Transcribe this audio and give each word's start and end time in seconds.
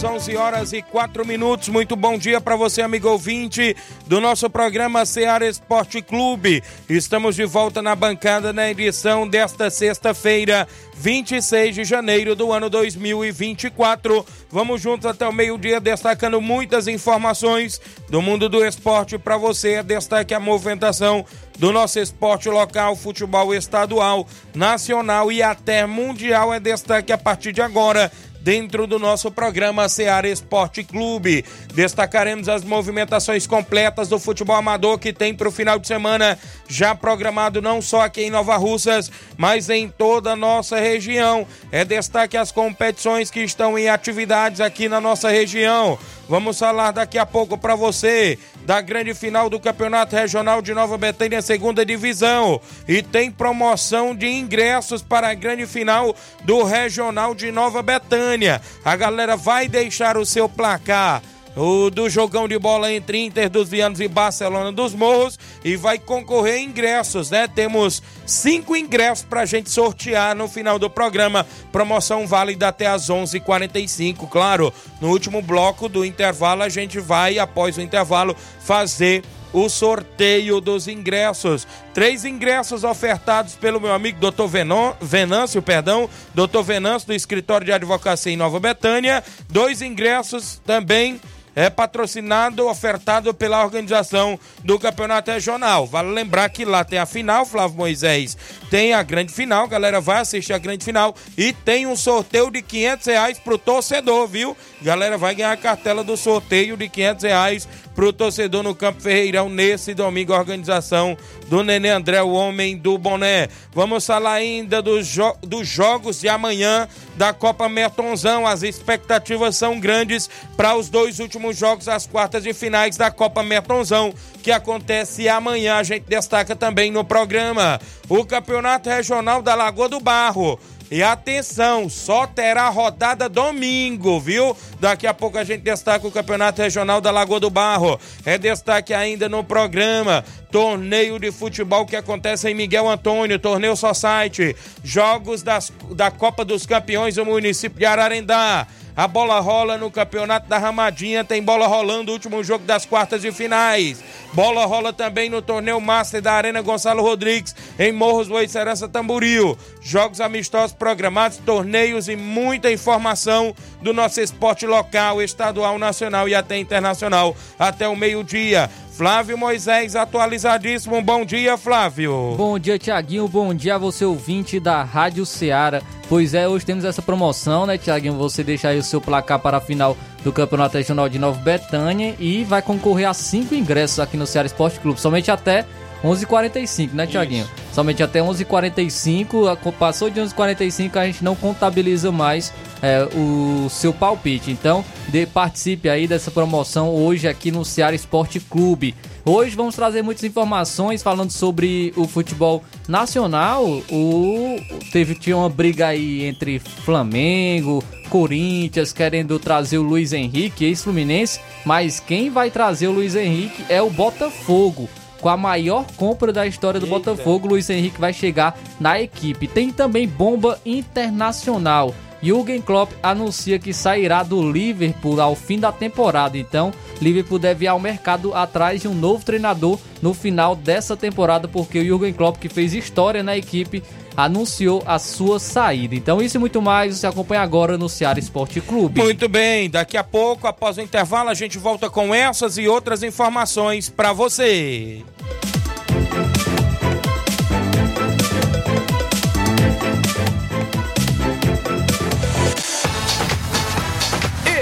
Nova 0.00 0.04
Russas, 0.04 0.04
11 0.04 0.36
horas 0.36 0.72
e 0.72 0.82
4 0.82 1.26
minutos. 1.26 1.68
Muito 1.68 1.94
bom 1.94 2.16
dia 2.18 2.40
para 2.40 2.56
você, 2.56 2.82
amigo 2.82 3.08
ouvinte 3.08 3.76
do 4.06 4.20
nosso 4.20 4.48
programa 4.48 5.04
Seara 5.04 5.46
Esporte 5.46 6.02
Clube. 6.02 6.62
Estamos 6.88 7.36
de 7.36 7.44
volta 7.44 7.82
na 7.82 7.94
bancada 7.94 8.52
na 8.52 8.70
edição 8.70 9.28
desta 9.28 9.70
sexta-feira, 9.70 10.66
26 10.96 11.74
de 11.74 11.84
janeiro 11.84 12.34
do 12.34 12.52
ano 12.52 12.68
2024. 12.68 14.24
Vamos 14.50 14.80
juntos 14.80 15.06
até 15.06 15.26
o 15.26 15.32
meio-dia, 15.32 15.80
destacando 15.80 16.40
muitas 16.40 16.88
informações 16.88 17.80
do 18.08 18.20
mundo 18.20 18.48
do 18.48 18.64
esporte 18.64 19.18
para 19.18 19.36
você. 19.36 19.82
Destaque 19.82 20.34
a 20.34 20.40
movimentação 20.40 21.24
do 21.58 21.72
nosso 21.72 21.98
esporte 21.98 22.48
local, 22.48 22.96
futebol 22.96 23.54
estadual, 23.54 24.26
nacional 24.54 25.30
e 25.30 25.42
até 25.42 25.86
mundial. 25.86 26.52
É 26.54 26.60
destaque 26.60 27.12
a 27.12 27.18
partir 27.18 27.52
de 27.52 27.60
agora 27.60 28.10
dentro 28.40 28.86
do 28.86 28.98
nosso 28.98 29.30
programa 29.30 29.88
Seara 29.88 30.28
Esporte 30.28 30.82
Clube. 30.82 31.44
Destacaremos 31.74 32.48
as 32.48 32.64
movimentações 32.64 33.46
completas 33.46 34.08
do 34.08 34.18
futebol 34.18 34.56
amador 34.56 34.98
que 34.98 35.12
tem 35.12 35.34
para 35.34 35.48
o 35.48 35.52
final 35.52 35.78
de 35.78 35.86
semana 35.86 36.38
já 36.68 36.94
programado 36.94 37.60
não 37.60 37.82
só 37.82 38.02
aqui 38.02 38.22
em 38.22 38.30
Nova 38.30 38.56
Russas, 38.56 39.10
mas 39.36 39.68
em 39.68 39.88
toda 39.88 40.32
a 40.32 40.36
nossa 40.36 40.78
região. 40.78 41.46
É 41.70 41.84
destaque 41.84 42.36
as 42.36 42.50
competições 42.50 43.30
que 43.30 43.40
estão 43.40 43.78
em 43.78 43.88
atividades 43.88 44.60
aqui 44.60 44.88
na 44.88 45.00
nossa 45.00 45.30
região. 45.30 45.98
Vamos 46.28 46.58
falar 46.58 46.92
daqui 46.92 47.18
a 47.18 47.26
pouco 47.26 47.58
para 47.58 47.74
você 47.74 48.38
da 48.70 48.80
grande 48.80 49.12
final 49.14 49.50
do 49.50 49.58
Campeonato 49.58 50.14
Regional 50.14 50.62
de 50.62 50.72
Nova 50.72 50.96
Betânia, 50.96 51.42
segunda 51.42 51.84
divisão. 51.84 52.60
E 52.86 53.02
tem 53.02 53.28
promoção 53.28 54.14
de 54.14 54.28
ingressos 54.28 55.02
para 55.02 55.28
a 55.28 55.34
grande 55.34 55.66
final 55.66 56.14
do 56.44 56.62
Regional 56.62 57.34
de 57.34 57.50
Nova 57.50 57.82
Betânia. 57.82 58.62
A 58.84 58.94
galera 58.94 59.36
vai 59.36 59.66
deixar 59.66 60.16
o 60.16 60.24
seu 60.24 60.48
placar 60.48 61.20
o 61.56 61.90
do 61.90 62.08
jogão 62.08 62.46
de 62.46 62.58
bola 62.58 62.92
entre 62.92 63.24
Inter 63.24 63.50
dos 63.50 63.68
Vianos 63.68 64.00
e 64.00 64.08
Barcelona 64.08 64.72
dos 64.72 64.94
Morros 64.94 65.38
e 65.64 65.76
vai 65.76 65.98
concorrer 65.98 66.54
a 66.54 66.60
ingressos, 66.60 67.30
né? 67.30 67.48
Temos 67.48 68.02
cinco 68.24 68.76
ingressos 68.76 69.24
pra 69.24 69.44
gente 69.44 69.70
sortear 69.70 70.34
no 70.36 70.48
final 70.48 70.78
do 70.78 70.88
programa. 70.88 71.46
Promoção 71.72 72.26
válida 72.26 72.68
até 72.68 72.86
às 72.86 73.10
11:45, 73.10 74.28
claro. 74.28 74.72
No 75.00 75.08
último 75.08 75.42
bloco 75.42 75.88
do 75.88 76.04
intervalo 76.04 76.62
a 76.62 76.68
gente 76.68 77.00
vai 77.00 77.38
após 77.38 77.76
o 77.76 77.82
intervalo 77.82 78.36
fazer 78.60 79.22
o 79.52 79.68
sorteio 79.68 80.60
dos 80.60 80.86
ingressos. 80.86 81.66
Três 81.92 82.24
ingressos 82.24 82.84
ofertados 82.84 83.54
pelo 83.54 83.80
meu 83.80 83.92
amigo 83.92 84.18
Dr. 84.20 84.46
Venon, 84.46 84.92
Venâncio, 85.00 85.60
perdão, 85.60 86.08
Dr. 86.34 86.62
Venâncio 86.62 87.08
do 87.08 87.14
escritório 87.14 87.64
de 87.64 87.72
advocacia 87.72 88.32
em 88.32 88.36
Nova 88.36 88.60
Betânia. 88.60 89.24
Dois 89.48 89.82
ingressos 89.82 90.60
também 90.64 91.20
é 91.54 91.68
patrocinado, 91.68 92.66
ofertado 92.68 93.32
pela 93.34 93.62
organização 93.62 94.38
do 94.64 94.78
Campeonato 94.78 95.30
Regional. 95.30 95.86
Vale 95.86 96.10
lembrar 96.10 96.48
que 96.48 96.64
lá 96.64 96.84
tem 96.84 96.98
a 96.98 97.06
final, 97.06 97.44
Flávio 97.44 97.76
Moisés 97.76 98.36
tem 98.70 98.94
a 98.94 99.02
grande 99.02 99.32
final, 99.32 99.66
galera 99.66 100.00
vai 100.00 100.20
assistir 100.20 100.52
a 100.52 100.58
grande 100.58 100.84
final 100.84 101.14
e 101.36 101.52
tem 101.52 101.86
um 101.86 101.96
sorteio 101.96 102.50
de 102.50 102.62
500 102.62 103.06
reais 103.06 103.38
pro 103.38 103.58
torcedor, 103.58 104.28
viu? 104.28 104.56
Galera 104.82 105.18
vai 105.18 105.34
ganhar 105.34 105.52
a 105.52 105.56
cartela 105.56 106.02
do 106.02 106.16
sorteio 106.16 106.76
de 106.76 106.88
500 106.88 107.24
reais 107.24 107.68
pro 107.94 108.14
torcedor 108.14 108.62
no 108.62 108.74
Campo 108.74 109.02
Ferreirão 109.02 109.50
nesse 109.50 109.92
domingo, 109.92 110.32
organização 110.32 111.18
do 111.48 111.62
Nenê 111.62 111.90
André, 111.90 112.22
o 112.22 112.30
homem 112.30 112.78
do 112.78 112.96
boné. 112.96 113.48
Vamos 113.74 114.06
falar 114.06 114.34
ainda 114.34 114.82
jo 115.02 115.34
dos 115.42 115.68
jogos 115.68 116.20
de 116.20 116.28
amanhã 116.28 116.88
da 117.16 117.34
Copa 117.34 117.68
Mertonzão. 117.68 118.46
As 118.46 118.62
expectativas 118.62 119.54
são 119.54 119.78
grandes 119.78 120.30
para 120.56 120.74
os 120.74 120.88
dois 120.88 121.18
últimos 121.18 121.58
jogos, 121.58 121.86
as 121.86 122.06
quartas 122.06 122.44
de 122.44 122.54
finais 122.54 122.96
da 122.96 123.10
Copa 123.10 123.42
Mertonzão, 123.42 124.14
que 124.42 124.50
acontece 124.50 125.28
amanhã. 125.28 125.76
A 125.76 125.82
gente 125.82 126.04
destaca 126.08 126.56
também 126.56 126.90
no 126.90 127.04
programa 127.04 127.78
o 128.08 128.24
Campeonato 128.24 128.88
Regional 128.88 129.42
da 129.42 129.54
Lagoa 129.54 129.90
do 129.90 130.00
Barro. 130.00 130.58
E 130.90 131.04
atenção, 131.04 131.88
só 131.88 132.26
terá 132.26 132.68
rodada 132.68 133.28
domingo, 133.28 134.18
viu? 134.18 134.56
Daqui 134.80 135.06
a 135.06 135.14
pouco 135.14 135.38
a 135.38 135.44
gente 135.44 135.62
destaca 135.62 136.04
o 136.04 136.10
Campeonato 136.10 136.60
Regional 136.60 137.00
da 137.00 137.12
Lagoa 137.12 137.38
do 137.38 137.48
Barro. 137.48 138.00
É 138.26 138.36
destaque 138.36 138.92
ainda 138.92 139.28
no 139.28 139.44
programa. 139.44 140.24
Torneio 140.50 141.16
de 141.20 141.30
futebol 141.30 141.86
que 141.86 141.94
acontece 141.94 142.50
em 142.50 142.54
Miguel 142.54 142.88
Antônio, 142.88 143.38
Torneio 143.38 143.76
Society. 143.76 144.56
Jogos 144.82 145.44
das, 145.44 145.72
da 145.92 146.10
Copa 146.10 146.44
dos 146.44 146.66
Campeões 146.66 147.14
do 147.14 147.24
município 147.24 147.78
de 147.78 147.86
Ararendá. 147.86 148.66
A 148.96 149.06
bola 149.06 149.38
rola 149.38 149.78
no 149.78 149.90
Campeonato 149.92 150.48
da 150.48 150.58
Ramadinha, 150.58 151.24
tem 151.24 151.40
bola 151.40 151.68
rolando, 151.68 152.10
último 152.10 152.42
jogo 152.42 152.64
das 152.64 152.84
quartas 152.84 153.22
de 153.22 153.30
finais. 153.30 154.02
Bola 154.32 154.64
rola 154.64 154.92
também 154.92 155.28
no 155.28 155.42
torneio 155.42 155.80
Master 155.80 156.22
da 156.22 156.32
Arena 156.32 156.62
Gonçalo 156.62 157.02
Rodrigues, 157.02 157.54
em 157.78 157.90
Morros 157.92 158.28
do 158.28 158.48
Serança 158.48 158.88
Tamboril. 158.88 159.58
Jogos 159.80 160.20
amistosos 160.20 160.74
programados, 160.74 161.38
torneios 161.38 162.08
e 162.08 162.14
muita 162.14 162.70
informação 162.70 163.54
do 163.82 163.92
nosso 163.92 164.20
esporte 164.20 164.66
local, 164.66 165.20
estadual, 165.20 165.78
nacional 165.78 166.28
e 166.28 166.34
até 166.34 166.58
internacional. 166.58 167.36
Até 167.58 167.88
o 167.88 167.96
meio-dia. 167.96 168.70
Flávio 168.92 169.38
Moisés, 169.38 169.96
atualizadíssimo. 169.96 171.00
Bom 171.00 171.24
dia, 171.24 171.56
Flávio. 171.56 172.34
Bom 172.36 172.58
dia, 172.58 172.78
Tiaguinho. 172.78 173.26
Bom 173.28 173.54
dia 173.54 173.76
a 173.76 173.78
você, 173.78 174.04
ouvinte 174.04 174.60
da 174.60 174.82
Rádio 174.82 175.24
Ceará. 175.24 175.80
Pois 176.08 176.34
é, 176.34 176.48
hoje 176.48 176.66
temos 176.66 176.84
essa 176.84 177.00
promoção, 177.00 177.66
né, 177.66 177.78
Tiaguinho? 177.78 178.14
Você 178.14 178.42
deixa 178.42 178.68
aí 178.68 178.78
o 178.78 178.82
seu 178.82 179.00
placar 179.00 179.38
para 179.38 179.56
a 179.56 179.60
final 179.60 179.96
do 180.24 180.32
Campeonato 180.32 180.76
Regional 180.76 181.08
de 181.08 181.18
Nova 181.18 181.40
Betânia 181.40 182.14
e 182.18 182.44
vai 182.44 182.60
concorrer 182.60 183.08
a 183.08 183.14
cinco 183.14 183.54
ingressos 183.54 184.00
aqui 184.00 184.16
no 184.16 184.26
Ceará 184.26 184.46
Esporte 184.46 184.80
Clube, 184.80 185.00
somente 185.00 185.30
até 185.30 185.64
11h45, 186.02 186.92
né, 186.92 187.06
Tiaguinho? 187.06 187.48
Somente 187.72 188.02
até 188.02 188.20
11h45, 188.20 189.72
passou 189.78 190.10
de 190.10 190.20
11h45 190.20 190.96
a 190.96 191.06
gente 191.06 191.22
não 191.22 191.36
contabiliza 191.36 192.10
mais 192.10 192.52
é, 192.82 193.08
o 193.14 193.68
seu 193.68 193.92
palpite. 193.92 194.50
Então, 194.50 194.84
de, 195.08 195.26
participe 195.26 195.88
aí 195.88 196.06
dessa 196.06 196.30
promoção 196.30 196.90
hoje 196.90 197.28
aqui 197.28 197.50
no 197.50 197.64
Ceará 197.64 197.94
Esporte 197.94 198.40
Clube. 198.40 198.94
Hoje 199.24 199.54
vamos 199.54 199.74
trazer 199.74 200.02
muitas 200.02 200.24
informações 200.24 201.02
falando 201.02 201.30
sobre 201.30 201.92
o 201.94 202.08
futebol 202.08 202.64
nacional. 202.88 203.64
O 203.90 204.56
teve 204.92 205.14
tinha 205.14 205.36
uma 205.36 205.48
briga 205.48 205.88
aí 205.88 206.24
entre 206.24 206.58
Flamengo, 206.58 207.84
Corinthians 208.08 208.92
querendo 208.92 209.38
trazer 209.38 209.78
o 209.78 209.82
Luiz 209.82 210.12
Henrique, 210.14 210.64
ex-Fluminense, 210.64 211.38
mas 211.64 212.00
quem 212.00 212.30
vai 212.30 212.50
trazer 212.50 212.88
o 212.88 212.92
Luiz 212.92 213.14
Henrique 213.14 213.64
é 213.68 213.82
o 213.82 213.90
Botafogo. 213.90 214.88
Com 215.20 215.28
a 215.28 215.36
maior 215.36 215.84
compra 215.96 216.32
da 216.32 216.46
história 216.46 216.80
do 216.80 216.86
Eita. 216.86 216.98
Botafogo, 216.98 217.48
Luiz 217.48 217.68
Henrique 217.68 218.00
vai 218.00 218.12
chegar 218.12 218.58
na 218.78 219.00
equipe. 219.00 219.46
Tem 219.46 219.70
também 219.70 220.08
bomba 220.08 220.58
internacional. 220.64 221.94
Jürgen 222.22 222.60
Klopp 222.60 222.92
anuncia 223.02 223.58
que 223.58 223.72
sairá 223.72 224.22
do 224.22 224.50
Liverpool 224.50 225.20
ao 225.20 225.34
fim 225.34 225.58
da 225.58 225.72
temporada. 225.72 226.36
Então, 226.36 226.72
Liverpool 227.00 227.38
deve 227.38 227.64
ir 227.64 227.68
ao 227.68 227.80
mercado 227.80 228.34
atrás 228.34 228.82
de 228.82 228.88
um 228.88 228.94
novo 228.94 229.24
treinador 229.24 229.78
no 230.02 230.12
final 230.12 230.54
dessa 230.54 230.96
temporada, 230.96 231.48
porque 231.48 231.78
o 231.78 231.84
Jürgen 231.84 232.12
Klopp, 232.12 232.38
que 232.38 232.48
fez 232.48 232.74
história 232.74 233.22
na 233.22 233.36
equipe, 233.36 233.82
anunciou 234.16 234.82
a 234.86 234.98
sua 234.98 235.38
saída. 235.38 235.94
Então, 235.94 236.20
isso 236.20 236.36
e 236.36 236.40
muito 236.40 236.60
mais 236.60 236.98
você 236.98 237.06
acompanha 237.06 237.42
agora 237.42 237.78
no 237.78 237.88
Ceará 237.88 238.18
Esporte 238.18 238.60
Clube. 238.60 239.00
Muito 239.00 239.28
bem, 239.28 239.70
daqui 239.70 239.96
a 239.96 240.04
pouco, 240.04 240.46
após 240.46 240.76
o 240.76 240.80
intervalo, 240.80 241.28
a 241.30 241.34
gente 241.34 241.58
volta 241.58 241.88
com 241.88 242.14
essas 242.14 242.58
e 242.58 242.68
outras 242.68 243.02
informações 243.02 243.88
para 243.88 244.12
você. 244.12 245.04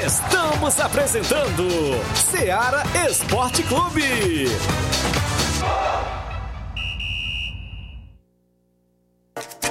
Estamos 0.07 0.81
apresentando 0.81 1.69
Ceará 2.15 2.83
Esporte 3.09 3.63
Clube. 3.63 4.47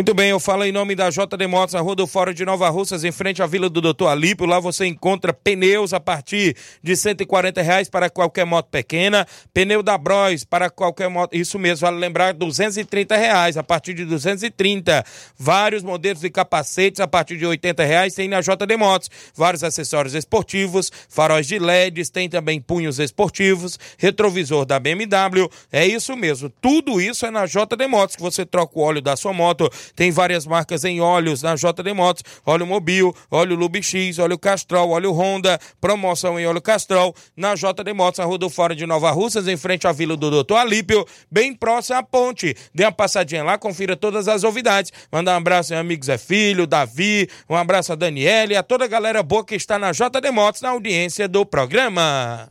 Muito 0.00 0.14
bem, 0.14 0.30
eu 0.30 0.40
falo 0.40 0.64
em 0.64 0.72
nome 0.72 0.94
da 0.94 1.10
JD 1.10 1.46
Motos, 1.46 1.74
na 1.74 1.80
Rua 1.82 1.94
do 1.94 2.06
Fórum 2.06 2.32
de 2.32 2.42
Nova 2.42 2.70
Russas, 2.70 3.04
em 3.04 3.12
frente 3.12 3.42
à 3.42 3.46
Vila 3.46 3.68
do 3.68 3.82
Doutor 3.82 4.08
Alípio. 4.08 4.46
Lá 4.46 4.58
você 4.58 4.86
encontra 4.86 5.30
pneus 5.30 5.92
a 5.92 6.00
partir 6.00 6.56
de 6.82 6.96
140 6.96 7.60
reais 7.60 7.90
para 7.90 8.08
qualquer 8.08 8.46
moto 8.46 8.70
pequena, 8.70 9.26
pneu 9.52 9.82
da 9.82 9.98
Bros 9.98 10.42
para 10.42 10.70
qualquer 10.70 11.10
moto, 11.10 11.36
isso 11.36 11.58
mesmo, 11.58 11.86
vale 11.86 11.98
lembrar, 11.98 12.32
230 12.32 13.14
reais, 13.14 13.58
a 13.58 13.62
partir 13.62 13.92
de 13.92 14.06
230. 14.06 15.04
Vários 15.38 15.82
modelos 15.82 16.22
de 16.22 16.30
capacetes 16.30 16.98
a 16.98 17.06
partir 17.06 17.36
de 17.36 17.44
80 17.44 17.84
reais 17.84 18.14
tem 18.14 18.26
na 18.26 18.40
JD 18.40 18.78
Motos. 18.78 19.10
Vários 19.34 19.62
acessórios 19.62 20.14
esportivos, 20.14 20.90
faróis 21.10 21.46
de 21.46 21.58
LEDs, 21.58 22.08
tem 22.08 22.26
também 22.26 22.58
punhos 22.58 22.98
esportivos, 22.98 23.78
retrovisor 23.98 24.64
da 24.64 24.80
BMW. 24.80 25.46
É 25.70 25.86
isso 25.86 26.16
mesmo, 26.16 26.48
tudo 26.48 27.02
isso 27.02 27.26
é 27.26 27.30
na 27.30 27.44
JD 27.44 27.86
Motos, 27.86 28.16
que 28.16 28.22
você 28.22 28.46
troca 28.46 28.78
o 28.78 28.82
óleo 28.82 29.02
da 29.02 29.14
sua 29.14 29.34
moto 29.34 29.70
tem 29.94 30.10
várias 30.10 30.46
marcas 30.46 30.84
em 30.84 31.00
óleos 31.00 31.42
na 31.42 31.54
JD 31.54 31.92
Motos, 31.94 32.22
óleo 32.44 32.66
Mobil, 32.66 33.14
óleo 33.30 33.56
Lubix, 33.56 34.18
óleo 34.18 34.38
Castrol, 34.38 34.90
óleo 34.90 35.12
Honda, 35.12 35.58
promoção 35.80 36.38
em 36.38 36.46
óleo 36.46 36.60
Castrol, 36.60 37.14
na 37.36 37.54
JD 37.54 37.92
Motos, 37.94 38.18
na 38.18 38.24
Rua 38.24 38.38
do 38.38 38.50
Fora 38.50 38.74
de 38.74 38.86
Nova 38.86 39.10
Russas, 39.10 39.48
em 39.48 39.56
frente 39.56 39.86
à 39.86 39.92
Vila 39.92 40.16
do 40.16 40.30
Doutor 40.30 40.56
Alípio, 40.56 41.06
bem 41.30 41.54
próximo 41.54 41.98
à 41.98 42.02
ponte. 42.02 42.56
Dê 42.74 42.84
uma 42.84 42.92
passadinha 42.92 43.42
lá, 43.42 43.58
confira 43.58 43.96
todas 43.96 44.28
as 44.28 44.42
novidades. 44.42 44.92
Mandar 45.10 45.34
um 45.34 45.38
abraço 45.38 45.74
ao 45.74 45.80
amigo 45.80 46.04
Zé 46.04 46.18
Filho, 46.18 46.66
Davi, 46.66 47.28
um 47.48 47.56
abraço 47.56 47.92
a 47.92 47.96
Daniela 47.96 48.52
e 48.52 48.56
a 48.56 48.62
toda 48.62 48.84
a 48.84 48.88
galera 48.88 49.22
boa 49.22 49.44
que 49.44 49.54
está 49.54 49.78
na 49.78 49.92
JD 49.92 50.30
Motos, 50.32 50.62
na 50.62 50.70
audiência 50.70 51.28
do 51.28 51.44
programa. 51.44 52.50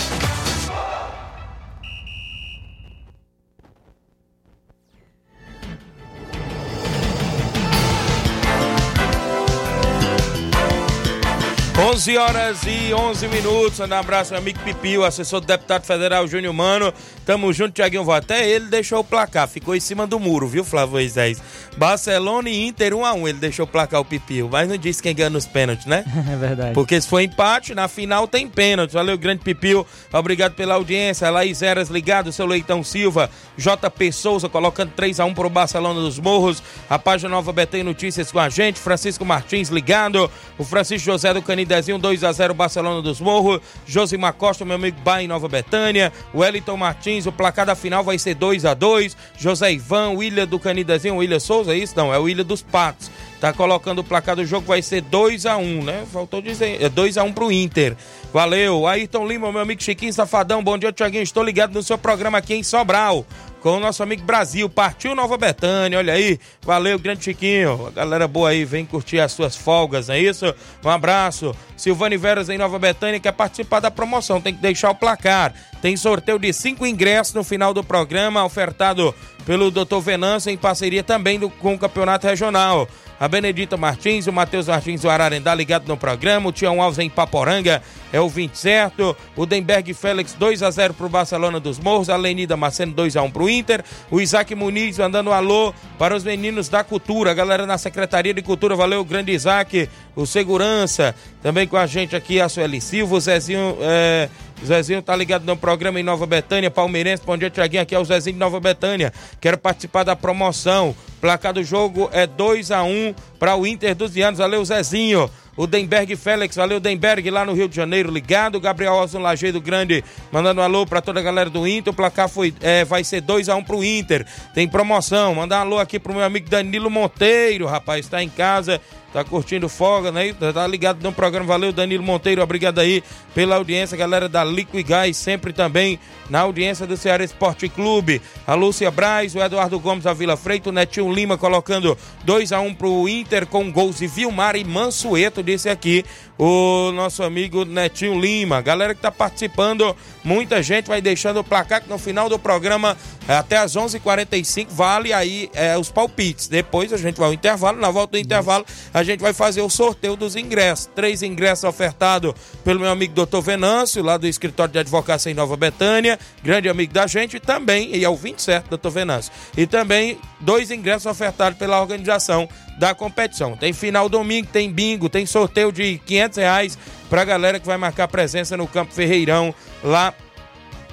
11 11.81 12.15
horas 12.15 12.59
e 12.67 12.93
11 12.93 13.27
minutos. 13.27 13.79
Um 13.79 13.91
abraço, 13.91 14.31
meu 14.33 14.39
amigo 14.39 14.59
Pipio, 14.59 15.03
assessor 15.03 15.41
do 15.41 15.47
deputado 15.47 15.83
federal 15.83 16.27
Júnior 16.27 16.53
Mano. 16.53 16.93
Tamo 17.25 17.51
junto, 17.51 17.73
Tiaguinho 17.73 18.03
Vó. 18.03 18.13
Até 18.13 18.47
ele 18.47 18.65
deixou 18.65 18.99
o 18.99 19.03
placar, 19.03 19.47
ficou 19.47 19.75
em 19.75 19.79
cima 19.79 20.05
do 20.05 20.19
muro, 20.19 20.47
viu, 20.47 20.63
Flávio 20.63 20.93
Moisés? 20.93 21.41
Barcelona 21.77 22.49
e 22.49 22.67
Inter 22.67 22.93
1 22.93 23.03
a 23.05 23.13
1 23.13 23.27
ele 23.27 23.37
deixou 23.39 23.65
o 23.65 23.67
placar 23.67 23.99
o 23.99 24.05
Pipio, 24.05 24.47
mas 24.51 24.69
não 24.69 24.77
disse 24.77 25.01
quem 25.01 25.15
ganha 25.15 25.31
nos 25.31 25.47
pênaltis, 25.47 25.87
né? 25.87 26.05
É 26.31 26.35
verdade. 26.35 26.73
Porque 26.73 27.01
se 27.01 27.07
for 27.07 27.19
empate, 27.19 27.73
na 27.73 27.87
final 27.87 28.27
tem 28.27 28.47
pênalti. 28.47 28.93
Valeu, 28.93 29.17
grande 29.17 29.43
Pipio. 29.43 29.85
Obrigado 30.13 30.53
pela 30.53 30.75
audiência. 30.75 31.29
Laís 31.31 31.63
Eras 31.63 31.89
ligado, 31.89 32.31
seu 32.31 32.45
Leitão 32.45 32.83
Silva. 32.83 33.29
JP 33.57 34.11
Souza 34.11 34.47
colocando 34.47 34.91
3x1 34.95 35.33
pro 35.33 35.49
Barcelona 35.49 35.99
dos 35.99 36.19
Morros. 36.19 36.61
A 36.89 36.99
página 36.99 37.29
Nova 37.29 37.51
Betém 37.51 37.83
Notícias 37.83 38.31
com 38.31 38.39
a 38.39 38.49
gente. 38.49 38.79
Francisco 38.79 39.25
Martins 39.25 39.69
ligado. 39.69 40.29
O 40.57 40.63
Francisco 40.63 41.05
José 41.05 41.33
do 41.33 41.41
Canidezinho 41.71 41.99
2x0 41.99 42.53
Barcelona 42.53 43.01
dos 43.01 43.21
Morros. 43.21 43.61
Josimar 43.87 44.33
Costa, 44.33 44.65
meu 44.65 44.75
amigo 44.75 44.99
Bai 45.01 45.23
em 45.23 45.27
Nova 45.27 45.47
Betânia. 45.47 46.11
Wellington 46.35 46.75
Martins, 46.75 47.25
o 47.25 47.31
placar 47.31 47.65
da 47.65 47.75
final 47.75 48.03
vai 48.03 48.19
ser 48.19 48.35
2x2. 48.35 49.15
José 49.37 49.71
Ivan, 49.71 50.09
William 50.09 50.45
do 50.45 50.59
Canidezinho, 50.59 51.15
William 51.15 51.39
Souza, 51.39 51.73
é 51.73 51.77
isso? 51.77 51.93
Não, 51.95 52.13
é 52.13 52.19
o 52.19 52.23
William 52.23 52.43
dos 52.43 52.61
Patos. 52.61 53.09
Tá 53.39 53.53
colocando 53.53 53.99
o 53.99 54.03
placar 54.03 54.35
do 54.35 54.45
jogo, 54.45 54.67
vai 54.67 54.81
ser 54.81 55.01
2x1, 55.03 55.83
né? 55.83 56.03
Faltou 56.11 56.41
dizer, 56.41 56.81
é 56.81 56.89
2x1 56.89 57.33
pro 57.33 57.51
Inter. 57.51 57.95
Valeu. 58.33 58.85
Ayrton 58.85 59.25
Lima, 59.25 59.51
meu 59.51 59.61
amigo 59.61 59.81
Chiquinho 59.81 60.13
Safadão, 60.13 60.61
bom 60.61 60.77
dia, 60.77 60.91
Tiaguinho. 60.91 61.23
Estou 61.23 61.43
ligado 61.43 61.73
no 61.73 61.81
seu 61.81 61.97
programa 61.97 62.37
aqui 62.37 62.53
em 62.53 62.63
Sobral 62.63 63.25
com 63.61 63.77
o 63.77 63.79
nosso 63.79 64.03
amigo 64.03 64.23
Brasil. 64.23 64.67
Partiu 64.67 65.15
Nova 65.15 65.37
Betânia, 65.37 65.97
olha 65.97 66.13
aí. 66.13 66.39
Valeu, 66.63 66.99
grande 66.99 67.23
Chiquinho. 67.23 67.87
A 67.87 67.91
galera 67.91 68.27
boa 68.27 68.49
aí, 68.49 68.65
vem 68.65 68.85
curtir 68.85 69.19
as 69.19 69.31
suas 69.31 69.55
folgas, 69.55 70.07
não 70.07 70.15
é 70.15 70.19
isso? 70.19 70.53
Um 70.83 70.89
abraço. 70.89 71.55
Silvane 71.77 72.17
Veras 72.17 72.49
em 72.49 72.57
Nova 72.57 72.77
Betânia 72.77 73.19
quer 73.19 73.31
participar 73.31 73.79
da 73.79 73.89
promoção, 73.89 74.41
tem 74.41 74.53
que 74.53 74.61
deixar 74.61 74.89
o 74.91 74.95
placar. 74.95 75.53
Tem 75.81 75.95
sorteio 75.95 76.37
de 76.37 76.51
cinco 76.53 76.85
ingressos 76.85 77.33
no 77.33 77.43
final 77.43 77.73
do 77.73 77.83
programa, 77.83 78.43
ofertado 78.43 79.15
pelo 79.45 79.71
Dr. 79.71 79.99
Venâncio 79.99 80.51
em 80.51 80.57
parceria 80.57 81.03
também 81.03 81.39
do, 81.39 81.49
com 81.49 81.73
o 81.73 81.79
Campeonato 81.79 82.27
Regional. 82.27 82.87
A 83.21 83.27
Benedita 83.27 83.77
Martins, 83.77 84.25
o 84.25 84.33
Matheus 84.33 84.67
Martins 84.67 85.01
do 85.01 85.09
Ararendá 85.09 85.53
ligado 85.53 85.87
no 85.87 85.95
programa, 85.95 86.49
o 86.49 86.51
Tião 86.51 86.81
Alves 86.81 86.97
em 86.97 87.07
Paporanga 87.07 87.79
é 88.11 88.19
o 88.19 88.27
20 88.27 88.55
certo, 88.55 89.15
o 89.35 89.45
Denberg 89.45 89.93
Félix 89.93 90.33
2 90.33 90.63
a 90.63 90.71
0 90.71 90.95
pro 90.95 91.07
Barcelona 91.07 91.59
dos 91.59 91.77
Morros, 91.77 92.09
a 92.09 92.17
Lenida 92.17 92.57
Marceno 92.57 92.93
2 92.93 93.15
a 93.15 93.21
1 93.21 93.29
pro 93.29 93.47
Inter. 93.51 93.83
O 94.09 94.19
Isaac 94.19 94.53
Muniz 94.55 94.97
mandando 94.97 95.29
um 95.29 95.33
alô 95.33 95.73
para 95.97 96.15
os 96.15 96.23
meninos 96.23 96.69
da 96.69 96.83
cultura, 96.83 97.33
galera 97.33 97.65
na 97.65 97.77
Secretaria 97.77 98.33
de 98.33 98.41
Cultura. 98.41 98.75
Valeu, 98.75 99.03
grande 99.03 99.31
Isaac, 99.31 99.89
o 100.15 100.25
segurança. 100.25 101.13
Também 101.43 101.67
com 101.67 101.77
a 101.77 101.85
gente 101.85 102.15
aqui, 102.15 102.39
a 102.39 102.49
Sueli 102.49 102.81
Silva, 102.81 103.15
o 103.15 103.19
Zezinho. 103.19 103.77
É... 103.81 104.29
Zezinho 104.65 105.01
tá 105.01 105.15
ligado 105.15 105.43
no 105.43 105.57
programa 105.57 105.99
em 105.99 106.03
Nova 106.03 106.25
Betânia, 106.25 106.69
Palmeirense. 106.69 107.23
Bom 107.25 107.37
dia, 107.37 107.49
Tiaguinho. 107.49 107.81
Aqui 107.81 107.95
é 107.95 107.99
o 107.99 108.05
Zezinho 108.05 108.33
de 108.33 108.39
Nova 108.39 108.59
Betânia. 108.59 109.11
Quero 109.39 109.57
participar 109.57 110.03
da 110.03 110.15
promoção. 110.15 110.95
Placar 111.19 111.53
do 111.53 111.63
jogo 111.63 112.09
é 112.11 112.25
2 112.25 112.71
a 112.71 112.83
1 112.83 113.13
para 113.39 113.55
o 113.55 113.65
Inter 113.65 113.95
dos 113.95 114.11
Vianos. 114.11 114.39
Valeu, 114.39 114.63
Zezinho. 114.63 115.29
O 115.57 115.67
Denberg 115.67 116.15
Félix, 116.15 116.55
valeu 116.55 116.79
Denberg 116.79 117.29
lá 117.29 117.43
no 117.43 117.53
Rio 117.53 117.67
de 117.67 117.75
Janeiro, 117.75 118.09
ligado. 118.09 118.59
Gabriel 118.59 118.93
Osson 118.93 119.19
Lajeiro 119.19 119.59
Grande, 119.59 120.03
mandando 120.31 120.61
um 120.61 120.63
alô 120.63 120.85
para 120.85 121.01
toda 121.01 121.19
a 121.19 121.23
galera 121.23 121.49
do 121.49 121.67
Inter. 121.67 121.91
O 121.91 121.95
placar 121.95 122.29
foi, 122.29 122.53
é, 122.61 122.85
vai 122.85 123.03
ser 123.03 123.21
2x1 123.21 123.57
um 123.57 123.63
pro 123.63 123.83
Inter. 123.83 124.25
Tem 124.53 124.67
promoção. 124.67 125.35
Mandar 125.35 125.59
um 125.59 125.61
alô 125.61 125.79
aqui 125.79 125.99
pro 125.99 126.13
meu 126.13 126.23
amigo 126.23 126.49
Danilo 126.49 126.89
Monteiro, 126.89 127.65
rapaz, 127.65 128.05
está 128.05 128.23
em 128.23 128.29
casa 128.29 128.79
tá 129.13 129.23
curtindo 129.23 129.67
folga, 129.67 130.11
né? 130.11 130.33
Tá 130.53 130.65
ligado 130.65 131.01
no 131.03 131.11
programa. 131.11 131.45
Valeu, 131.45 131.71
Danilo 131.71 132.03
Monteiro. 132.03 132.41
Obrigado 132.41 132.79
aí 132.79 133.03
pela 133.33 133.55
audiência, 133.55 133.97
galera 133.97 134.27
da 134.27 134.43
Liquid 134.43 134.85
Gás, 134.85 135.17
sempre 135.17 135.53
também 135.53 135.99
na 136.29 136.39
audiência 136.39 136.87
do 136.87 136.95
Ceará 136.95 137.23
Esporte 137.23 137.67
Clube. 137.67 138.21
A 138.47 138.53
Lúcia 138.53 138.89
Braz, 138.89 139.35
o 139.35 139.39
Eduardo 139.39 139.79
Gomes 139.79 140.05
da 140.05 140.13
Vila 140.13 140.37
Freito, 140.37 140.69
o 140.69 140.71
Netinho 140.71 141.11
Lima 141.11 141.37
colocando 141.37 141.97
2 142.23 142.51
a 142.51 142.61
1 142.61 142.65
um 142.65 142.73
pro 142.73 143.07
Inter 143.07 143.45
com 143.45 143.71
gols 143.71 143.97
de 143.97 144.07
Vilmar 144.07 144.55
e 144.55 144.63
Mansueto, 144.63 145.43
disse 145.43 145.69
aqui 145.69 146.05
o 146.37 146.91
nosso 146.93 147.21
amigo 147.21 147.65
Netinho 147.65 148.19
Lima. 148.19 148.61
Galera 148.61 148.95
que 148.95 149.01
tá 149.01 149.11
participando, 149.11 149.95
muita 150.23 150.63
gente 150.63 150.87
vai 150.87 151.01
deixando 151.01 151.39
o 151.39 151.43
placar 151.43 151.81
que 151.81 151.89
no 151.89 151.97
final 151.97 152.29
do 152.29 152.39
programa, 152.39 152.97
até 153.27 153.57
às 153.57 153.75
11:45 153.75 153.95
h 153.95 153.99
45 153.99 154.71
vale 154.73 155.13
aí 155.13 155.49
é, 155.53 155.77
os 155.77 155.89
palpites. 155.89 156.47
Depois 156.47 156.91
a 156.91 156.97
gente 156.97 157.17
vai 157.17 157.27
ao 157.27 157.33
intervalo, 157.33 157.79
na 157.79 157.91
volta 157.91 158.13
do 158.13 158.17
intervalo 158.17 158.65
a 158.93 159.00
gente 159.03 159.19
vai 159.19 159.33
fazer 159.33 159.61
o 159.61 159.69
sorteio 159.69 160.15
dos 160.15 160.35
ingressos. 160.35 160.89
Três 160.95 161.21
ingressos 161.23 161.63
ofertados 161.63 162.33
pelo 162.63 162.79
meu 162.79 162.89
amigo 162.89 163.13
Dr. 163.13 163.39
Venâncio, 163.41 164.03
lá 164.03 164.17
do 164.17 164.27
escritório 164.27 164.71
de 164.71 164.79
advocacia 164.79 165.31
em 165.31 165.35
Nova 165.35 165.55
Betânia, 165.55 166.19
grande 166.43 166.69
amigo 166.69 166.93
da 166.93 167.07
gente, 167.07 167.37
e 167.37 167.39
também, 167.39 167.95
e 167.95 168.03
é 168.03 168.09
o 168.09 168.15
27, 168.15 168.67
Dr. 168.69 168.89
Venâncio, 168.89 169.31
e 169.57 169.65
também 169.65 170.17
dois 170.39 170.71
ingressos 170.71 171.05
ofertados 171.05 171.57
pela 171.57 171.79
organização 171.79 172.47
da 172.77 172.95
competição. 172.95 173.55
Tem 173.55 173.73
final 173.73 174.09
domingo, 174.09 174.47
tem 174.47 174.71
bingo, 174.71 175.09
tem 175.09 175.25
sorteio 175.25 175.71
de 175.71 175.99
500 176.05 176.37
reais 176.37 176.77
pra 177.09 177.23
galera 177.23 177.59
que 177.59 177.67
vai 177.67 177.77
marcar 177.77 178.07
presença 178.07 178.57
no 178.57 178.67
Campo 178.67 178.93
Ferreirão, 178.93 179.53
lá 179.83 180.13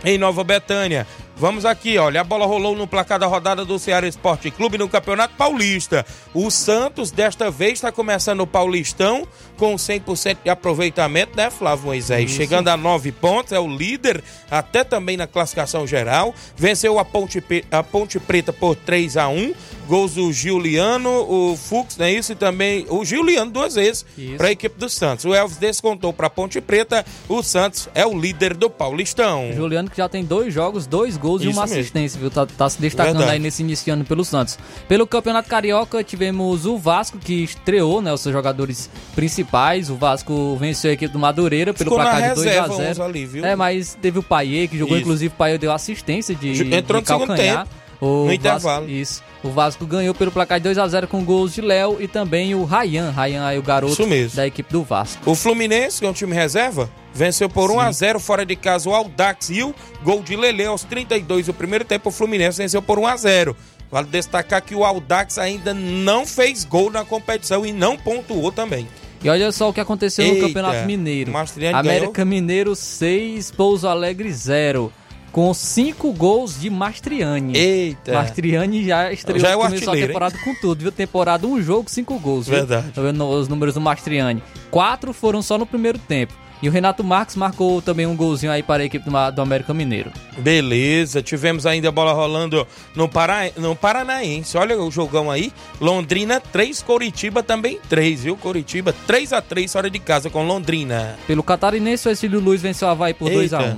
em 0.05 0.19
Nova 0.19 0.45
Betânia. 0.45 1.07
Vamos 1.41 1.65
aqui, 1.65 1.97
olha, 1.99 2.21
a 2.21 2.25
bola 2.25 2.45
rolou 2.45 2.75
no 2.75 2.85
placar 2.85 3.17
da 3.17 3.27
rodada 3.27 3.65
do 3.65 3.79
Ceará 3.79 4.09
Esporte 4.09 4.51
Clube 4.51 4.77
no 4.77 4.89
Campeonato 4.89 5.37
Paulista. 5.37 6.05
O 6.35 6.51
Santos 6.51 7.13
desta 7.13 7.49
vez 7.49 7.75
está 7.75 7.93
começando 7.93 8.41
o 8.41 8.47
Paulistão 8.47 9.25
com 9.59 9.75
100% 9.75 10.39
de 10.45 10.51
aproveitamento, 10.51 11.37
né, 11.37 11.51
Flávio 11.51 11.87
Moisés? 11.87 12.31
Isso. 12.31 12.37
Chegando 12.37 12.69
a 12.69 12.77
nove 12.77 13.13
pontos, 13.13 13.53
é 13.53 13.59
o 13.59 13.69
líder, 13.69 14.23
até 14.51 14.85
também 14.85 15.17
na 15.17 15.27
classificação 15.27 15.87
geral. 15.87 16.35
Venceu 16.57 16.99
a 16.99 17.05
Ponte, 17.05 17.43
a 17.71 17.83
Ponte 17.83 18.19
Preta 18.21 18.53
por 18.53 18.77
3 18.77 19.17
a 19.17 19.29
1 19.29 19.53
Gols 19.89 20.15
do 20.15 20.31
Giuliano, 20.31 21.09
o 21.11 21.57
Fux, 21.57 21.97
não 21.97 22.05
é 22.05 22.13
isso? 22.13 22.33
E 22.33 22.35
também 22.35 22.85
o 22.91 23.07
Giuliano 23.07 23.51
duas 23.51 23.75
vezes 23.75 24.05
para 24.37 24.49
a 24.49 24.51
equipe 24.51 24.79
do 24.79 24.87
Santos. 24.87 25.25
O 25.25 25.35
Elvis 25.35 25.57
descontou 25.57 26.13
para 26.13 26.27
a 26.27 26.31
Ponte 26.31 26.61
Preta. 26.61 27.07
O 27.27 27.43
Santos 27.43 27.89
é 27.95 28.07
o 28.07 28.19
líder 28.19 28.55
do 28.55 28.69
Paulistão. 28.69 29.51
Juliano 29.55 29.89
que 29.89 29.97
já 29.97 30.07
tem 30.07 30.23
dois 30.25 30.53
jogos, 30.53 30.87
dois 30.87 31.17
gols 31.17 31.41
e 31.41 31.49
Isso 31.49 31.59
uma 31.59 31.67
mesmo. 31.67 31.81
assistência, 31.81 32.21
viu? 32.21 32.31
Tá, 32.31 32.45
tá 32.45 32.69
se 32.69 32.79
destacando 32.79 33.17
Verdade. 33.17 33.37
aí 33.37 33.39
nesse 33.39 33.63
início 33.63 33.91
ano 33.91 34.05
pelo 34.05 34.27
Santos. 34.27 34.59
Pelo 34.87 35.07
Campeonato 35.07 35.49
Carioca, 35.49 36.05
tivemos 36.05 36.67
o 36.67 36.77
Vasco, 36.77 37.19
que 37.19 37.43
estreou, 37.45 38.03
né? 38.03 38.13
Os 38.13 38.21
seus 38.21 38.35
jogadores 38.35 38.91
principais. 39.15 39.48
O 39.91 39.97
Vasco 39.97 40.57
venceu 40.57 40.91
a 40.91 40.95
equipe 40.95 41.13
do 41.13 41.19
Madureira 41.19 41.73
pelo 41.73 41.91
Ficou 41.91 42.03
placar 42.03 42.29
de 42.31 42.35
2 42.35 42.47
a 42.47 42.51
reserva 42.51 42.77
0 42.77 42.91
uns 42.91 43.01
ali, 43.01 43.27
viu? 43.27 43.45
É, 43.45 43.57
mas 43.57 43.97
teve 44.01 44.19
o 44.19 44.23
Paier, 44.23 44.69
que 44.69 44.77
jogou, 44.79 44.97
Isso. 44.97 45.03
inclusive 45.05 45.33
o 45.35 45.37
Paier 45.37 45.59
deu 45.59 45.73
assistência 45.73 46.35
de, 46.35 46.75
entrou 46.75 47.01
de 47.01 47.07
calcanhar. 47.07 47.65
tempo, 47.65 47.75
O 48.01 48.07
no 48.07 48.23
Vasco- 48.27 48.35
intervalo. 48.35 48.89
Isso. 48.91 49.23
O 49.43 49.51
Vasco 49.51 49.87
ganhou 49.87 50.15
pelo 50.15 50.31
placar 50.31 50.59
de 50.61 50.65
2 50.65 50.79
a 50.79 50.87
0 50.87 51.09
com 51.09 51.25
gols 51.25 51.55
de 51.55 51.61
Léo 51.61 51.97
e 52.01 52.07
também 52.09 52.55
o 52.55 52.65
Rayan. 52.65 53.11
Rayan 53.11 53.47
aí 53.47 53.59
o 53.59 53.63
garoto 53.63 53.97
da 54.35 54.47
equipe 54.47 54.71
do 54.73 54.83
Vasco. 54.83 55.31
O 55.31 55.35
Fluminense, 55.35 56.01
que 56.01 56.07
é 56.07 56.11
um 56.11 56.13
time 56.13 56.35
reserva, 56.35 56.91
venceu 57.15 57.49
por 57.49 57.71
1 57.71 57.81
a 57.81 57.91
0 57.93 58.21
fora 58.21 58.45
de 58.45 58.55
casa 58.57 58.89
o 58.89 58.95
Aldax 58.95 59.49
Rio. 59.49 59.75
Gol 60.03 60.23
de 60.23 60.37
Lele 60.37 60.65
aos 60.67 60.85
32 60.85 61.47
do 61.47 61.55
primeiro 61.55 61.85
tempo. 61.85 62.09
O 62.11 62.13
Fluminense 62.13 62.59
venceu 62.59 62.83
por 62.83 62.99
1 62.99 63.07
a 63.07 63.17
0 63.17 63.57
Vale 63.91 64.07
destacar 64.09 64.61
que 64.61 64.75
o 64.75 64.85
Aldax 64.85 65.39
ainda 65.39 65.73
não 65.73 66.27
fez 66.27 66.63
gol 66.65 66.91
na 66.91 67.05
competição 67.07 67.65
e 67.65 67.73
não 67.73 67.97
pontuou 67.97 68.53
também. 68.53 68.87
E 69.23 69.29
olha 69.29 69.51
só 69.51 69.69
o 69.69 69.73
que 69.73 69.81
aconteceu 69.81 70.25
Eita, 70.25 70.41
no 70.41 70.47
Campeonato 70.49 70.87
Mineiro. 70.87 71.33
América 71.75 72.25
Mineiro 72.25 72.75
6, 72.77 73.51
Pouso 73.51 73.89
Alegre 73.89 74.33
0. 74.33 74.93
Com 75.33 75.53
5 75.53 76.13
gols 76.13 76.59
de 76.59 76.71
Mastriani. 76.71 77.57
Eita. 77.57 78.15
Mastriani 78.15 78.85
já 78.87 79.13
estreou, 79.13 79.39
Já 79.39 79.51
é 79.51 79.57
começou 79.57 79.93
a 79.93 79.97
temporada 79.97 80.39
com 80.43 80.55
tudo, 80.55 80.81
viu? 80.81 80.93
Temporada, 80.93 81.47
um 81.47 81.61
jogo, 81.61 81.91
cinco 81.91 82.19
gols. 82.19 82.47
Viu? 82.49 82.57
Verdade. 82.57 82.93
Tá 82.93 83.03
vendo 83.03 83.25
os 83.29 83.47
números 83.47 83.75
do 83.75 83.81
Mastriani. 83.81 84.43
Quatro 84.71 85.13
foram 85.13 85.43
só 85.43 85.59
no 85.59 85.67
primeiro 85.67 85.99
tempo. 85.99 86.33
E 86.61 86.69
o 86.69 86.73
Renato 86.73 87.05
Marques 87.05 87.37
marcou 87.37 87.81
também 87.81 88.07
um 88.07 88.17
golzinho 88.17 88.51
aí 88.51 88.63
para 88.63 88.83
a 88.83 88.87
equipe 88.87 89.09
do, 89.09 89.43
América 89.43 89.73
Mineiro. 89.73 90.11
Beleza, 90.39 91.23
tivemos 91.23 91.67
ainda 91.67 91.89
a 91.89 91.93
bola 91.93 92.13
rolando 92.13 92.67
no, 92.95 93.09
Pará, 93.09 93.51
no 93.57 93.77
Paranaense. 93.77 94.57
Olha 94.57 94.77
o 94.77 94.91
jogão 94.91 95.31
aí. 95.31 95.53
Londrina 95.81 96.41
3, 96.41 96.83
Coritiba 96.83 97.43
também 97.43 97.79
3, 97.89 98.25
viu? 98.25 98.37
Coritiba 98.37 98.93
3 99.07 99.33
a 99.33 99.41
3 99.41 99.73
fora 99.73 99.89
de 99.89 99.99
casa 99.99 100.29
com 100.29 100.45
Londrina. 100.47 101.17
Pelo 101.27 101.43
catarinense, 101.43 102.09
o 102.09 102.11
Exílio 102.11 102.41
Luiz 102.41 102.61
venceu 102.61 102.89
o 102.89 102.91
Havaí 102.91 103.15
por 103.15 103.31
2 103.31 103.55
a 103.55 103.59
1 103.59 103.63
Eita. 103.63 103.77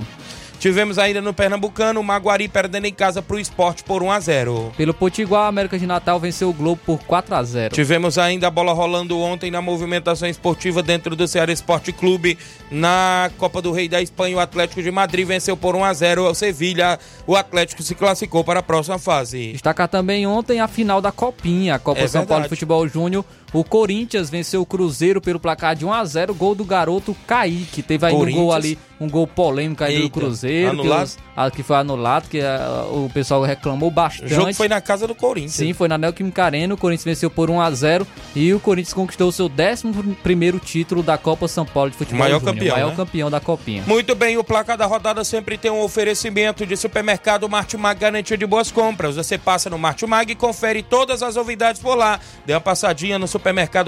Tivemos 0.61 0.99
ainda 0.99 1.19
no 1.23 1.33
Pernambucano 1.33 1.99
o 1.99 2.03
Maguari 2.03 2.47
perdendo 2.47 2.85
em 2.85 2.93
casa 2.93 3.19
pro 3.19 3.39
esporte 3.39 3.83
por 3.83 4.03
1 4.03 4.11
a 4.11 4.19
0 4.19 4.73
Pelo 4.77 4.93
Potiguar, 4.93 5.45
a 5.45 5.47
América 5.47 5.79
de 5.79 5.87
Natal 5.87 6.19
venceu 6.19 6.51
o 6.51 6.53
Globo 6.53 6.79
por 6.85 6.99
4 6.99 7.33
a 7.33 7.41
0 7.41 7.73
Tivemos 7.73 8.19
ainda 8.19 8.45
a 8.45 8.51
bola 8.51 8.71
rolando 8.71 9.19
ontem 9.19 9.49
na 9.49 9.59
movimentação 9.59 10.29
esportiva 10.29 10.83
dentro 10.83 11.15
do 11.15 11.27
Ceará 11.27 11.51
Esporte 11.51 11.91
Clube 11.91 12.37
na 12.69 13.31
Copa 13.39 13.59
do 13.59 13.71
Rei 13.71 13.89
da 13.89 14.03
Espanha. 14.03 14.37
O 14.37 14.39
Atlético 14.39 14.83
de 14.83 14.91
Madrid 14.91 15.27
venceu 15.27 15.57
por 15.57 15.75
1 15.75 15.83
a 15.83 15.93
0 15.95 16.29
o 16.29 16.35
Sevilha. 16.35 16.99
O 17.25 17.35
Atlético 17.35 17.81
se 17.81 17.95
classificou 17.95 18.43
para 18.43 18.59
a 18.59 18.63
próxima 18.63 18.99
fase. 18.99 19.53
Destacar 19.53 19.87
também 19.87 20.27
ontem 20.27 20.59
a 20.59 20.67
final 20.67 21.01
da 21.01 21.11
Copinha, 21.11 21.73
a 21.73 21.79
Copa 21.79 22.01
É 22.01 22.07
São 22.07 22.21
Paulo 22.21 22.43
verdade. 22.43 22.43
de 22.43 22.49
Futebol 22.49 22.87
Júnior. 22.87 23.25
O 23.53 23.63
Corinthians 23.63 24.29
venceu 24.29 24.61
o 24.61 24.65
Cruzeiro 24.65 25.19
pelo 25.19 25.39
placar 25.39 25.75
de 25.75 25.85
1 25.85 25.91
a 25.93 26.05
0 26.05 26.33
gol 26.33 26.55
do 26.55 26.63
garoto 26.63 27.15
Kaique. 27.27 27.81
Teve 27.83 28.05
aí 28.05 28.13
um 28.13 28.31
gol 28.31 28.53
ali, 28.53 28.79
um 28.99 29.09
gol 29.09 29.27
polêmico 29.27 29.83
aí 29.83 29.97
do 29.97 30.03
Eita, 30.03 30.19
Cruzeiro. 30.19 30.69
anulado? 30.69 31.07
Que, 31.09 31.41
os- 31.41 31.51
que 31.55 31.63
foi 31.63 31.75
anulado, 31.75 32.29
que 32.29 32.39
ah, 32.39 32.85
o 32.89 33.09
pessoal 33.13 33.41
reclamou 33.43 33.89
O 33.89 33.91
bastante. 33.91 34.33
jogo 34.33 34.53
foi 34.53 34.69
na 34.69 34.79
casa 34.79 35.05
do 35.05 35.13
Corinthians. 35.13 35.51
Sim, 35.53 35.73
foi 35.73 35.89
na 35.89 35.97
Neoquímica 35.97 36.45
Arena, 36.45 36.73
o 36.73 36.77
Corinthians 36.77 37.03
venceu 37.03 37.29
por 37.29 37.49
1 37.49 37.59
a 37.59 37.69
0 37.71 38.07
e 38.35 38.53
o 38.53 38.59
Corinthians 38.59 38.93
conquistou 38.93 39.27
o 39.27 39.31
seu 39.33 39.49
11º 39.49 40.57
título 40.59 41.03
da 41.03 41.17
Copa 41.17 41.45
São 41.49 41.65
Paulo 41.65 41.89
de 41.91 41.97
Futebol 41.97 42.19
Maior 42.19 42.39
Júnior, 42.39 42.53
campeão, 42.55 42.75
maior 42.75 42.89
né? 42.91 42.95
campeão 42.95 43.29
da 43.29 43.39
Copinha. 43.41 43.83
Muito 43.85 44.15
bem, 44.15 44.37
o 44.37 44.43
placar 44.45 44.77
da 44.77 44.85
rodada 44.85 45.23
sempre 45.25 45.57
tem 45.57 45.69
um 45.71 45.81
oferecimento 45.81 46.65
de 46.65 46.77
supermercado 46.77 47.49
Martimag 47.49 47.99
garantia 47.99 48.37
de 48.37 48.45
boas 48.45 48.71
compras. 48.71 49.17
Você 49.17 49.37
passa 49.37 49.69
no 49.69 49.77
Martimag 49.77 50.31
e 50.31 50.35
confere 50.35 50.81
todas 50.81 51.21
as 51.21 51.35
novidades 51.35 51.81
por 51.81 51.95
lá. 51.95 52.17
Dê 52.45 52.53
uma 52.53 52.61
passadinha 52.61 53.19
no 53.19 53.27
supermercado 53.27 53.40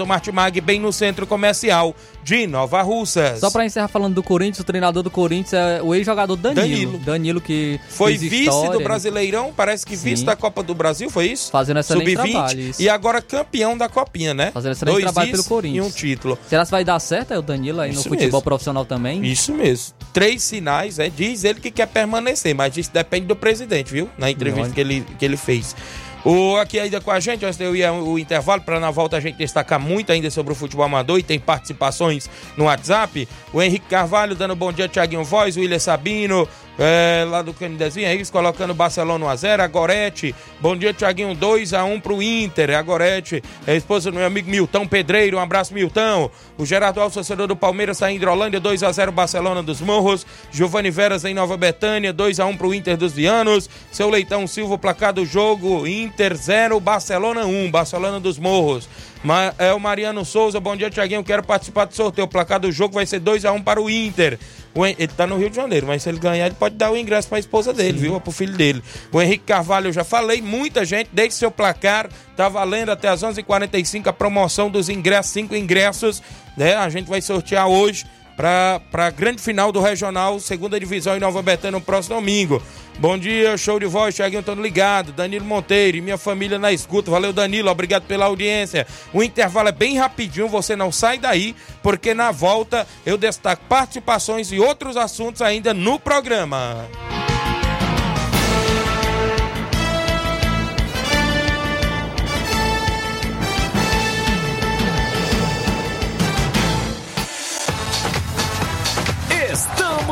Martimag, 0.06 0.60
bem 0.60 0.80
no 0.80 0.92
centro 0.92 1.26
comercial 1.26 1.94
de 2.22 2.46
Nova 2.46 2.82
Russas. 2.82 3.40
Só 3.40 3.50
pra 3.50 3.64
encerrar 3.64 3.88
falando 3.88 4.14
do 4.14 4.22
Corinthians, 4.22 4.60
o 4.60 4.64
treinador 4.64 5.02
do 5.02 5.10
Corinthians 5.10 5.52
é 5.52 5.82
o 5.82 5.94
ex-jogador 5.94 6.36
Danilo. 6.36 6.68
Danilo. 6.68 6.98
Danilo, 6.98 7.40
que 7.40 7.78
Foi 7.88 8.16
vice 8.16 8.44
história, 8.44 8.72
do 8.72 8.78
né? 8.78 8.84
Brasileirão, 8.84 9.52
parece 9.54 9.84
que 9.84 9.94
vice 9.96 10.18
Sim. 10.18 10.24
da 10.24 10.36
Copa 10.36 10.62
do 10.62 10.74
Brasil, 10.74 11.08
foi 11.10 11.26
isso? 11.26 11.50
Fazendo 11.50 11.80
excelente 11.80 12.14
trabalho, 12.14 12.48
Sub-20 12.50 12.70
isso. 12.70 12.82
e 12.82 12.88
agora 12.88 13.20
campeão 13.22 13.76
da 13.76 13.88
Copinha, 13.88 14.34
né? 14.34 14.50
Fazendo 14.52 14.72
excelente 14.72 14.94
Dois 14.94 15.04
trabalho 15.04 15.26
vice 15.32 15.42
pelo 15.42 15.48
Corinthians. 15.48 15.86
E 15.86 15.88
um 15.88 15.90
título. 15.92 16.38
Será 16.48 16.64
que 16.64 16.70
vai 16.70 16.84
dar 16.84 16.98
certo 16.98 17.32
aí 17.32 17.38
o 17.38 17.42
Danilo 17.42 17.80
aí 17.80 17.90
no 17.92 18.00
Isso 18.00 18.08
futebol 18.08 18.26
mesmo. 18.26 18.42
profissional 18.42 18.84
também? 18.84 19.24
Isso 19.24 19.52
mesmo. 19.52 19.94
Três 20.12 20.42
sinais, 20.42 20.98
é. 20.98 21.08
Diz 21.08 21.44
ele 21.44 21.60
que 21.60 21.70
quer 21.70 21.86
permanecer, 21.86 22.54
mas 22.54 22.76
isso 22.76 22.90
depende 22.92 23.26
do 23.26 23.36
presidente, 23.36 23.92
viu? 23.92 24.08
Na 24.16 24.30
entrevista 24.30 24.72
que 24.72 24.80
ele, 24.80 25.04
que 25.18 25.24
ele 25.24 25.36
fez. 25.36 25.74
O, 26.24 26.56
aqui 26.56 26.80
ainda 26.80 27.02
com 27.02 27.10
a 27.10 27.20
gente, 27.20 27.44
antes 27.44 27.58
de 27.58 27.64
eu 27.64 27.76
ir 27.76 27.84
ao 27.84 28.18
intervalo, 28.18 28.62
para 28.62 28.80
na 28.80 28.90
volta 28.90 29.18
a 29.18 29.20
gente 29.20 29.36
destacar 29.36 29.78
muito 29.78 30.10
ainda 30.10 30.30
sobre 30.30 30.54
o 30.54 30.56
futebol 30.56 30.86
amador 30.86 31.18
e 31.18 31.22
tem 31.22 31.38
participações 31.38 32.30
no 32.56 32.64
WhatsApp. 32.64 33.28
O 33.52 33.60
Henrique 33.60 33.86
Carvalho 33.88 34.34
dando 34.34 34.56
bom 34.56 34.72
dia, 34.72 34.88
Tiaguinho 34.88 35.22
Voz, 35.22 35.56
o 35.56 35.60
William 35.60 35.78
Sabino, 35.78 36.48
é, 36.78 37.24
lá 37.28 37.40
do 37.42 37.54
Canidezinho, 37.54 38.06
é 38.06 38.14
isso, 38.14 38.32
colocando 38.32 38.74
Barcelona 38.74 39.26
1x0. 39.26 39.60
A 39.60 39.66
Gorete, 39.66 40.34
bom 40.60 40.76
dia, 40.76 40.92
Tiaguinho, 40.92 41.34
2x1 41.34 42.00
pro 42.00 42.22
Inter. 42.22 42.76
A 42.76 42.82
Gorete, 42.82 43.42
é 43.66 43.72
a 43.72 43.76
esposa 43.76 44.10
do 44.10 44.16
meu 44.16 44.26
amigo 44.26 44.50
Milton 44.50 44.86
Pedreiro, 44.86 45.36
um 45.36 45.40
abraço, 45.40 45.72
Milton. 45.72 46.30
O 46.58 46.66
Gerardo 46.66 47.00
Alves, 47.00 47.14
torcedor 47.14 47.46
do 47.46 47.54
Palmeiras, 47.54 47.96
está 47.96 48.10
em 48.10 48.16
Hidrolândia, 48.16 48.60
2x0 48.60 49.10
Barcelona 49.12 49.62
dos 49.62 49.80
Morros. 49.80 50.26
Giovanni 50.50 50.90
Veras 50.90 51.24
em 51.24 51.34
Nova 51.34 51.56
Betânia, 51.56 52.12
2x1 52.12 52.56
pro 52.56 52.74
Inter 52.74 52.96
dos 52.96 53.12
Vianos. 53.12 53.70
Seu 53.92 54.10
Leitão 54.10 54.46
Silva, 54.46 54.76
placar 54.76 55.12
do 55.12 55.24
jogo, 55.24 55.86
Inter 55.86 56.34
0, 56.34 56.80
Barcelona 56.80 57.46
1, 57.46 57.70
Barcelona 57.70 58.18
dos 58.18 58.38
Morros. 58.38 58.88
Ma 59.24 59.54
é 59.58 59.72
o 59.72 59.80
Mariano 59.80 60.22
Souza, 60.22 60.60
bom 60.60 60.76
dia, 60.76 60.90
Tiaguinho. 60.90 61.24
Quero 61.24 61.42
participar 61.42 61.86
do 61.86 61.94
sorteio. 61.94 62.26
O 62.26 62.28
placar 62.28 62.60
do 62.60 62.70
jogo 62.70 62.92
vai 62.92 63.06
ser 63.06 63.22
2x1 63.22 63.64
para 63.64 63.80
o 63.80 63.88
Inter. 63.88 64.38
O. 64.74 64.84
Ele 64.84 65.08
tá 65.08 65.26
no 65.26 65.38
Rio 65.38 65.48
de 65.48 65.56
Janeiro, 65.56 65.86
mas 65.86 66.02
se 66.02 66.10
ele 66.10 66.18
ganhar, 66.18 66.44
ele 66.44 66.56
pode 66.56 66.74
dar 66.74 66.92
o 66.92 66.96
ingresso 66.96 67.26
para 67.28 67.38
a 67.38 67.40
esposa 67.40 67.72
dele, 67.72 67.96
Sim. 67.96 68.04
viu? 68.04 68.20
Para 68.20 68.28
o 68.28 68.32
filho 68.32 68.52
dele. 68.52 68.82
O 69.10 69.22
Henrique 69.22 69.44
Carvalho, 69.46 69.88
eu 69.88 69.92
já 69.94 70.04
falei, 70.04 70.42
muita 70.42 70.84
gente, 70.84 71.08
desde 71.10 71.36
seu 71.36 71.50
placar, 71.50 72.10
tá 72.36 72.50
valendo 72.50 72.90
até 72.90 73.08
as 73.08 73.22
11 73.22 73.40
h 73.40 73.46
45 73.46 74.08
a 74.10 74.12
promoção 74.12 74.68
dos 74.68 74.90
ingressos, 74.90 75.32
cinco 75.32 75.56
ingressos, 75.56 76.22
né? 76.54 76.74
A 76.74 76.90
gente 76.90 77.08
vai 77.08 77.22
sortear 77.22 77.66
hoje 77.66 78.04
para 78.36 78.80
a 78.92 79.10
grande 79.10 79.40
final 79.40 79.70
do 79.70 79.80
Regional, 79.80 80.38
segunda 80.40 80.78
divisão 80.78 81.16
em 81.16 81.20
Nova 81.20 81.42
Betânia 81.42 81.78
no 81.78 81.80
próximo 81.80 82.16
domingo. 82.16 82.62
Bom 82.98 83.18
dia, 83.18 83.56
show 83.56 83.78
de 83.80 83.86
voz, 83.86 84.14
Thiaguinho, 84.14 84.42
tô 84.42 84.54
ligado. 84.54 85.12
Danilo 85.12 85.44
Monteiro 85.44 85.96
e 85.96 86.00
minha 86.00 86.16
família 86.16 86.58
na 86.58 86.72
escuta. 86.72 87.10
Valeu, 87.10 87.32
Danilo, 87.32 87.70
obrigado 87.70 88.04
pela 88.04 88.26
audiência. 88.26 88.86
O 89.12 89.22
intervalo 89.22 89.68
é 89.68 89.72
bem 89.72 89.98
rapidinho, 89.98 90.48
você 90.48 90.76
não 90.76 90.92
sai 90.92 91.18
daí, 91.18 91.56
porque 91.82 92.14
na 92.14 92.30
volta 92.30 92.86
eu 93.04 93.18
destaco 93.18 93.64
participações 93.68 94.52
e 94.52 94.60
outros 94.60 94.96
assuntos 94.96 95.42
ainda 95.42 95.74
no 95.74 95.98
programa. 95.98 96.88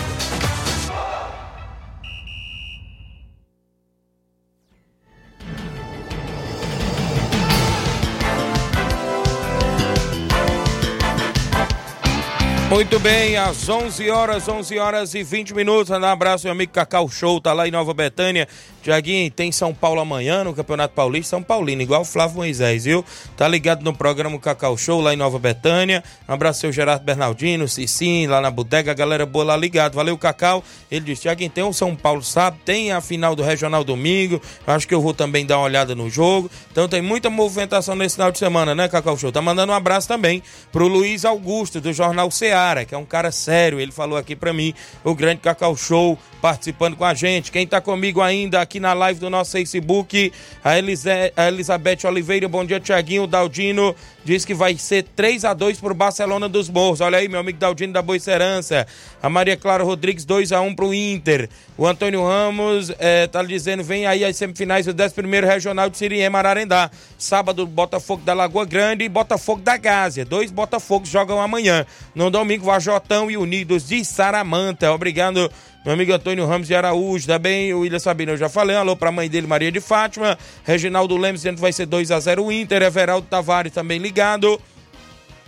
Muito 12.72 13.02
bem, 13.02 13.36
às 13.36 13.68
11 13.68 14.10
horas, 14.10 14.48
11 14.48 14.80
horas 14.80 15.14
e 15.14 15.22
20 15.22 15.54
minutos. 15.54 15.90
Um 15.90 16.06
abraço, 16.06 16.46
meu 16.46 16.54
amigo 16.54 16.72
Cacau 16.72 17.10
Show, 17.10 17.42
tá 17.42 17.52
lá 17.52 17.68
em 17.68 17.72
Nova 17.72 17.94
Betânia. 17.94 18.48
Tiaguinho, 18.82 19.30
tem 19.32 19.52
São 19.52 19.74
Paulo 19.74 20.02
amanhã 20.02 20.44
no 20.44 20.54
Campeonato 20.54 20.94
Paulista, 20.94 21.30
São 21.30 21.44
Paulino, 21.44 21.82
igual 21.82 22.02
o 22.02 22.06
Flávio 22.06 22.38
Moisés, 22.38 22.86
viu? 22.86 23.06
Tá 23.38 23.48
ligado 23.48 23.84
no 23.84 23.94
programa 23.94 24.38
Cacau 24.40 24.78
Show 24.78 25.02
lá 25.02 25.14
em 25.14 25.18
Nova 25.18 25.40
Betânia. 25.40 26.04
Um 26.28 26.34
abraço, 26.34 26.62
seu 26.62 26.72
Gerardo 26.72 27.04
Bernardino, 27.04 27.68
Cicim, 27.68 28.28
lá 28.28 28.42
na 28.42 28.50
bodega, 28.50 28.94
galera 28.94 29.26
boa 29.26 29.46
lá 29.46 29.58
ligado. 29.58 29.96
Valeu, 29.96 30.18
Cacau. 30.18 30.64
Ele 30.90 31.06
disse, 31.06 31.24
Tiaguinho, 31.24 31.50
tem 31.50 31.64
o 31.64 31.74
São 31.74 31.96
Paulo 31.96 32.24
sábado, 32.24 32.62
tem 32.66 32.92
a 32.92 33.02
final 33.02 33.36
do 33.36 33.44
Regional 33.44 33.84
domingo. 33.84 34.42
Acho 34.66 34.88
que 34.88 34.94
eu 34.94 35.02
vou 35.02 35.14
também 35.14 35.46
dar 35.46 35.58
uma 35.58 35.66
olhada 35.66 35.96
no 35.96 36.10
jogo. 36.10 36.50
Então 36.72 36.88
tem 36.88 37.02
muita 37.02 37.30
movimentação 37.30 37.96
nesse 37.96 38.16
final 38.16 38.32
de 38.32 38.40
semana, 38.40 38.74
né, 38.74 38.88
Cacau 38.88 39.18
Show? 39.18 39.32
Tá 39.32 39.42
mandando 39.42 39.72
um 39.72 39.76
abraço 39.76 40.08
também 40.08 40.42
pro 40.72 40.88
Luiz 40.88 41.26
Augusto, 41.26 41.82
do 41.82 41.92
Jornal 41.92 42.32
Seara, 42.32 42.86
que 42.86 42.96
é 42.96 42.98
um 42.98 43.06
cara 43.06 43.32
sério. 43.32 43.80
Ele 43.80 43.92
falou 43.92 44.18
aqui 44.18 44.36
pra 44.36 44.54
mim, 44.54 44.74
o 45.04 45.14
grande 45.14 45.42
Cacau 45.42 45.76
Show, 45.76 46.18
participando 46.42 46.96
com 46.96 47.06
a 47.06 47.14
gente. 47.14 47.52
Quem 47.52 47.68
tá 47.68 47.82
comigo 47.82 48.22
ainda 48.22 48.62
aqui 48.62 48.71
na 48.80 48.94
live 48.94 49.20
do 49.20 49.30
nosso 49.30 49.52
Facebook, 49.52 50.32
a, 50.64 50.78
Elise, 50.78 51.10
a 51.36 51.48
Elizabeth 51.48 52.00
Oliveira, 52.06 52.48
bom 52.48 52.66
dia, 52.66 52.80
Tiaguinho, 52.80 53.28
Daldino, 53.28 53.96
diz 54.24 54.46
que 54.46 54.54
vai 54.54 54.78
ser 54.78 55.04
3 55.16 55.46
a 55.46 55.54
2 55.54 55.80
pro 55.80 55.94
Barcelona 55.94 56.48
dos 56.48 56.70
Morros. 56.70 57.02
Olha 57.02 57.18
aí, 57.18 57.28
meu 57.28 57.40
amigo 57.40 57.58
Daldino 57.58 57.94
da 57.94 58.02
Boicerança. 58.02 58.86
A 59.22 59.30
Maria 59.30 59.58
Clara 59.58 59.84
Rodrigues, 59.84 60.26
2 60.26 60.52
a 60.52 60.62
1 60.62 60.76
pro 60.76 60.94
Inter. 60.94 61.50
O 61.78 61.88
Antônio 61.88 62.24
Ramos 62.24 62.92
é, 63.00 63.28
dizendo, 63.48 63.84
vem 63.84 64.06
aí 64.06 64.24
as 64.24 64.36
semifinais 64.36 64.86
do 64.86 64.92
11 64.92 65.46
Regional 65.46 65.90
de 65.90 65.98
Siriema, 65.98 66.40
Ararendá. 66.40 66.92
Sábado, 67.18 67.66
Botafogo 67.66 68.24
da 68.24 68.34
Lagoa 68.34 68.66
Grande 68.66 69.04
e 69.04 69.10
Botafogo 69.10 69.62
da 69.62 69.78
Gásia. 69.78 70.26
Dois 70.26 70.52
Botafogos 70.52 71.10
jogam 71.10 71.42
amanhã. 71.42 71.86
No 72.14 72.30
domingo, 72.30 72.66
Vajotão 72.66 73.30
e 73.30 73.38
Unidos 73.38 73.88
de 73.88 74.04
Saramanta. 74.06 74.92
Obrigado 74.92 75.52
meu 75.84 75.94
amigo 75.94 76.14
Antônio 76.14 76.46
Ramos 76.46 76.68
de 76.68 76.76
Araújo, 76.76 77.26
também 77.26 77.74
o 77.74 77.80
William 77.80 77.98
Sabino, 77.98 78.34
eu 78.34 78.38
já 78.38 78.48
falei, 78.48 78.76
alô 78.76 78.96
pra 78.96 79.12
mãe 79.12 79.28
dele, 79.28 79.48
Maria 79.48 79.72
de 79.72 79.82
Fátima, 79.82 80.38
Reginaldo 80.64 81.18
Lemos 81.18 81.42
dizendo 81.42 81.56
que 81.56 81.62
vai 81.62 81.74
ser 81.74 81.88
2 81.88 82.12
a 82.12 82.20
0 82.20 82.46
o 82.46 82.52
Inter, 82.52 82.84
Everaldo 82.84 83.26
Tavares 83.28 83.74
também 83.74 83.98
ligado, 83.98 84.62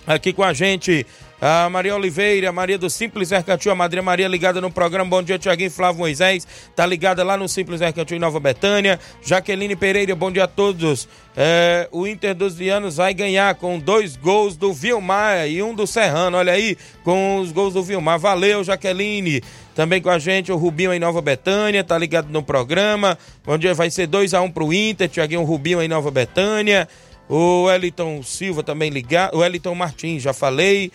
aqui 0.08 0.34
com 0.34 0.44
a 0.44 0.52
gente, 0.52 1.06
a 1.46 1.70
Maria 1.70 1.94
Oliveira, 1.94 2.54
Maria 2.54 2.78
do 2.78 2.90
Simples 2.90 3.30
Mercantil, 3.30 3.70
a 3.70 3.76
Madrinha 3.76 4.02
Maria 4.02 4.30
ligada 4.30 4.62
no 4.62 4.72
programa. 4.72 5.10
Bom 5.10 5.22
dia, 5.22 5.38
Tiaguinho 5.38 5.70
Flávio 5.70 6.00
Moisés. 6.00 6.48
Tá 6.74 6.86
ligada 6.86 7.22
lá 7.22 7.36
no 7.36 7.50
Simples 7.50 7.82
Mercantil 7.82 8.16
em 8.16 8.20
Nova 8.22 8.40
Betânia. 8.40 8.98
Jaqueline 9.22 9.76
Pereira, 9.76 10.16
bom 10.16 10.32
dia 10.32 10.46
a 10.46 10.48
todos. 10.48 11.06
É, 11.36 11.90
o 11.92 12.08
Inter 12.08 12.34
dos 12.34 12.56
Vianos 12.56 12.96
vai 12.96 13.14
ganhar 13.14 13.56
com 13.56 13.78
dois 13.78 14.16
gols 14.16 14.56
do 14.56 14.72
Vilmar 14.72 15.46
e 15.50 15.62
um 15.62 15.76
do 15.76 15.86
Serrano. 15.86 16.38
Olha 16.38 16.54
aí, 16.54 16.78
com 17.04 17.40
os 17.40 17.52
gols 17.52 17.74
do 17.74 17.84
Vilmar. 17.84 18.18
Valeu, 18.18 18.64
Jaqueline. 18.64 19.44
Também 19.76 20.02
com 20.02 20.10
a 20.10 20.20
gente 20.20 20.52
o 20.52 20.56
Rubinho 20.56 20.94
em 20.94 21.00
Nova 21.00 21.22
Betânia, 21.22 21.84
tá 21.84 21.98
ligado 21.98 22.30
no 22.30 22.44
programa. 22.44 23.18
Bom 23.44 23.58
dia, 23.58 23.74
vai 23.74 23.90
ser 23.90 24.08
2x1 24.08 24.44
um 24.44 24.52
pro 24.52 24.72
Inter, 24.72 25.10
Tiaguinho 25.10 25.44
Rubinho 25.44 25.82
em 25.82 25.88
Nova 25.88 26.12
Betânia. 26.12 26.88
O 27.28 27.64
Wellington 27.64 28.22
Silva 28.22 28.62
também 28.62 28.90
ligado. 28.90 29.36
O 29.36 29.40
Wellington 29.40 29.74
Martins, 29.74 30.22
já 30.22 30.34
falei. 30.34 30.92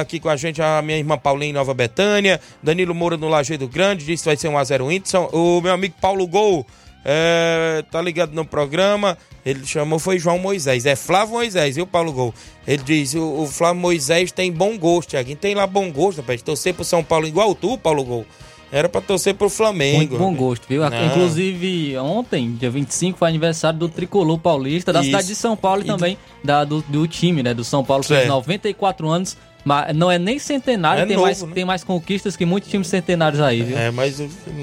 Aqui 0.00 0.18
com 0.18 0.28
a 0.28 0.36
gente 0.36 0.60
a 0.60 0.82
minha 0.82 0.98
irmã 0.98 1.16
Paulinha 1.16 1.50
em 1.50 1.54
Nova 1.54 1.72
Betânia. 1.72 2.40
Danilo 2.62 2.94
Moura 2.94 3.16
no 3.16 3.28
Lajeado 3.28 3.68
Grande, 3.68 4.04
disse 4.04 4.24
que 4.24 4.28
vai 4.28 4.36
ser 4.36 4.48
1x0 4.48 4.92
Inter. 4.92 5.34
O 5.34 5.60
meu 5.60 5.72
amigo 5.72 5.94
Paulo 6.00 6.26
Gol 6.26 6.66
é, 7.04 7.84
tá 7.90 8.00
ligado 8.02 8.32
no 8.32 8.44
programa. 8.44 9.16
Ele 9.44 9.64
chamou, 9.64 9.98
foi 9.98 10.18
João 10.18 10.38
Moisés. 10.38 10.84
É 10.84 10.94
Flávio 10.94 11.34
Moisés, 11.34 11.76
viu, 11.76 11.86
Paulo 11.86 12.12
Gol? 12.12 12.34
Ele 12.66 12.82
diz: 12.82 13.14
o, 13.14 13.42
o 13.42 13.46
Flávio 13.46 13.80
Moisés 13.80 14.30
tem 14.32 14.52
bom 14.52 14.76
gosto, 14.78 15.10
Tiaguinho. 15.10 15.36
Tem 15.36 15.54
lá 15.54 15.66
bom 15.66 15.90
gosto, 15.90 16.18
rapaz. 16.20 16.42
Torcer 16.42 16.74
pro 16.74 16.84
São 16.84 17.02
Paulo 17.02 17.26
igual 17.26 17.54
tu, 17.54 17.78
Paulo 17.78 18.04
Gol. 18.04 18.26
Era 18.70 18.86
pra 18.86 19.00
torcer 19.00 19.34
pro 19.34 19.48
Flamengo. 19.48 19.96
Muito 19.96 20.18
bom 20.18 20.34
gosto, 20.34 20.66
viu? 20.68 20.82
Não. 20.90 21.06
Inclusive, 21.06 21.96
ontem, 21.96 22.52
dia 22.52 22.68
25, 22.70 23.18
foi 23.18 23.26
aniversário 23.28 23.78
do 23.78 23.88
Tricolor 23.88 24.38
Paulista, 24.38 24.92
da 24.92 25.00
Isso. 25.00 25.06
cidade 25.06 25.26
de 25.28 25.34
São 25.34 25.56
Paulo 25.56 25.80
e, 25.80 25.84
E 25.84 25.86
do- 25.86 25.94
também 25.96 26.18
da, 26.44 26.64
do, 26.64 26.82
do 26.82 27.08
time, 27.08 27.42
né? 27.42 27.54
Do 27.54 27.64
São 27.64 27.82
Paulo, 27.82 28.02
fez 28.02 28.18
Certo. 28.20 28.28
94 28.34 29.08
anos. 29.08 29.38
Mas 29.64 29.94
não 29.94 30.10
é 30.10 30.18
nem 30.18 30.38
centenário, 30.38 31.02
É 31.02 31.06
tem, 31.06 31.16
novo, 31.16 31.26
mais, 31.26 31.42
né? 31.42 31.50
tem 31.54 31.64
mais 31.64 31.84
conquistas 31.84 32.36
que 32.36 32.46
muitos 32.46 32.70
times 32.70 32.86
centenários 32.86 33.40
aí, 33.40 33.62
viu? 33.62 33.76
É, 33.76 33.90
mas 33.90 34.20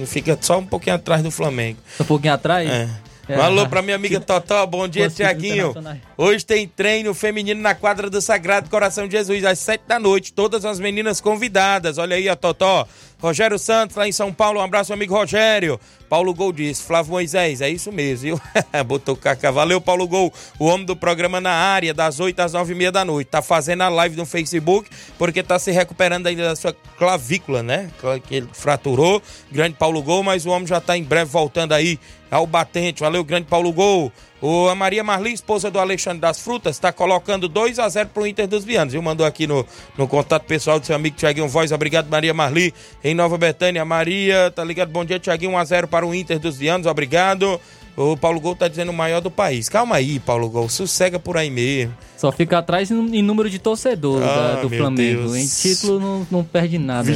fica 0.07 0.37
só 0.41 0.59
um 0.59 0.65
pouquinho 0.65 0.95
atrás 0.95 1.21
do 1.21 1.29
Flamengo. 1.29 1.79
Um 1.99 2.05
pouquinho 2.05 2.33
atrás. 2.33 2.69
É. 2.69 2.89
É. 3.27 3.35
Alô 3.41 3.67
pra 3.67 3.81
minha 3.81 3.95
amiga 3.95 4.19
Totó, 4.19 4.65
bom 4.67 4.87
dia, 4.87 5.09
Tiaguinho. 5.09 5.73
Hoje 6.15 6.45
tem 6.45 6.67
treino 6.67 7.11
feminino 7.13 7.59
na 7.59 7.73
quadra 7.73 8.07
do 8.07 8.21
Sagrado 8.21 8.69
Coração 8.69 9.07
de 9.07 9.17
Jesus, 9.17 9.43
às 9.43 9.57
sete 9.57 9.81
da 9.87 9.99
noite. 9.99 10.31
Todas 10.31 10.63
as 10.63 10.79
meninas 10.79 11.19
convidadas. 11.19 11.97
Olha 11.97 12.15
aí 12.15 12.29
a 12.29 12.35
Totó. 12.35 12.87
Rogério 13.19 13.57
Santos, 13.57 13.95
lá 13.95 14.07
em 14.07 14.11
São 14.11 14.33
Paulo. 14.33 14.59
Um 14.59 14.63
abraço, 14.63 14.93
amigo 14.93 15.13
Rogério. 15.13 15.79
Paulo 16.09 16.33
Gol 16.33 16.51
disse, 16.53 16.83
Flávio 16.83 17.11
Moisés, 17.11 17.61
é 17.61 17.69
isso 17.69 17.91
mesmo, 17.91 18.21
viu? 18.21 18.41
Botou 18.85 19.15
caca. 19.15 19.51
Valeu, 19.51 19.81
Paulo 19.81 20.07
Gol, 20.07 20.31
o 20.59 20.65
homem 20.65 20.85
do 20.85 20.95
programa 20.95 21.41
na 21.41 21.51
área, 21.51 21.93
das 21.93 22.19
8 22.19 22.39
às 22.39 22.53
9 22.53 22.73
e 22.73 22.75
meia 22.75 22.91
da 22.91 23.03
noite. 23.03 23.27
Tá 23.27 23.41
fazendo 23.41 23.81
a 23.81 23.89
live 23.89 24.15
no 24.15 24.25
Facebook, 24.25 24.89
porque 25.17 25.41
tá 25.41 25.57
se 25.57 25.71
recuperando 25.71 26.27
ainda 26.27 26.43
da 26.43 26.55
sua 26.55 26.75
clavícula, 26.97 27.63
né? 27.63 27.89
Que 28.27 28.35
ele 28.35 28.49
fraturou. 28.53 29.21
Grande 29.51 29.75
Paulo 29.75 30.01
Gol, 30.03 30.23
mas 30.23 30.45
o 30.45 30.49
homem 30.49 30.67
já 30.67 30.79
tá 30.79 30.95
em 30.97 31.03
breve 31.03 31.31
voltando 31.31 31.73
aí 31.73 31.99
ao 32.29 32.45
batente. 32.45 33.01
Valeu, 33.01 33.23
grande 33.23 33.47
Paulo 33.47 33.71
Gol. 33.71 34.11
O, 34.47 34.69
a 34.69 34.75
Maria 34.75 35.03
Marli, 35.03 35.33
esposa 35.33 35.71
do 35.71 35.79
Alexandre 35.79 36.19
das 36.19 36.39
Frutas, 36.39 36.75
está 36.75 36.91
colocando 36.91 37.49
2 37.49 37.79
a 37.79 37.89
0 37.89 38.09
pro 38.13 38.27
Inter 38.27 38.45
dos 38.45 38.63
Vianos, 38.63 38.93
viu? 38.93 39.01
Mandou 39.01 39.25
aqui 39.25 39.47
no, 39.47 39.65
no 39.97 40.07
contato 40.07 40.43
pessoal 40.43 40.79
do 40.79 40.85
seu 40.85 40.95
amigo 40.95 41.15
Tiaguinho 41.15 41.47
Voz. 41.47 41.71
Obrigado, 41.71 42.07
Maria 42.11 42.31
Marli, 42.31 42.71
em 43.03 43.15
Nova 43.15 43.39
Betânia. 43.39 43.83
Maria, 43.83 44.51
tá 44.55 44.63
ligado? 44.63 44.89
Bom 44.91 45.03
dia, 45.03 45.17
Tiaguinho. 45.17 45.53
1 45.53 45.57
a 45.57 45.65
0 45.65 45.87
para 45.87 46.05
o 46.05 46.13
Inter 46.13 46.37
dos 46.37 46.57
Vianos. 46.57 46.85
Obrigado. 46.85 47.59
O 47.97 48.15
Paulo 48.15 48.39
Gol 48.39 48.55
tá 48.55 48.67
dizendo 48.67 48.89
o 48.89 48.93
maior 48.93 49.19
do 49.19 49.31
país. 49.31 49.67
Calma 49.67 49.95
aí, 49.95 50.19
Paulo 50.19 50.47
Gol. 50.47 50.69
Sossega 50.69 51.17
por 51.17 51.37
aí 51.37 51.49
mesmo. 51.49 51.95
Só 52.15 52.31
fica 52.31 52.59
atrás 52.59 52.91
em, 52.91 53.23
número 53.23 53.49
de 53.49 53.57
torcedores 53.57 54.27
Ah, 54.27 54.55
da- 54.57 54.61
do 54.61 54.69
Flamengo. 54.69 55.21
Deus. 55.29 55.35
Em 55.37 55.47
título 55.47 55.99
não, 55.99 56.27
não 56.29 56.43
perde 56.43 56.77
nada? 56.77 57.11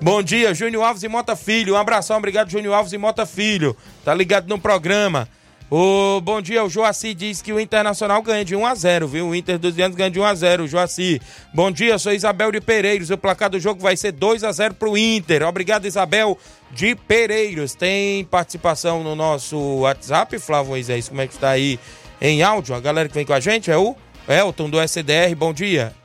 Bom 0.00 0.20
dia, 0.20 0.52
Júnior 0.52 0.82
Alves 0.84 1.02
e 1.04 1.08
Mota 1.08 1.36
Filho. 1.36 1.74
Um 1.74 1.76
abração, 1.76 2.16
obrigado, 2.16 2.50
Júnior 2.50 2.74
Alves 2.74 2.92
e 2.92 2.98
Mota 2.98 3.24
Filho. 3.24 3.76
Tá 4.04 4.12
ligado 4.14 4.48
no 4.48 4.58
programa. 4.58 5.28
O 5.70 6.20
bom 6.20 6.42
dia, 6.42 6.64
o 6.64 6.68
Joaci 6.68 7.14
diz 7.14 7.40
que 7.40 7.52
o 7.52 7.60
Internacional 7.60 8.20
ganha 8.22 8.44
de 8.44 8.56
1 8.56 8.66
a 8.66 8.74
0, 8.74 9.06
viu? 9.06 9.28
O 9.28 9.34
Inter 9.36 9.56
dos 9.56 9.72
Vianos 9.72 9.96
ganha 9.96 10.10
de 10.10 10.18
1 10.18 10.24
a 10.24 10.34
0, 10.34 10.66
Joaci. 10.66 11.22
Bom 11.54 11.70
dia, 11.70 11.96
sou 11.96 12.12
Isabel 12.12 12.50
de 12.50 12.60
Pereiros. 12.60 13.10
O 13.10 13.16
placar 13.16 13.48
do 13.48 13.60
jogo 13.60 13.80
vai 13.80 13.96
ser 13.96 14.10
2 14.10 14.42
a 14.42 14.50
0 14.50 14.74
pro 14.74 14.98
Inter. 14.98 15.46
Obrigado, 15.46 15.86
Isabel 15.86 16.36
de 16.72 16.96
Pereiros. 16.96 17.76
Tem 17.76 18.24
participação 18.24 19.04
no 19.04 19.14
nosso 19.14 19.56
WhatsApp, 19.78 20.40
Flávio 20.40 20.70
Moisés. 20.70 21.08
Como 21.08 21.20
é 21.20 21.28
que 21.28 21.34
está 21.34 21.50
aí 21.50 21.78
em 22.20 22.42
áudio? 22.42 22.74
A 22.74 22.80
galera 22.80 23.08
que 23.08 23.14
vem 23.14 23.24
com 23.24 23.32
a 23.32 23.38
gente 23.38 23.70
é 23.70 23.78
o 23.78 23.94
Elton 24.28 24.68
do 24.68 24.80
SDR. 24.80 25.36
Bom 25.36 25.52
dia. 25.52 25.99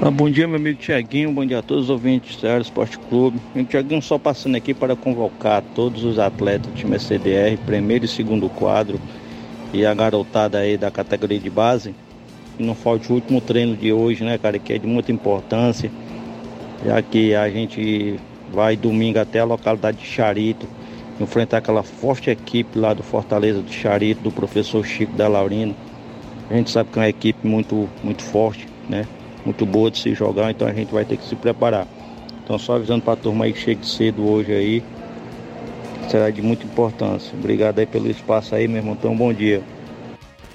Ah, 0.00 0.12
bom 0.12 0.30
dia, 0.30 0.46
meu 0.46 0.58
amigo 0.58 0.78
Tiaguinho. 0.78 1.32
Bom 1.32 1.44
dia 1.44 1.58
a 1.58 1.62
todos 1.62 1.84
os 1.84 1.90
ouvintes 1.90 2.36
do 2.36 2.40
Ceará 2.40 2.60
Esporte 2.60 2.96
Clube. 2.96 3.40
Meu 3.52 3.64
Tiaguinho 3.64 4.00
só 4.00 4.16
passando 4.16 4.54
aqui 4.54 4.72
para 4.72 4.94
convocar 4.94 5.60
todos 5.74 6.04
os 6.04 6.20
atletas 6.20 6.70
do 6.70 6.72
time 6.72 6.96
CDR, 7.00 7.58
primeiro 7.66 8.04
e 8.04 8.08
segundo 8.08 8.48
quadro, 8.48 9.00
e 9.74 9.84
a 9.84 9.92
garotada 9.92 10.58
aí 10.58 10.78
da 10.78 10.88
categoria 10.88 11.40
de 11.40 11.50
base. 11.50 11.96
Que 12.56 12.62
não 12.62 12.76
falte 12.76 13.10
o 13.10 13.16
último 13.16 13.40
treino 13.40 13.76
de 13.76 13.92
hoje, 13.92 14.22
né, 14.22 14.38
cara, 14.38 14.56
que 14.56 14.72
é 14.72 14.78
de 14.78 14.86
muita 14.86 15.10
importância, 15.10 15.90
já 16.86 17.02
que 17.02 17.34
a 17.34 17.50
gente 17.50 18.20
vai 18.52 18.76
domingo 18.76 19.18
até 19.18 19.40
a 19.40 19.44
localidade 19.44 19.98
de 19.98 20.06
Charito, 20.06 20.68
enfrentar 21.20 21.58
aquela 21.58 21.82
forte 21.82 22.30
equipe 22.30 22.78
lá 22.78 22.94
do 22.94 23.02
Fortaleza 23.02 23.60
do 23.60 23.72
Charito, 23.72 24.22
do 24.22 24.30
professor 24.30 24.86
Chico 24.86 25.12
da 25.14 25.26
Laurina. 25.26 25.74
A 26.48 26.54
gente 26.54 26.70
sabe 26.70 26.88
que 26.88 27.00
é 27.00 27.02
uma 27.02 27.08
equipe 27.08 27.44
muito, 27.44 27.88
muito 28.04 28.22
forte, 28.22 28.68
né? 28.88 29.04
Muito 29.48 29.64
boa 29.64 29.90
de 29.90 29.98
se 29.98 30.12
jogar, 30.12 30.50
então 30.50 30.68
a 30.68 30.74
gente 30.74 30.92
vai 30.92 31.06
ter 31.06 31.16
que 31.16 31.26
se 31.26 31.34
preparar. 31.34 31.86
Então 32.44 32.58
só 32.58 32.76
avisando 32.76 33.02
para 33.02 33.14
a 33.14 33.16
turma 33.16 33.46
aí 33.46 33.54
que 33.54 33.58
chegue 33.58 33.86
cedo 33.86 34.30
hoje 34.30 34.52
aí, 34.52 34.84
será 36.10 36.28
de 36.28 36.42
muita 36.42 36.66
importância. 36.66 37.32
Obrigado 37.32 37.78
aí 37.78 37.86
pelo 37.86 38.10
espaço 38.10 38.54
aí, 38.54 38.68
meu 38.68 38.76
irmão. 38.76 38.92
Então 38.92 39.16
bom 39.16 39.32
dia. 39.32 39.62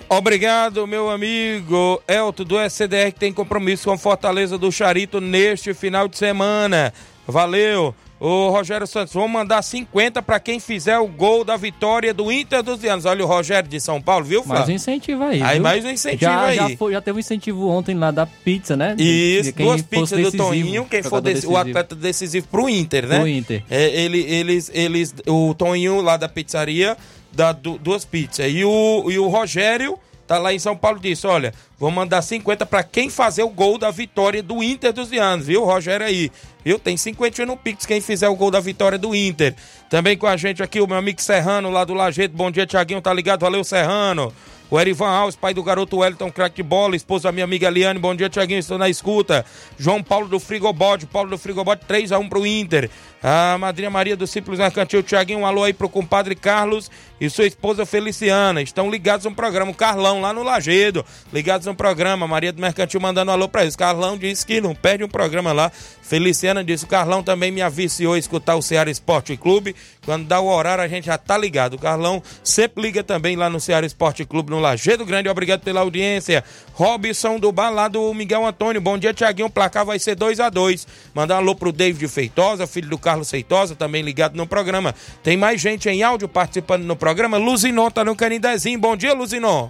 Obrigado, 0.08 0.86
meu 0.86 1.10
amigo 1.10 2.00
Elton 2.08 2.44
do 2.44 2.60
SDR, 2.60 3.12
que 3.12 3.20
tem 3.20 3.34
compromisso 3.34 3.90
com 3.90 3.98
Fortaleza 3.98 4.60
do 4.60 4.72
Charito 4.72 5.20
neste 5.20 5.74
final 5.74 6.08
de 6.08 6.20
semana. 6.20 6.94
Valeu. 7.28 7.96
Ô 8.26 8.50
Rogério 8.52 8.88
Santos, 8.88 9.14
vamos 9.14 9.30
mandar 9.32 9.62
50 9.62 10.22
para 10.22 10.40
quem 10.40 10.58
fizer 10.58 10.98
o 10.98 11.06
gol 11.08 11.44
da 11.44 11.58
vitória 11.58 12.14
do 12.14 12.32
Inter 12.32 12.64
dos 12.64 12.80
Vianos. 12.80 13.04
Olha 13.04 13.22
o 13.26 13.28
Rogério 13.28 13.70
de 13.70 13.82
São 13.82 14.02
Paulo, 14.02 14.24
viu, 14.24 14.46
Mais 14.46 14.70
um 14.70 14.72
incentivo 14.72 15.22
aí. 15.26 15.42
Aí 15.42 15.60
mais 15.60 15.84
um 15.84 15.90
incentivo 15.90 16.22
já, 16.32 16.46
aí. 16.46 16.56
Já, 16.56 16.70
foi- 16.78 16.94
já 16.94 17.02
teve 17.02 17.18
um 17.18 17.20
incentivo 17.20 17.68
ontem 17.68 17.94
lá 17.96 18.12
da 18.12 18.26
pizza, 18.26 18.78
né? 18.78 18.96
De- 18.96 19.04
Isso, 19.04 19.52
de 19.52 19.64
duas 19.64 19.82
pizzas 19.82 20.10
do 20.12 20.16
decisivo, 20.16 20.38
Toninho, 20.46 20.86
quem 20.86 21.04
for 21.04 21.20
dec- 21.20 21.44
o 21.46 21.58
atleta 21.58 21.94
decisivo 21.96 22.48
pro 22.48 22.70
Inter, 22.70 23.06
né? 23.08 23.20
Pro 23.20 23.28
Inter. 23.28 23.62
É, 23.70 23.90
ele, 23.90 24.20
eles, 24.22 24.72
eles, 24.74 25.14
o 25.28 25.54
Toninho 25.54 26.00
lá 26.00 26.16
da 26.16 26.30
pizzaria 26.30 26.96
dá 27.30 27.52
du- 27.52 27.78
duas 27.78 28.06
pizzas. 28.06 28.50
E 28.50 28.64
o, 28.64 29.12
e 29.12 29.20
o 29.20 29.28
Rogério 29.28 30.00
tá 30.26 30.38
lá 30.38 30.54
em 30.54 30.60
São 30.60 30.78
Paulo 30.78 30.98
disse: 30.98 31.28
olha, 31.28 31.54
vou 31.84 31.92
mandar 31.92 32.22
50 32.22 32.66
pra 32.66 32.82
quem 32.82 33.10
fazer 33.10 33.44
o 33.44 33.50
gol 33.50 33.78
da 33.78 33.92
vitória 33.92 34.42
do 34.42 34.64
Inter 34.64 34.94
dos 34.94 35.10
Vianos, 35.10 35.48
viu, 35.48 35.66
Rogério 35.66 36.06
aí? 36.06 36.32
Viu? 36.64 36.80
Tem 36.80 36.96
50 36.96 37.46
no 37.46 37.58
Pix 37.58 37.86
quem 37.86 38.00
fizer 38.00 38.30
o 38.30 38.36
gol 38.38 38.50
da 38.50 38.62
vitória 38.62 38.98
do 38.98 39.14
Inter. 39.14 39.54
Também 39.90 40.18
com 40.18 40.26
a 40.26 40.38
gente 40.38 40.64
aqui 40.64 40.80
o 40.80 40.88
meu 40.88 40.96
amigo 40.96 41.22
Serrano 41.22 41.70
lá 41.70 41.84
do 41.84 41.94
Lajeito. 41.94 42.38
Bom 42.38 42.50
dia, 42.50 42.66
Tiaguinho, 42.66 43.02
tá 43.02 43.14
ligado? 43.14 43.42
Valeu, 43.42 43.66
Serrano. 43.66 44.32
O 44.72 44.80
Erivan 44.80 45.10
Alves, 45.10 45.36
pai 45.36 45.54
do 45.54 45.62
garoto 45.62 45.98
Wellington, 45.98 46.32
craque 46.32 46.56
de 46.56 46.64
bola, 46.64 46.96
esposa 46.96 47.26
da 47.26 47.32
minha 47.34 47.44
amiga 47.44 47.68
Eliane, 47.68 48.00
bom 48.00 48.16
dia, 48.16 48.30
Tiaguinho, 48.30 48.60
estou 48.60 48.78
na 48.78 48.88
escuta. 48.88 49.46
João 49.78 50.02
Paulo 50.02 50.30
do 50.30 50.40
Frigobode, 50.40 51.06
Paulo 51.06 51.30
do 51.30 51.38
Frigobode, 51.38 51.82
3x1 51.86 52.30
pro 52.30 52.48
Inter. 52.48 52.90
A 53.24 53.58
madrinha 53.58 53.90
Maria 53.90 54.18
do 54.18 54.28
Simples 54.28 54.60
Mercantil, 54.60 55.02
Tiaguinho, 55.02 55.40
um 55.40 55.46
alô 55.46 55.64
aí 55.64 55.72
pro 55.72 55.88
compadre 55.88 56.36
Carlos 56.36 56.92
e 57.22 57.30
sua 57.30 57.46
esposa 57.46 57.86
Feliciana. 57.86 58.62
Estão 58.62 58.92
ligados 58.92 59.26
no 59.26 59.34
programa, 59.34 59.72
o 59.72 59.74
Carlão 59.74 60.20
lá 60.20 60.34
no 60.34 60.44
Lagedo, 60.44 61.06
ligados 61.32 61.66
no 61.66 61.74
programa. 61.74 62.28
Maria 62.28 62.52
do 62.52 62.62
Mercantil 62.62 63.00
mandando 63.00 63.32
um 63.32 63.34
alô 63.34 63.48
pra 63.48 63.62
eles. 63.62 63.78
Carlão 63.78 64.18
disse 64.18 64.46
que 64.46 64.60
não 64.60 64.76
perde 64.76 65.06
um 65.06 65.08
programa 65.08 65.54
lá. 65.54 65.72
Feliciana 66.02 66.62
disse, 66.62 66.84
o 66.84 66.88
Carlão 66.88 67.24
também 67.24 67.50
me 67.50 67.62
aviciou 67.62 68.16
a 68.16 68.20
escutar 68.20 68.58
o 68.58 68.62
Ceará 68.62 68.92
Esporte 68.92 69.38
Clube. 69.38 69.74
Quando 70.04 70.28
dá 70.28 70.42
o 70.42 70.48
horário, 70.48 70.84
a 70.84 70.88
gente 70.90 71.06
já 71.06 71.18
tá 71.18 71.38
ligado. 71.38 71.76
O 71.76 71.80
Carlão 71.80 72.22
sempre 72.44 72.84
liga 72.84 73.02
também 73.06 73.38
lá 73.38 73.50
no 73.50 73.58
Ceará 73.58 73.86
Esporte 73.86 74.26
Clube, 74.26 74.52
no 74.52 74.60
Lagedo 74.60 75.06
Grande. 75.06 75.30
Obrigado 75.30 75.62
pela 75.62 75.80
audiência. 75.80 76.44
Robson 76.74 77.40
do 77.40 77.54
Bar, 77.54 77.70
lá 77.70 77.88
do 77.88 78.14
Miguel 78.14 78.46
Antônio. 78.46 78.82
Bom 78.82 78.98
dia, 78.98 79.14
Tiaguinho. 79.14 79.48
O 79.48 79.50
placar 79.50 79.86
vai 79.86 79.98
ser 79.98 80.16
2 80.16 80.42
a 80.42 80.50
2 80.50 80.86
Mandar 81.14 81.36
um 81.36 81.38
alô 81.38 81.56
pro 81.56 81.72
David 81.72 82.06
Feitosa, 82.10 82.68
filho 82.68 82.90
do 82.90 82.98
Carlos 82.98 83.13
Feitosa, 83.24 83.76
também 83.76 84.02
ligado 84.02 84.36
no 84.36 84.48
programa. 84.48 84.96
Tem 85.22 85.36
mais 85.38 85.60
gente 85.62 85.88
em 85.90 86.02
áudio 86.04 86.28
participando 86.28 86.84
no 86.84 86.96
programa. 86.96 87.38
Luzinon 87.38 87.90
tá 87.92 88.04
no 88.04 88.16
Canidezinho. 88.16 88.80
Bom 88.80 88.96
dia, 88.96 89.14
Luzinon. 89.14 89.70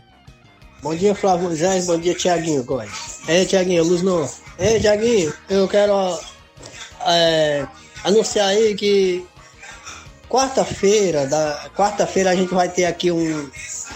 Bom 0.82 0.96
dia, 0.96 1.16
Flávio 1.16 1.48
Moisés. 1.48 1.86
Bom 1.86 1.98
dia, 1.98 2.14
Tiaguinho 2.14 2.64
Góes. 2.64 3.20
É, 3.28 3.46
Tiaguinho, 3.46 3.84
luz 3.84 4.02
não. 4.02 4.30
É, 4.58 4.80
Tiaguinho, 4.80 5.34
eu 5.50 5.68
quero 5.68 5.94
é, 7.08 7.66
anunciar 8.04 8.50
aí 8.50 8.76
que 8.76 9.26
quarta-feira, 10.30 11.26
da 11.28 11.70
quarta-feira 11.76 12.32
a 12.32 12.36
gente 12.36 12.54
vai 12.54 12.68
ter 12.70 12.86
aqui 12.86 13.12
um, 13.12 13.50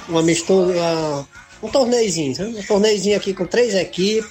um 0.10 0.18
uma- 0.20 1.28
um 1.62 1.68
torneizinho, 1.70 2.36
sabe? 2.36 2.56
um 2.58 2.64
torneizinho 2.64 3.18
aqui 3.18 3.34
com 3.34 3.46
três 3.46 3.74
equipes 3.74 4.30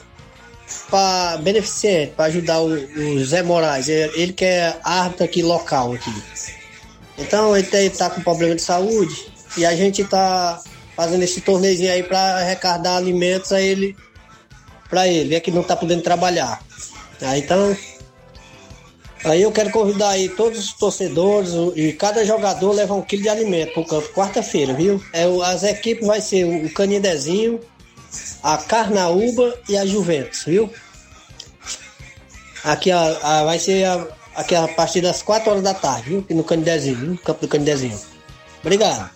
para 0.90 1.38
beneficente, 1.38 2.12
para 2.16 2.26
ajudar 2.26 2.60
o, 2.60 2.68
o 2.72 3.24
Zé 3.24 3.42
Moraes. 3.42 3.88
Ele, 3.88 4.12
ele 4.14 4.32
que 4.32 4.44
é 4.44 4.78
árbitro 4.82 5.24
aqui 5.24 5.42
local 5.42 5.92
aqui. 5.92 6.12
Então 7.18 7.56
ele 7.56 7.66
tá- 7.66 8.08
tá 8.08 8.10
com 8.14 8.20
problema 8.22 8.54
de 8.54 8.62
saúde 8.62 9.26
e 9.56 9.64
a 9.64 9.74
gente 9.74 10.04
tá 10.04 10.60
fazendo 10.94 11.22
esse 11.22 11.40
torneizinho 11.40 11.92
aí 11.92 12.02
para 12.02 12.36
arrecadar 12.36 12.96
alimentos 12.96 13.52
a 13.52 13.60
ele, 13.60 13.96
para 14.88 15.06
ele, 15.08 15.34
é 15.34 15.40
que 15.40 15.50
não 15.50 15.62
tá 15.62 15.76
podendo 15.76 16.02
trabalhar. 16.02 16.62
Aí, 17.22 17.40
então, 17.40 17.76
aí 19.24 19.42
eu 19.42 19.50
quero 19.52 19.70
convidar 19.70 20.10
aí 20.10 20.28
todos 20.28 20.58
os 20.58 20.72
torcedores 20.74 21.52
o- 21.52 21.72
e 21.74 21.92
cada 21.92 22.24
jogador 22.24 22.72
leva 22.72 22.94
um 22.94 23.02
quilo 23.02 23.22
de 23.22 23.28
alimento 23.28 23.72
pro 23.72 23.84
campo 23.84 24.08
quarta-feira, 24.12 24.74
viu? 24.74 25.02
É, 25.12 25.26
o- 25.26 25.42
as 25.42 25.62
equipes 25.62 26.06
vai 26.06 26.20
ser 26.20 26.44
o 26.44 26.72
Canindezinho, 26.72 27.60
a 28.42 28.56
Carnaúba 28.58 29.54
e 29.68 29.76
a 29.76 29.84
Juventus, 29.86 30.44
viu? 30.44 30.72
Aqui 32.64 32.90
a, 32.90 33.00
a- 33.22 33.44
vai 33.44 33.58
ser 33.58 33.84
a, 33.84 34.06
aqui 34.34 34.54
a 34.54 34.66
partir 34.68 35.00
das 35.00 35.22
4 35.22 35.50
horas 35.50 35.62
da 35.62 35.74
tarde, 35.74 36.08
viu? 36.10 36.18
Aqui 36.20 36.34
no 36.34 36.44
Canidezinho, 36.44 36.98
no 36.98 37.18
campo 37.18 37.40
do 37.42 37.48
Canidezinho. 37.48 37.98
Obrigado. 38.60 39.10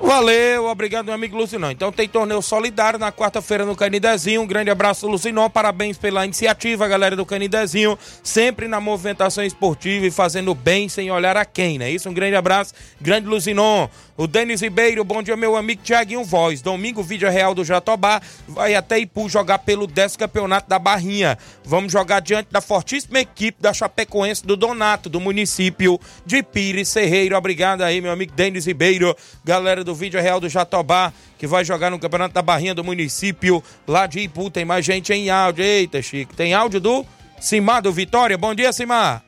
Valeu, 0.00 0.66
obrigado, 0.66 1.06
meu 1.06 1.14
amigo 1.14 1.36
Lucinão. 1.36 1.70
Então 1.70 1.90
tem 1.90 2.08
torneio 2.08 2.40
solidário 2.40 2.98
na 2.98 3.10
quarta-feira 3.10 3.64
no 3.64 3.74
Canidezinho. 3.74 4.42
Um 4.42 4.46
grande 4.46 4.70
abraço, 4.70 5.08
Lucinão. 5.08 5.50
Parabéns 5.50 5.98
pela 5.98 6.24
iniciativa, 6.24 6.86
galera 6.86 7.16
do 7.16 7.26
Canidezinho. 7.26 7.98
Sempre 8.22 8.68
na 8.68 8.80
movimentação 8.80 9.44
esportiva 9.44 10.06
e 10.06 10.10
fazendo 10.10 10.54
bem 10.54 10.88
sem 10.88 11.10
olhar 11.10 11.36
a 11.36 11.44
quem, 11.44 11.78
né? 11.78 11.90
Isso, 11.90 12.08
um 12.08 12.14
grande 12.14 12.36
abraço, 12.36 12.74
grande 13.00 13.26
Lucinon. 13.26 13.88
O 14.16 14.26
Denis 14.26 14.60
Ribeiro, 14.60 15.04
bom 15.04 15.22
dia, 15.22 15.36
meu 15.36 15.54
amigo 15.54 15.80
Tiaguinho 15.80 16.24
Voz. 16.24 16.60
Domingo, 16.60 17.04
vídeo 17.04 17.30
real 17.30 17.54
do 17.54 17.64
Jatobá. 17.64 18.20
Vai 18.48 18.74
até 18.74 18.98
Ipu 18.98 19.28
jogar 19.28 19.60
pelo 19.60 19.86
10 19.86 20.16
campeonato 20.16 20.68
da 20.68 20.76
Barrinha. 20.76 21.38
Vamos 21.64 21.92
jogar 21.92 22.18
diante 22.18 22.48
da 22.50 22.60
fortíssima 22.60 23.20
equipe 23.20 23.62
da 23.62 23.72
Chapecoense 23.72 24.44
do 24.44 24.56
Donato, 24.56 25.08
do 25.08 25.20
município 25.20 26.00
de 26.26 26.42
Pires 26.42 26.88
Serreiro. 26.88 27.36
Obrigado 27.36 27.82
aí, 27.82 28.00
meu 28.00 28.10
amigo 28.10 28.32
Denis 28.32 28.66
Ribeiro. 28.66 29.16
Galera 29.44 29.84
do 29.84 29.87
vídeo 29.94 30.20
real 30.20 30.40
do 30.40 30.48
Jatobá, 30.48 31.12
que 31.38 31.46
vai 31.46 31.64
jogar 31.64 31.90
no 31.90 31.98
Campeonato 31.98 32.34
da 32.34 32.42
Barrinha 32.42 32.74
do 32.74 32.84
município 32.84 33.62
lá 33.86 34.06
de 34.06 34.20
Ipu. 34.20 34.50
Tem 34.50 34.64
mais 34.64 34.84
gente 34.84 35.12
em 35.12 35.30
áudio. 35.30 35.64
Eita, 35.64 36.00
Chico. 36.02 36.34
Tem 36.34 36.54
áudio 36.54 36.80
do 36.80 37.06
Simar 37.40 37.82
do 37.82 37.92
Vitória. 37.92 38.36
Bom 38.36 38.54
dia, 38.54 38.72
Simar. 38.72 39.22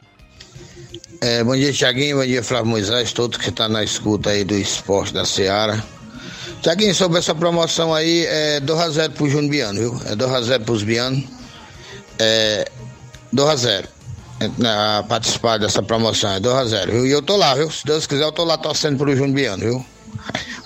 É, 1.21 1.45
bom 1.45 1.55
dia, 1.55 1.73
Tiaguinho. 1.73 2.17
Bom 2.17 2.25
dia, 2.25 2.43
Flávio 2.43 2.71
Moisés. 2.71 3.13
Todos 3.13 3.37
que 3.37 3.51
estão 3.51 3.67
tá 3.67 3.73
na 3.73 3.85
escuta 3.85 4.31
aí 4.31 4.43
do 4.43 4.57
esporte 4.57 5.13
da 5.13 5.25
Seara. 5.25 5.83
Tiaguinho, 6.63 6.95
sobre 6.95 7.19
essa 7.19 7.35
promoção 7.35 7.95
aí, 7.95 8.27
é 8.27 8.61
2x0 8.61 9.13
pro 9.13 9.29
Júnior 9.29 9.51
Biano, 9.51 9.81
viu? 9.81 10.01
É 10.07 10.15
2x0 10.15 10.65
pros 10.65 10.83
Biano. 10.83 11.23
É 12.19 12.71
2x0. 13.35 13.85
Na 14.57 15.05
participar 15.07 15.59
dessa 15.59 15.83
promoção, 15.83 16.33
é 16.33 16.41
2x0, 16.41 16.91
viu? 16.91 17.07
E 17.07 17.11
eu 17.11 17.21
tô 17.21 17.37
lá, 17.37 17.55
viu? 17.55 17.71
Se 17.71 17.85
Deus 17.85 18.07
quiser, 18.07 18.25
eu 18.25 18.33
tô 18.33 18.45
lá 18.45 18.57
torcendo 18.57 18.97
pro 18.97 19.15
Júnior 19.15 19.35
Biano, 19.35 19.63
viu? 19.63 19.87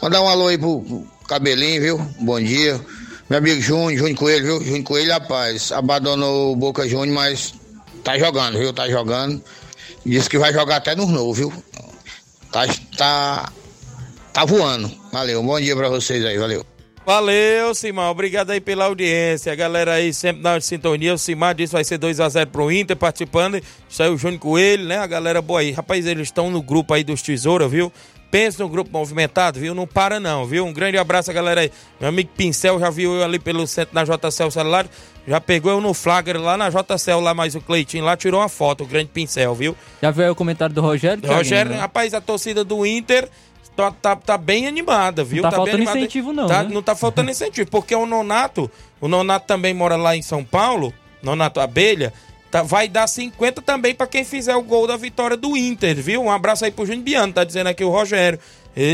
Mandar 0.02 0.22
um 0.22 0.28
alô 0.28 0.48
aí 0.48 0.59
pro, 0.59 0.80
pro 0.80 1.07
Cabelinho, 1.26 1.80
viu? 1.80 1.98
Bom 2.20 2.40
dia. 2.40 2.80
Meu 3.28 3.38
amigo 3.38 3.61
Júnior, 3.61 3.96
Júnior 3.96 4.18
Coelho, 4.18 4.44
viu? 4.44 4.64
Júnior 4.64 4.85
Coelho, 4.85 5.12
rapaz, 5.12 5.72
abandonou 5.72 6.52
o 6.52 6.57
Boca 6.57 6.87
Júnior, 6.87 7.14
mas 7.14 7.54
tá 8.02 8.18
jogando, 8.18 8.59
viu? 8.59 8.72
Tá 8.72 8.88
jogando. 8.88 9.42
Disse 10.04 10.28
que 10.28 10.38
vai 10.38 10.52
jogar 10.52 10.76
até 10.76 10.94
no 10.94 11.07
novo, 11.07 11.33
viu? 11.33 11.52
Tá, 12.52 12.66
tá, 12.96 13.52
tá 14.33 14.44
voando. 14.44 14.90
Valeu, 15.11 15.42
bom 15.42 15.59
dia 15.59 15.74
pra 15.74 15.88
vocês 15.88 16.24
aí, 16.24 16.37
valeu. 16.37 16.64
Valeu, 17.07 17.74
Simão. 17.74 18.11
Obrigado 18.11 18.50
aí 18.50 18.61
pela 18.61 18.87
audiência. 18.87 19.52
A 19.52 19.54
galera 19.54 19.94
aí 19.94 20.12
sempre 20.12 20.42
na 20.42 20.59
sintonia. 20.59 21.12
O 21.12 21.18
Simar 21.18 21.54
disse 21.54 21.70
que 21.70 21.76
vai 21.76 21.85
ser 21.85 21.98
2x0 21.98 22.46
pro 22.46 22.72
Inter 22.72 22.96
participando. 22.96 23.61
Saiu 23.90 24.14
o 24.14 24.18
Júnior 24.18 24.40
Coelho, 24.40 24.85
né? 24.85 24.98
A 24.98 25.07
galera 25.07 25.42
boa 25.42 25.61
aí. 25.61 25.70
Rapaz, 25.70 26.07
eles 26.07 26.28
estão 26.28 26.50
no 26.50 26.62
grupo 26.62 26.94
aí 26.94 27.04
dos 27.04 27.20
Tesoura, 27.20 27.68
viu? 27.68 27.92
Pensa 28.35 28.61
no 28.64 28.68
grupo 28.68 28.90
movimentado, 28.90 29.61
viu? 29.61 29.77
Não 29.77 29.87
para 29.87 30.18
não, 30.18 30.44
viu? 30.44 30.66
Um 30.66 30.73
grande 30.73 30.99
abraço 30.99 31.31
a 31.31 31.33
galera 31.33 31.61
aí. 31.61 31.70
Meu 32.01 32.09
amigo 32.09 32.31
Pincel 32.37 32.81
já 32.81 32.90
viu 32.90 33.14
eu 33.14 33.23
ali 33.23 33.38
pelo 33.38 33.64
centro 33.64 33.94
na 33.94 34.03
JCL 34.03 34.51
celular. 34.51 34.88
Já 35.25 35.40
pegou 35.40 35.70
eu 35.70 35.81
no 35.81 35.94
flagra 35.94 36.37
lá 36.37 36.57
na 36.57 36.68
JCL, 36.68 37.20
lá 37.20 37.33
mais 37.33 37.55
o 37.55 37.61
Cleitinho 37.61 38.05
lá, 38.05 38.16
tirou 38.16 38.40
uma 38.40 38.49
foto, 38.49 38.83
o 38.83 38.87
grande 38.88 39.11
pincel, 39.14 39.55
viu? 39.55 39.77
Já 40.03 40.11
viu 40.11 40.25
aí 40.25 40.31
o 40.31 40.35
comentário 40.35 40.75
do 40.75 40.81
Rogério? 40.81 41.23
Rogério, 41.33 41.70
né? 41.70 41.79
rapaz, 41.79 42.12
a 42.12 42.20
torcida 42.20 42.64
do 42.64 42.85
Inter 42.85 43.29
tá, 43.77 43.92
tá, 43.92 44.16
tá 44.16 44.37
bem 44.37 44.66
animada, 44.66 45.23
viu? 45.23 45.40
Não 45.40 45.49
tá, 45.49 45.51
tá 45.51 45.57
faltando 45.57 45.83
incentivo, 45.85 46.33
não. 46.33 46.49
Tá, 46.49 46.64
né? 46.64 46.70
Não 46.73 46.83
tá 46.83 46.97
faltando 46.97 47.31
incentivo, 47.31 47.70
porque 47.70 47.94
o 47.94 48.05
Nonato, 48.05 48.68
o 49.01 49.07
Nonato 49.07 49.47
também 49.47 49.73
mora 49.73 49.94
lá 49.94 50.16
em 50.16 50.23
São 50.23 50.42
Paulo, 50.42 50.92
Nonato 51.23 51.61
Abelha, 51.61 52.12
tá, 52.55 52.62
vai 52.62 52.87
dar 52.87 53.09
50 53.09 53.61
também 53.62 53.97
para 53.97 54.07
quem 54.07 54.25
fizer 54.25 54.55
o 54.55 54.62
gol 54.62 54.87
da 54.87 54.97
vitória 54.97 55.37
do 55.37 55.57
Inter, 55.57 55.97
viu? 55.97 56.23
Um 56.23 56.31
abraço 56.31 56.64
aí 56.64 56.71
pro 56.71 56.87
Júnior 56.87 57.03
Biano, 57.03 57.33
tá 57.33 57.43
dizendo 57.43 57.67
aqui 57.67 57.83
o 57.83 57.90
Rogério. 57.90 58.38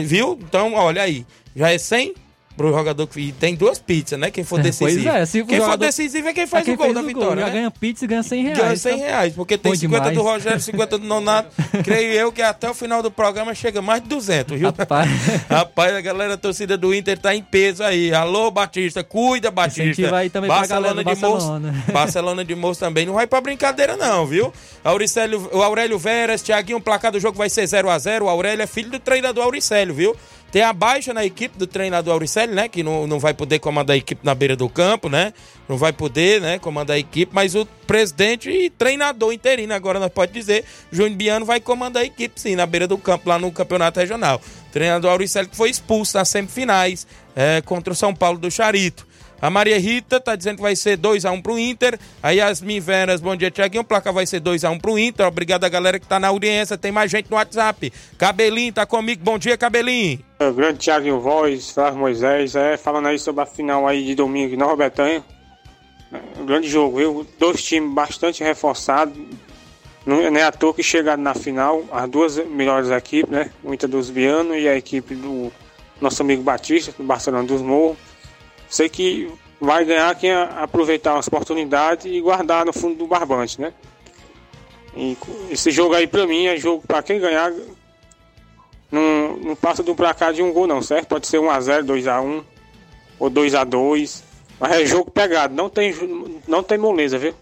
Viu? 0.07 0.39
Então, 0.41 0.73
olha 0.73 1.03
aí, 1.03 1.27
já 1.55 1.71
é 1.71 1.77
100 1.77 2.15
pro 2.61 2.71
jogador 2.73 3.07
que 3.07 3.19
e 3.21 3.33
tem 3.33 3.55
duas 3.55 3.79
pizzas, 3.79 4.19
né? 4.21 4.31
Quem 4.31 4.45
for 4.45 4.61
decisivo. 4.61 5.03
Pois 5.05 5.15
é, 5.17 5.25
se 5.25 5.41
o 5.41 5.47
quem 5.47 5.57
for 5.57 5.65
jogador- 5.65 5.87
decisivo 5.87 6.29
é 6.29 6.33
quem 6.35 6.47
faz 6.47 6.63
É 6.63 6.65
quem 6.67 6.75
o 6.75 6.77
gol 6.77 6.93
da 6.93 7.01
vitória, 7.01 7.41
já 7.41 7.47
né? 7.47 7.53
ganha 7.55 7.71
pizza 7.71 8.05
e 8.05 8.09
ganha 8.09 8.23
100 8.23 8.43
reais. 8.43 8.59
Ganha 8.59 8.77
100 8.77 8.93
tá? 8.99 9.05
reais, 9.07 9.33
porque 9.35 9.57
tem 9.57 9.73
Bom 9.73 9.79
50 9.79 10.05
do 10.05 10.11
demais. 10.11 10.27
Rogério, 10.35 10.61
50 10.61 10.99
do 10.99 11.07
Nonato. 11.07 11.49
Creio 11.83 12.13
eu 12.13 12.31
que 12.31 12.43
até 12.43 12.69
o 12.69 12.75
final 12.75 13.03
do 13.03 13.11
programa 13.11 13.55
chega 13.55 13.81
mais 13.81 14.03
de 14.03 14.09
200, 14.11 14.59
viu? 14.59 14.75
Rapaz. 14.77 15.09
Rapaz, 15.49 15.95
a 15.95 16.01
galera 16.03 16.35
a 16.35 16.37
torcida 16.37 16.77
do 16.77 16.95
Inter 16.95 17.17
tá 17.19 17.35
em 17.35 17.43
peso 17.43 17.83
aí. 17.83 18.13
Alô, 18.13 18.51
Batista, 18.51 19.03
cuida, 19.03 19.51
Batista. 19.51 19.83
Incentiva 19.85 20.19
aí 20.19 20.29
também 20.29 20.51
pra 20.51 20.67
galera 20.67 20.95
do 20.95 21.03
de 21.03 21.21
Moço. 21.21 21.31
Barcelona. 21.31 21.85
Barcelona 21.91 22.45
de 22.45 22.55
Moço 22.55 22.81
também. 22.81 23.07
Não 23.07 23.15
vai 23.15 23.27
pra 23.27 23.41
brincadeira, 23.41 23.97
não, 23.97 24.27
viu? 24.27 24.53
Auricélio, 24.85 25.49
o 25.53 25.63
Aurélio 25.63 25.99
Veras, 25.99 26.43
Tiaguinho, 26.43 26.77
o 26.79 26.81
placar 26.81 27.11
do 27.11 27.19
jogo 27.21 27.39
vai 27.39 27.49
ser 27.49 27.63
0x0. 27.65 28.23
O 28.23 28.29
Aurélio 28.29 28.63
é 28.63 28.67
filho 28.67 28.91
do 28.91 28.99
treinador 28.99 29.45
Auricélio, 29.45 29.95
viu? 29.95 30.15
Tem 30.51 30.63
a 30.63 30.73
baixa 30.73 31.15
na 31.15 31.25
equipe 31.25 31.57
do 31.57 31.67
treinador 31.67 32.13
Auricélio, 32.13 32.55
né? 32.55 32.69
Que 32.69 32.83
não, 32.83 33.07
não 33.07 33.21
vai 33.21 33.33
poder 33.33 33.61
comandar 33.61 33.95
a 33.95 33.97
equipe 33.97 34.25
na 34.25 34.35
beira 34.35 34.57
do 34.57 34.69
campo, 34.69 35.09
né? 35.09 35.33
Não 35.69 35.77
vai 35.77 35.93
poder, 35.93 36.41
né? 36.41 36.59
Comandar 36.59 36.97
a 36.97 36.99
equipe, 36.99 37.33
mas 37.33 37.55
o 37.55 37.65
presidente 37.87 38.51
e 38.51 38.69
treinador 38.69 39.33
interino, 39.33 39.73
agora 39.73 40.01
nós 40.01 40.11
pode 40.13 40.33
dizer, 40.33 40.65
Júnior 40.91 41.17
Biano 41.17 41.47
vai 41.47 41.61
comandar 41.61 42.03
a 42.03 42.07
equipe, 42.07 42.41
sim, 42.41 42.57
na 42.57 42.67
beira 42.67 42.89
do 42.89 42.99
campo, 42.99 43.29
lá 43.29 43.39
no 43.39 43.53
campeonato 43.53 44.01
regional. 44.01 44.41
O 44.69 44.73
treinador 44.73 45.13
Auricélio 45.13 45.49
que 45.49 45.57
foi 45.57 45.71
expulso 45.71 46.17
nas 46.17 46.29
semifinais 46.29 47.07
é, 47.37 47.61
contra 47.61 47.93
o 47.93 47.97
São 47.97 48.13
Paulo 48.13 48.39
do 48.39 48.51
Charito. 48.51 49.07
A 49.43 49.49
Maria 49.49 49.79
Rita 49.79 50.21
tá 50.21 50.37
dizendo 50.37 50.57
que 50.57 50.63
vai 50.63 50.77
ser 50.77 50.99
2x1 50.99 51.43
pro 51.43 51.59
Inter. 51.59 51.99
A 52.23 52.31
Yasmin 52.31 52.79
Veras, 52.79 53.23
bom 53.23 53.35
dia, 53.35 53.51
Tiaguinho. 53.51 53.81
O 53.81 53.85
placar 53.85 54.13
vai 54.13 54.27
ser 54.27 54.41
2x1 54.41 54.79
pro 54.81 54.99
Inter. 54.99 55.27
Obrigado 55.27 55.65
a 55.65 55.69
galera 55.69 55.99
que 55.99 56.07
tá 56.07 56.21
na 56.21 56.29
audiência. 56.29 56.77
Tem 56.77 56.93
mais 56.93 57.11
gente 57.11 57.31
no 57.31 57.37
WhatsApp. 57.37 57.91
Cabelinho 58.19 58.73
tá 58.73 58.85
comigo. 58.85 59.23
Bom 59.25 59.39
dia, 59.39 59.57
Cabelinho. 59.57 60.21
É, 60.39 60.49
O 60.49 60.53
grande 60.53 60.79
Thiago 60.81 61.19
Voz, 61.21 61.71
Flávio 61.71 61.99
Moisés, 61.99 62.55
é, 62.55 62.77
falando 62.77 63.09
aí 63.09 63.19
sobre 63.19 63.43
a 63.43 63.47
final 63.47 63.89
aí 63.89 64.05
de 64.05 64.15
domingo 64.15 64.55
Nova 64.59 64.77
Betânia. 64.77 65.25
É, 66.13 66.19
um 66.39 66.45
grande 66.45 66.69
jogo, 66.69 66.99
viu? 66.99 67.27
Dois 67.39 67.63
times 67.63 67.95
bastante 67.95 68.45
reforçados. 68.45 69.17
Não 70.05 70.21
é 70.21 70.43
à 70.43 70.53
toa 70.53 70.75
que 70.75 70.83
chegaram 70.83 71.23
na 71.23 71.35
final 71.35 71.85
as 71.93 72.09
duas 72.11 72.37
melhores 72.47 72.91
equipes, 72.91 73.31
né? 73.31 73.51
O 73.63 73.73
Inter 73.73 73.89
dos 73.89 74.11
Bianos 74.11 74.57
e 74.57 74.69
a 74.69 74.77
equipe 74.77 75.15
do 75.15 75.51
nosso 76.01 76.21
amigo 76.23 76.43
Batista, 76.43 76.93
do 76.97 77.05
Barcelona 77.05 77.45
dos 77.47 77.63
Morros. 77.63 78.10
Sei 78.71 78.89
que 78.89 79.31
vai 79.61 79.85
ganhar 79.85 80.15
quem 80.15 80.33
aproveitar 80.33 81.19
as 81.19 81.27
oportunidades 81.27 82.07
e 82.07 82.21
guardar 82.21 82.65
no 82.65 82.73
fundo 82.73 82.95
do 82.95 83.07
barbante, 83.07 83.61
né? 83.61 83.75
E 84.97 85.17
esse 85.51 85.71
jogo 85.71 85.95
aí 85.95 86.07
pra 86.07 86.27
mim 86.27 86.47
é 86.47 86.57
jogo 86.57 86.83
pra 86.87 87.03
quem 87.03 87.21
ganhar 87.21 87.53
não, 88.91 89.37
não 89.37 89.57
passa 89.57 89.83
do 89.83 89.95
placar 89.95 90.33
de 90.33 90.43
um 90.43 90.53
gol 90.53 90.67
não, 90.67 90.81
certo? 90.81 91.09
Pode 91.09 91.27
ser 91.27 91.39
1x0, 91.39 91.85
2x1 91.85 92.45
ou 93.19 93.31
2x2. 93.31 94.23
Mas 94.59 94.73
é 94.73 94.87
jogo 94.87 95.11
pegado, 95.11 95.55
não 95.55 95.71
tem, 95.71 95.95
não 96.47 96.63
tem 96.63 96.77
moleza, 96.77 97.19
viu? 97.19 97.35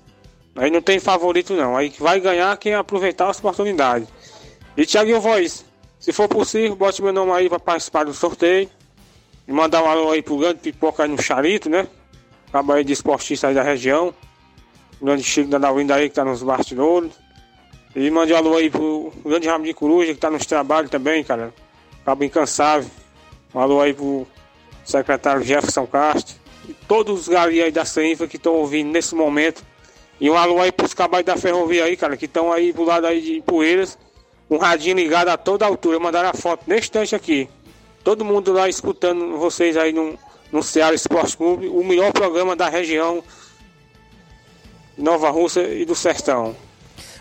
Aí 0.54 0.70
não 0.70 0.80
tem 0.80 0.98
favorito 0.98 1.52
não. 1.54 1.76
Aí 1.76 1.92
vai 1.98 2.20
ganhar 2.20 2.56
quem 2.56 2.74
aproveitar 2.74 3.28
as 3.28 3.38
oportunidades. 3.38 4.08
E 4.76 4.86
Thiaguinho 4.86 5.20
Voz, 5.20 5.64
se 5.98 6.12
for 6.12 6.28
possível, 6.28 6.76
bote 6.76 7.02
meu 7.02 7.12
nome 7.12 7.32
aí 7.32 7.48
para 7.48 7.58
participar 7.58 8.04
do 8.04 8.14
sorteio. 8.14 8.68
Mandar 9.52 9.82
um 9.82 9.86
alô 9.86 10.10
aí 10.10 10.20
pro 10.20 10.36
grande 10.36 10.60
pipoca 10.60 11.02
aí 11.02 11.08
no 11.08 11.20
Charito, 11.20 11.70
né? 11.70 11.88
Acaba 12.48 12.74
aí 12.74 12.84
de 12.84 12.92
esportista 12.92 13.48
aí 13.48 13.54
da 13.54 13.62
região. 13.62 14.14
O 15.00 15.06
grande 15.06 15.22
Chico 15.22 15.48
da 15.48 15.56
Dalvinda 15.56 15.94
aí 15.94 16.10
que 16.10 16.14
tá 16.14 16.22
nos 16.22 16.42
bastidores. 16.42 17.12
E 17.96 18.10
mande 18.10 18.34
um 18.34 18.36
alô 18.36 18.56
aí 18.56 18.68
pro 18.68 19.10
grande 19.24 19.48
Ramo 19.48 19.64
de 19.64 19.72
Coruja 19.72 20.12
que 20.12 20.20
tá 20.20 20.30
nos 20.30 20.44
trabalhos 20.44 20.90
também, 20.90 21.24
cara. 21.24 21.52
Cabo 22.04 22.24
incansável. 22.24 22.90
Um 23.54 23.60
alô 23.60 23.80
aí 23.80 23.94
pro 23.94 24.26
secretário 24.84 25.42
Jefferson 25.42 25.86
Castro. 25.86 26.36
E 26.68 26.74
todos 26.86 27.20
os 27.20 27.28
galinhos 27.28 27.64
aí 27.64 27.72
da 27.72 27.86
CENFA 27.86 28.28
que 28.28 28.36
estão 28.36 28.54
ouvindo 28.54 28.90
nesse 28.90 29.14
momento. 29.14 29.64
E 30.20 30.28
um 30.28 30.36
alô 30.36 30.60
aí 30.60 30.70
pros 30.70 30.92
cabais 30.92 31.24
da 31.24 31.36
ferrovia 31.36 31.84
aí, 31.84 31.96
cara, 31.96 32.18
que 32.18 32.26
estão 32.26 32.52
aí 32.52 32.72
pro 32.72 32.84
lado 32.84 33.06
aí 33.06 33.22
de 33.22 33.40
Poeiras. 33.40 33.96
Um 34.50 34.58
radinho 34.58 34.96
ligado 34.96 35.28
a 35.28 35.38
toda 35.38 35.64
altura. 35.64 35.98
Mandaram 35.98 36.28
a 36.28 36.34
foto 36.34 36.64
nesse 36.66 36.82
instante 36.82 37.14
aqui. 37.14 37.48
Todo 38.08 38.24
mundo 38.24 38.54
lá 38.54 38.66
escutando 38.70 39.36
vocês 39.36 39.76
aí 39.76 39.92
no, 39.92 40.18
no 40.50 40.62
Ceará 40.62 40.94
Esporte 40.94 41.36
Clube. 41.36 41.68
O 41.68 41.84
melhor 41.84 42.10
programa 42.10 42.56
da 42.56 42.66
região 42.66 43.22
Nova 44.96 45.28
Rússia 45.28 45.60
e 45.74 45.84
do 45.84 45.94
Sertão. 45.94 46.56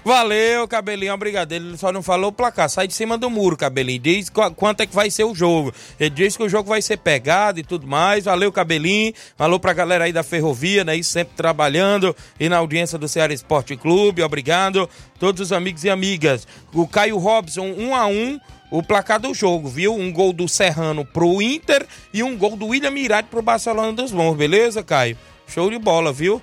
Valeu, 0.05 0.65
Cabelinho. 0.65 1.13
Obrigado. 1.13 1.51
Ele 1.51 1.77
só 1.77 1.91
não 1.91 2.01
falou 2.01 2.29
o 2.29 2.31
placar. 2.31 2.69
Sai 2.69 2.87
de 2.87 2.93
cima 2.93 3.17
do 3.17 3.29
muro, 3.29 3.57
Cabelinho. 3.57 3.99
Diz 3.99 4.29
qu- 4.29 4.49
quanto 4.55 4.79
é 4.79 4.85
que 4.87 4.95
vai 4.95 5.11
ser 5.11 5.25
o 5.25 5.35
jogo. 5.35 5.73
Ele 5.99 6.09
diz 6.09 6.37
que 6.37 6.43
o 6.43 6.47
jogo 6.47 6.69
vai 6.69 6.81
ser 6.81 6.95
pegado 6.99 7.59
e 7.59 7.63
tudo 7.63 7.85
mais. 7.85 8.23
Valeu, 8.23 8.49
Cabelinho. 8.49 9.13
Valeu 9.37 9.59
pra 9.59 9.73
galera 9.73 10.05
aí 10.05 10.13
da 10.13 10.23
Ferrovia, 10.23 10.85
né? 10.85 10.95
E 10.95 11.03
sempre 11.03 11.33
trabalhando. 11.35 12.15
E 12.39 12.47
na 12.47 12.55
audiência 12.59 12.97
do 12.97 13.09
Ceará 13.09 13.33
Esporte 13.33 13.75
Clube. 13.75 14.23
Obrigado. 14.23 14.89
Todos 15.19 15.41
os 15.41 15.51
amigos 15.51 15.83
e 15.83 15.89
amigas. 15.89 16.47
O 16.73 16.87
Caio 16.87 17.17
Robson, 17.17 17.65
um 17.77 17.93
a 17.93 18.05
um. 18.07 18.39
O 18.69 18.83
placar 18.83 19.19
do 19.19 19.33
jogo, 19.33 19.69
viu? 19.69 19.95
Um 19.95 20.11
gol 20.11 20.33
do 20.33 20.47
Serrano 20.47 21.05
pro 21.05 21.41
Inter 21.41 21.85
e 22.13 22.21
um 22.21 22.37
gol 22.37 22.57
do 22.57 22.67
William 22.67 22.91
Mirade 22.91 23.29
pro 23.29 23.41
Barcelona 23.41 23.93
dos 23.93 24.11
Morros, 24.11 24.37
beleza, 24.37 24.83
Caio? 24.83 25.17
Show 25.47 25.69
de 25.69 25.79
bola, 25.79 26.11
viu? 26.11 26.41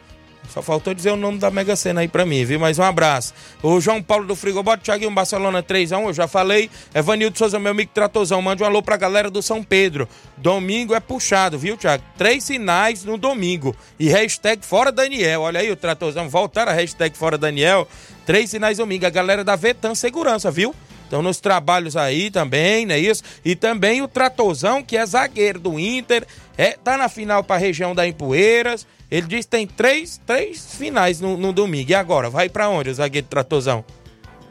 Só 0.49 0.63
faltou 0.63 0.95
dizer 0.95 1.11
o 1.11 1.17
nome 1.17 1.39
da 1.39 1.51
Mega 1.51 1.75
Sena 1.75 2.01
aí 2.01 2.09
pra 2.09 2.25
mim, 2.25 2.45
viu? 2.45 2.61
Mais 2.61 2.79
um 2.79 2.83
abraço. 2.83 3.35
O 3.63 3.81
João 3.81 4.03
Paulo 4.03 4.27
do 4.27 4.37
Frigobote, 4.37 4.85
Thiaguinho 4.85 5.11
Barcelona 5.11 5.63
3x1, 5.63 6.07
eu 6.07 6.13
já 6.13 6.29
falei. 6.29 6.71
Evanildo 6.95 7.37
Souza, 7.37 7.59
meu 7.59 7.73
amigo 7.73 7.91
Tratozão, 7.93 8.41
mande 8.41 8.63
um 8.63 8.67
alô 8.67 8.83
pra 8.83 8.97
galera 8.97 9.31
do 9.31 9.43
São 9.43 9.63
Pedro. 9.63 10.09
Domingo 10.37 10.95
é 10.95 11.01
puxado, 11.01 11.59
viu, 11.59 11.77
Thiago? 11.77 12.05
Três 12.17 12.45
sinais 12.45 13.05
no 13.05 13.17
domingo. 13.17 13.75
E 13.99 14.09
hashtag 14.09 14.65
Fora 14.65 14.93
Daniel. 14.93 15.43
Olha 15.43 15.61
aí 15.61 15.71
o 15.71 15.77
Tratozão, 15.77 16.29
voltar 16.29 16.69
a 16.69 16.73
hashtag 16.73 17.17
Fora 17.17 17.37
Daniel. 17.37 17.89
Três 18.25 18.51
sinais 18.51 18.79
domingo. 18.79 19.07
A 19.07 19.11
galera 19.11 19.43
da 19.43 19.57
Vetan 19.57 19.95
Segurança, 19.95 20.51
viu? 20.51 20.75
Estão 21.15 21.23
nos 21.23 21.39
trabalhos 21.39 21.97
aí 21.97 22.29
também, 22.29 22.85
não 22.85 22.97
é 22.97 22.99
isso? 22.99 23.23
E 23.45 23.55
também 23.55 24.03
o 24.03 24.09
Tratozão, 24.09 24.83
que 24.83 24.97
é 24.97 25.07
zagueiro 25.07 25.61
do 25.61 25.79
Inter, 25.79 26.27
é, 26.59 26.73
tá 26.73 26.97
na 26.97 27.09
final 27.09 27.45
para 27.45 27.55
a 27.55 27.59
região 27.61 27.95
da 27.95 28.05
Empoeiras. 28.05 28.85
Ele 29.09 29.29
diz 29.29 29.45
que 29.45 29.53
tem 29.53 29.65
três, 29.65 30.21
três 30.27 30.75
finais 30.75 31.21
no, 31.21 31.37
no 31.37 31.53
domingo. 31.53 31.89
E 31.89 31.95
agora? 31.95 32.29
Vai 32.29 32.49
para 32.49 32.69
onde 32.69 32.91
o 32.91 32.95
zagueiro 32.95 33.29
Tratozão? 33.29 33.85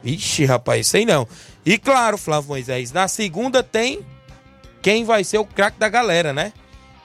Ixi, 0.02 0.46
rapaz, 0.46 0.86
sei 0.86 1.04
não. 1.04 1.28
E 1.66 1.76
claro, 1.76 2.16
Flávio 2.16 2.48
Moisés, 2.48 2.90
na 2.92 3.08
segunda 3.08 3.62
tem 3.62 4.00
quem 4.80 5.04
vai 5.04 5.22
ser 5.22 5.36
o 5.36 5.44
craque 5.44 5.78
da 5.78 5.90
galera, 5.90 6.32
né? 6.32 6.50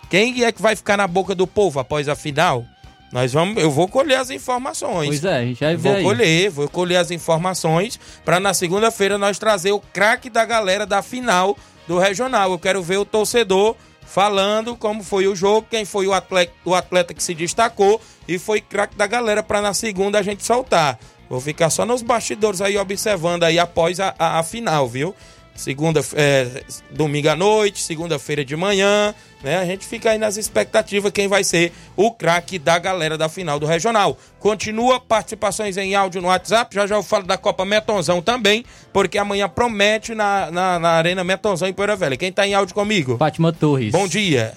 Quem 0.10 0.41
é 0.45 0.54
que 0.54 0.62
vai 0.62 0.74
ficar 0.74 0.95
na 0.95 1.06
boca 1.06 1.36
do 1.36 1.45
povo 1.45 1.82
após 1.82 2.08
a 2.08 2.15
final? 2.15 2.65
Nós 3.12 3.34
vamos, 3.34 3.62
eu 3.62 3.72
vou 3.72 3.88
colher 3.88 4.19
as 4.19 4.30
informações. 4.30 5.08
Pois 5.08 5.26
é, 5.26 5.38
a 5.38 5.45
gente 5.45 5.60
vai 5.60 5.76
ver 5.76 5.89
Vou 5.89 5.98
aí. 5.98 6.04
colher, 6.04 6.50
vou 6.52 6.69
colher 6.69 6.98
as 6.98 7.10
informações 7.12 8.00
para 8.24 8.39
na 8.39 8.54
segunda-feira 8.54 9.17
nós 9.17 9.39
trazer 9.39 9.72
o 9.72 9.80
craque 9.80 10.30
da 10.30 10.45
galera 10.45 10.86
da 10.86 11.02
final 11.02 11.58
do 11.88 11.98
regional. 11.98 12.52
Eu 12.52 12.60
quero 12.60 12.84
ver 12.84 12.98
o 12.98 13.06
torcedor 13.06 13.76
falando 14.06 14.76
como 14.76 15.04
foi 15.04 15.28
o 15.28 15.36
jogo, 15.36 15.67
quem 15.69 15.86
foi 15.86 16.08
o 16.08 16.13
atleta, 16.13 16.52
o 16.65 16.74
atleta 16.76 17.13
que 17.13 17.22
se 17.22 17.34
destacou 17.34 18.00
e 18.28 18.38
foi 18.38 18.62
craque 18.62 18.95
da 18.95 19.08
galera 19.08 19.41
para 19.41 19.62
na 19.62 19.74
segunda 19.74 20.19
a 20.19 20.22
gente 20.22 20.45
soltar. 20.45 21.00
Vou 21.30 21.39
ficar 21.39 21.69
só 21.69 21.86
nos 21.86 22.02
bastidores 22.02 22.60
aí 22.62 22.78
observando 22.78 23.43
aí 23.43 23.60
após 23.60 24.00
a, 24.00 24.15
a, 24.17 24.39
a 24.39 24.43
final, 24.43 24.88
viu? 24.88 25.15
Segunda, 25.60 26.00
é, 26.15 26.63
domingo 26.89 27.28
à 27.28 27.36
noite, 27.36 27.82
segunda-feira 27.82 28.45
de 28.45 28.56
manhã, 28.56 29.13
né? 29.43 29.58
A 29.58 29.65
gente 29.65 29.86
fica 29.86 30.12
aí 30.12 30.17
nas 30.17 30.38
expectativas 30.38 31.12
quem 31.12 31.28
vai 31.28 31.43
ser 31.43 31.74
o 31.98 32.13
craque 32.13 32.58
da 32.58 32.80
galera 32.80 33.17
da 33.17 33.28
final 33.28 33.60
do 33.60 33.65
regional. 33.65 34.17
Continua 34.39 35.02
participações 35.02 35.76
em 35.76 35.95
áudio 35.95 36.22
no 36.22 36.30
WhatsApp, 36.30 36.74
já 36.74 36.88
já 36.88 36.95
eu 36.95 37.04
falo 37.04 37.26
da 37.26 37.38
Copa 37.38 37.65
Metonzão 37.65 38.22
também, 38.22 38.63
porque 38.93 39.17
amanhã 39.17 39.50
promete 39.50 40.15
na, 40.15 40.50
na, 40.50 40.80
na 40.80 40.89
Arena 40.91 41.26
Metonzão 41.26 41.67
em 41.67 41.74
Poeira 41.74 41.98
Velha. 41.98 42.15
Quem 42.15 42.32
tá 42.32 42.48
em 42.48 42.54
áudio 42.54 42.74
comigo? 42.74 43.17
Fátima 43.17 43.52
Torres. 43.52 43.91
Bom 43.91 44.08
dia. 44.08 44.54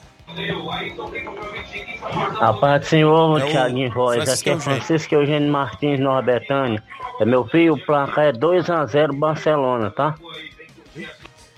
A 2.41 2.53
paz 2.53 2.81
do 2.83 2.87
Senhor, 2.87 3.41
É 3.41 3.45
o 3.45 3.49
Thiaguinho 3.49 3.93
Voz. 3.93 4.29
Aqui 4.29 4.51
é. 4.51 4.57
Francisco 4.57 5.17
Eugênio 5.17 5.51
Martins, 5.51 5.99
Nova 5.99 6.23
Betânia. 6.23 6.81
É 7.21 7.25
meu 7.25 7.45
filho, 7.45 7.75
o 7.75 7.79
placar 7.79 8.27
é 8.27 8.33
2x0 8.33 9.19
Barcelona, 9.19 9.91
tá? 9.91 10.15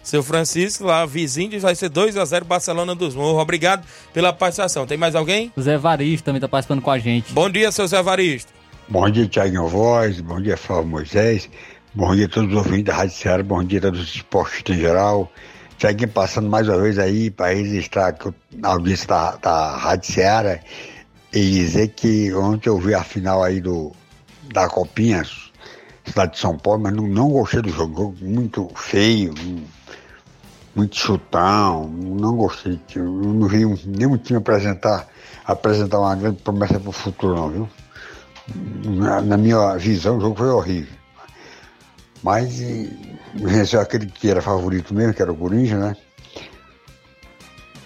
Seu 0.04 0.22
Francisco, 0.22 0.84
lá, 0.84 1.06
vizinho, 1.06 1.58
vai 1.58 1.74
ser 1.74 1.88
2x0 1.88 2.44
Barcelona 2.44 2.94
dos 2.94 3.14
Morros. 3.14 3.40
Obrigado 3.40 3.86
pela 4.12 4.34
participação. 4.34 4.86
Tem 4.86 4.98
mais 4.98 5.14
alguém? 5.14 5.50
O 5.56 5.62
Zé 5.62 5.78
Varisto 5.78 6.26
também 6.26 6.40
tá 6.40 6.46
participando 6.46 6.82
com 6.82 6.90
a 6.90 6.98
gente. 6.98 7.32
Bom 7.32 7.48
dia, 7.48 7.72
seu 7.72 7.86
Zé 7.86 8.02
Varisto. 8.02 8.52
Bom 8.86 9.08
dia, 9.08 9.26
Tiaguinho 9.26 9.66
Voz, 9.66 10.20
bom 10.20 10.42
dia, 10.42 10.58
Flávio 10.58 10.90
Moisés, 10.90 11.48
bom 11.94 12.14
dia 12.14 12.26
a 12.26 12.28
todos 12.28 12.50
os 12.50 12.56
ouvintes 12.58 12.84
da 12.84 12.94
Rádio 12.94 13.16
Ceará, 13.16 13.42
bom 13.42 13.64
dia 13.64 13.78
a 13.78 13.82
todos 13.82 14.00
os 14.00 14.14
esportistas 14.14 14.76
em 14.76 14.78
geral. 14.78 15.32
Tiaguinho 15.78 16.10
passando 16.10 16.50
mais 16.50 16.68
uma 16.68 16.78
vez 16.82 16.98
aí 16.98 17.30
para 17.30 17.54
registrar 17.54 18.14
a 18.62 18.68
audiência 18.68 19.08
da, 19.08 19.36
da 19.36 19.76
Rádio 19.78 20.12
Ceará 20.12 20.60
e 21.32 21.50
dizer 21.50 21.88
que 21.88 22.32
ontem 22.34 22.68
eu 22.68 22.78
vi 22.78 22.94
a 22.94 23.02
final 23.02 23.42
aí 23.42 23.58
do, 23.58 23.90
da 24.52 24.68
Copinha, 24.68 25.22
cidade 26.04 26.34
de 26.34 26.38
São 26.38 26.58
Paulo, 26.58 26.82
mas 26.82 26.92
não, 26.92 27.08
não 27.08 27.30
gostei 27.30 27.62
do 27.62 27.70
jogo, 27.70 27.96
jogo 27.96 28.16
muito 28.20 28.70
feio, 28.76 29.32
muito 30.74 30.96
chutão, 30.96 31.88
não 31.88 32.36
gostei, 32.36 32.80
eu 32.96 33.04
não 33.04 33.46
vi 33.46 33.64
um- 33.64 33.78
nenhum 33.86 34.16
time 34.18 34.38
apresentar, 34.38 35.06
apresentar 35.44 36.00
uma 36.00 36.14
grande 36.16 36.42
promessa 36.42 36.80
para 36.80 36.88
o 36.88 36.92
futuro 36.92 37.34
não, 37.36 37.50
viu? 37.50 37.68
na, 38.84 39.20
na 39.22 39.36
minha 39.36 39.76
visão, 39.76 40.18
o 40.18 40.20
jogo 40.20 40.36
foi 40.36 40.48
horrível. 40.48 40.92
Mas 42.22 42.58
venceu 43.34 43.80
aquele 43.80 44.06
que 44.06 44.30
era 44.30 44.40
favorito 44.42 44.94
mesmo, 44.94 45.14
que 45.14 45.22
era 45.22 45.32
o 45.32 45.36
Corinthians, 45.36 45.80
né? 45.80 45.96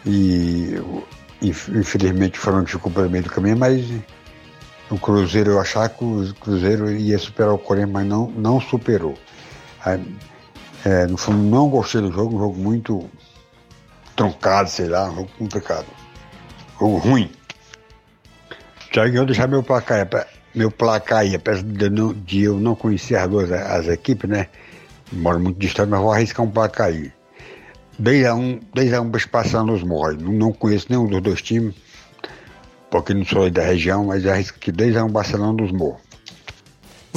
E 0.06 0.74
inf- 1.42 1.68
infelizmente 1.68 2.38
o 2.38 2.42
Flamengo 2.42 2.68
ficou 2.68 2.90
pelo 2.90 3.10
meio 3.10 3.24
do 3.24 3.30
caminho, 3.30 3.56
mas 3.56 3.84
o 4.90 4.98
Cruzeiro, 4.98 5.52
eu 5.52 5.60
achava 5.60 5.88
que 5.88 6.04
o 6.04 6.34
Cruzeiro 6.34 6.90
ia 6.90 7.18
superar 7.18 7.52
o 7.52 7.58
Corinthians, 7.58 7.92
mas 7.92 8.06
não, 8.06 8.30
não 8.30 8.60
superou. 8.60 9.18
Aí, 9.84 10.00
é, 10.88 11.06
no 11.06 11.18
fundo, 11.18 11.38
não 11.38 11.68
gostei 11.68 12.00
do 12.00 12.10
jogo, 12.10 12.34
um 12.34 12.38
jogo 12.38 12.58
muito 12.58 13.10
truncado, 14.16 14.70
sei 14.70 14.88
lá, 14.88 15.10
um 15.10 15.16
jogo 15.16 15.30
complicado. 15.38 15.86
Jogo 16.80 16.96
ruim. 16.96 17.30
Tiago, 18.90 19.14
eu 19.14 19.26
deixar 19.26 19.46
meu 19.46 19.62
placar, 19.62 19.98
aí, 19.98 20.24
meu 20.54 20.70
placar 20.70 21.18
aí, 21.18 21.34
apesar 21.34 21.62
de 21.62 22.14
de 22.14 22.42
eu 22.42 22.58
não 22.58 22.74
conhecer 22.74 23.16
as 23.16 23.28
duas 23.28 23.52
as 23.52 23.86
equipes, 23.86 24.30
né? 24.30 24.48
Moro 25.12 25.38
muito 25.38 25.58
distante, 25.58 25.90
mas 25.90 26.00
vou 26.00 26.10
arriscar 26.10 26.46
um 26.46 26.50
placar 26.50 26.86
aí. 26.86 27.12
2x1, 28.00 28.62
2x1 28.74 29.10
para 29.10 29.28
passar 29.28 29.64
nos 29.64 29.82
morros. 29.82 30.16
Não, 30.22 30.32
não 30.32 30.52
conheço 30.54 30.86
nenhum 30.88 31.06
dos 31.06 31.20
dois 31.20 31.42
times, 31.42 31.74
porque 32.90 33.12
não 33.12 33.26
sou 33.26 33.50
da 33.50 33.62
região, 33.62 34.06
mas 34.06 34.26
arrisco 34.26 34.56
aqui 34.56 34.72
2x1 34.72 35.10
Barcelona 35.10 35.52
dos 35.52 35.70
Morros. 35.70 36.07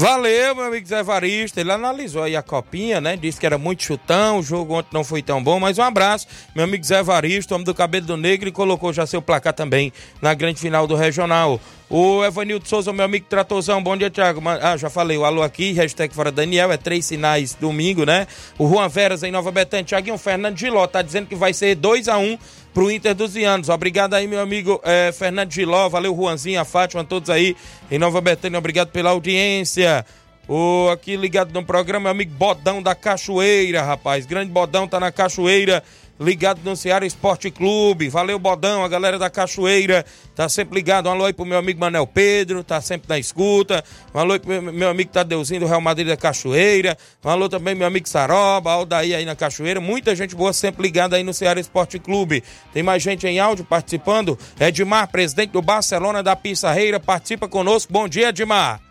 Valeu, 0.02 0.56
meu 0.56 0.66
amigo 0.66 0.88
Zé 0.88 1.04
Varista. 1.04 1.62
Ele 1.62 1.72
analisou 1.72 2.24
aí 2.24 2.36
a 2.36 2.42
copinha, 2.42 3.00
né? 3.00 3.16
Disse 3.16 3.40
que 3.40 3.46
era 3.46 3.60
muito 3.60 3.84
chutão, 3.84 4.40
o 4.40 4.42
jogo 4.42 4.74
ontem 4.74 4.90
não 4.92 5.04
foi 5.04 5.22
tão 5.22 5.44
bom. 5.44 5.60
Mas 5.60 5.78
um 5.78 5.84
abraço, 5.84 6.26
meu 6.56 6.64
amigo 6.64 6.84
Zé 6.84 7.04
Varista, 7.04 7.54
homem 7.54 7.64
do 7.64 7.72
cabelo 7.72 8.08
do 8.08 8.18
negro, 8.18 8.50
e 8.50 8.52
colocou 8.52 8.92
já 8.92 9.06
seu 9.06 9.22
placar 9.22 9.54
também 9.54 9.94
na 10.20 10.34
grande 10.34 10.60
final 10.60 10.88
do 10.88 10.96
regional. 10.96 11.62
O 11.88 12.26
Evanildo 12.26 12.68
Souza, 12.68 12.92
meu 12.92 13.06
amigo 13.06 13.28
Tratozão, 13.30 13.84
bom 13.84 13.96
dia, 13.96 14.10
Thiago. 14.10 14.42
Ah, 14.48 14.76
já 14.76 14.90
falei, 14.90 15.18
o 15.18 15.26
alô 15.26 15.44
aqui, 15.44 15.72
hashtag 15.74 16.16
fora 16.16 16.32
Daniel, 16.32 16.72
é 16.72 16.78
três 16.78 17.06
sinais 17.06 17.54
domingo, 17.54 18.04
né? 18.04 18.26
O 18.58 18.68
Juan 18.68 18.88
Veras 18.88 19.22
em 19.22 19.32
Nova 19.32 19.52
Betânia, 19.52 19.86
Thiaguinho 19.86 20.18
Fernando 20.18 20.58
Giló, 20.58 20.88
tá 20.88 21.04
dizendo 21.04 21.28
que 21.28 21.36
vai 21.36 21.54
ser 21.54 21.76
2 21.76 22.08
a 22.08 22.18
1 22.18 22.40
pro 22.74 22.92
Inter 22.92 23.14
dos 23.14 23.34
Vianos. 23.34 23.70
Obrigado 23.70 24.14
aí, 24.14 24.28
meu 24.28 24.40
amigo 24.40 24.82
eh, 24.84 25.12
Fernando 25.12 25.52
Giló, 25.52 25.90
valeu, 25.90 26.16
Juanzinho, 26.16 26.60
a 26.60 26.66
Fátima, 26.66 27.04
todos 27.04 27.30
aí 27.30 27.56
em 27.90 27.98
Nova 27.98 28.22
Betânia, 28.22 28.58
obrigado 28.58 28.90
pela 28.90 29.10
audiência. 29.10 30.06
O 30.48 30.90
aqui 30.90 31.16
ligado 31.16 31.54
no 31.54 31.64
programa, 31.64 32.04
meu 32.04 32.12
amigo 32.12 32.34
Bodão 32.34 32.82
da 32.82 32.96
Cachoeira, 32.96 33.84
rapaz. 33.84 34.26
Grande 34.26 34.52
Bodão 34.52 34.88
tá 34.88 35.00
na 35.00 35.12
Cachoeira, 35.12 35.84
ligado 36.20 36.62
no 36.64 36.76
Ceará 36.76 37.06
Esporte 37.06 37.50
Clube. 37.50 38.10
Valeu, 38.10 38.38
Bodão, 38.38 38.84
a 38.84 38.88
galera 38.88 39.18
da 39.18 39.30
Cachoeira 39.30 40.06
tá 40.36 40.48
sempre 40.48 40.76
ligado. 40.76 41.08
Um 41.08 41.12
alô 41.12 41.26
aí 41.26 41.34
pro 41.34 41.46
meu 41.46 41.58
amigo 41.58 41.80
Manel 41.80 42.06
Pedro, 42.08 42.64
tá 42.64 42.80
sempre 42.82 43.08
na 43.10 43.18
escuta. 43.18 43.84
Um 44.14 44.20
alô 44.20 44.34
aí 44.34 44.40
pro 44.40 44.62
meu, 44.62 44.90
amigo 44.90 45.12
Tadeuzinho 45.12 45.62
do 45.62 45.66
Real 45.66 45.82
Madrid 45.82 46.08
da 46.08 46.18
Cachoeira. 46.18 46.98
Um 47.24 47.30
alô 47.30 47.50
também 47.50 47.76
meu 47.76 47.88
amigo 47.88 48.08
Saroba, 48.08 48.72
Aldaí 48.72 49.14
aí 49.14 49.26
na 49.26 49.36
Cachoeira. 49.36 49.80
Muita 49.80 50.16
gente 50.16 50.36
boa 50.36 50.54
sempre 50.54 50.84
ligada 50.84 51.16
aí 51.16 51.24
no 51.24 51.34
Ceará 51.34 51.60
Esporte 51.60 52.00
Clube. 52.00 52.44
Tem 52.74 52.84
mais 52.84 53.02
gente 53.02 53.26
em 53.28 53.40
áudio 53.40 53.66
participando. 53.66 54.38
Edmar, 54.60 55.08
presidente 55.12 55.52
do 55.52 55.62
Barcelona 55.62 56.22
da 56.22 56.36
Pissarreira, 56.36 57.00
participa 57.00 57.48
conosco. 57.48 57.92
Bom 57.92 58.08
dia, 58.08 58.30
Edmar. 58.30 58.91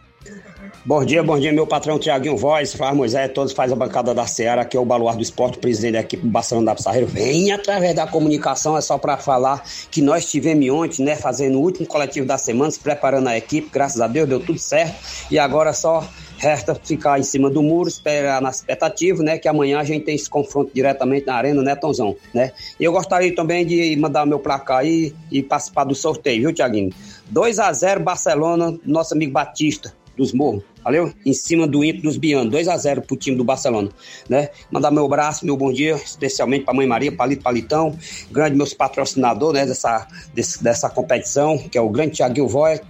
Bom 0.85 1.02
dia, 1.02 1.22
bom 1.22 1.38
dia, 1.38 1.50
meu 1.50 1.66
patrão 1.66 1.98
Tiaguinho 1.98 2.37
Voz, 2.37 2.74
Flávio 2.74 2.96
Moisés, 2.96 3.33
todos 3.33 3.54
faz 3.54 3.72
a 3.72 3.76
bancada 3.76 4.14
da 4.14 4.26
Seara, 4.26 4.62
aqui 4.62 4.76
é 4.76 4.80
o 4.80 4.85
Baluar 4.85 5.16
do 5.16 5.22
Esporte, 5.22 5.59
presidente 5.59 5.92
da 5.92 6.00
equipe 6.00 6.26
Barcelona 6.26 6.66
da 6.66 6.74
Pissarreira. 6.74 7.06
Vem 7.06 7.52
através 7.52 7.94
da 7.94 8.06
comunicação, 8.06 8.76
é 8.76 8.83
só 8.83 8.98
para 8.98 9.16
falar 9.16 9.62
que 9.90 10.02
nós 10.02 10.30
tivemos 10.30 10.68
ontem, 10.68 11.04
né, 11.04 11.16
fazendo 11.16 11.59
o 11.59 11.62
último 11.62 11.87
coletivo 11.87 12.26
da 12.26 12.37
semana, 12.37 12.70
se 12.70 12.78
preparando 12.78 13.28
a 13.28 13.37
equipe, 13.37 13.70
graças 13.72 14.00
a 14.00 14.06
Deus 14.06 14.28
deu 14.28 14.40
tudo 14.40 14.59
certo, 14.59 14.94
e 15.30 15.38
agora 15.38 15.72
só 15.72 16.06
resta 16.37 16.74
ficar 16.74 17.18
em 17.18 17.22
cima 17.22 17.50
do 17.50 17.62
muro, 17.62 17.88
esperar 17.88 18.42
na 18.42 18.50
expectativa, 18.50 19.22
né, 19.22 19.38
que 19.38 19.48
amanhã 19.48 19.78
a 19.78 19.85
gente 19.85 20.04
tem 20.04 20.14
esse 20.14 20.28
confronto 20.28 20.70
diretamente 20.74 21.26
na 21.26 21.35
arena, 21.35 21.62
né, 21.62 21.74
Tonzão, 21.76 22.16
né? 22.33 22.52
E 22.78 22.85
eu 22.85 22.92
gostaria 22.92 23.35
também 23.35 23.66
de 23.66 23.94
mandar 23.96 24.26
meu 24.26 24.38
placar 24.38 24.78
aí 24.78 25.14
e 25.30 25.42
participar 25.42 25.85
do 25.85 25.94
sorteio, 25.94 26.40
viu, 26.40 26.52
Tiaguinho? 26.52 26.90
2 27.28 27.59
a 27.59 27.72
0 27.72 28.00
Barcelona, 28.00 28.78
nosso 28.85 29.14
amigo 29.14 29.33
Batista 29.33 29.99
dos 30.16 30.32
Morros, 30.32 30.62
valeu? 30.84 31.12
Em 31.24 31.32
cima 31.32 31.66
do 31.66 31.82
Inter 31.84 32.02
dos 32.02 32.16
Bianos, 32.16 32.50
2 32.50 32.68
a 32.68 32.76
0 32.76 33.02
pro 33.02 33.16
time 33.16 33.36
do 33.36 33.44
Barcelona, 33.44 33.88
né? 34.28 34.50
Mandar 34.70 34.90
meu 34.90 35.04
abraço, 35.06 35.46
meu 35.46 35.56
bom 35.56 35.72
dia, 35.72 35.94
especialmente 35.94 36.64
pra 36.64 36.74
Mãe 36.74 36.86
Maria, 36.86 37.11
Palito 37.11 37.42
Palitão, 37.42 37.96
grande 38.30 38.56
meus 38.56 38.74
patrocinadores, 38.74 39.61
né, 39.61 39.66
dessa, 39.66 40.06
desse- 40.34 40.62
dessa 40.62 40.90
competição, 40.90 41.56
que 41.58 41.78
é 41.78 41.80
o 41.80 41.88
grande 41.88 42.12
Tiaguinho 42.16 42.48
Voz, 42.48 42.80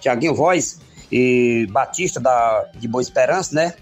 Tiaguinho 0.00 0.34
Voz 0.34 0.80
e 1.10 1.66
Batista 1.70 2.20
da, 2.20 2.70
de 2.78 2.86
Boa 2.86 3.02
Esperança, 3.02 3.54
né? 3.54 3.74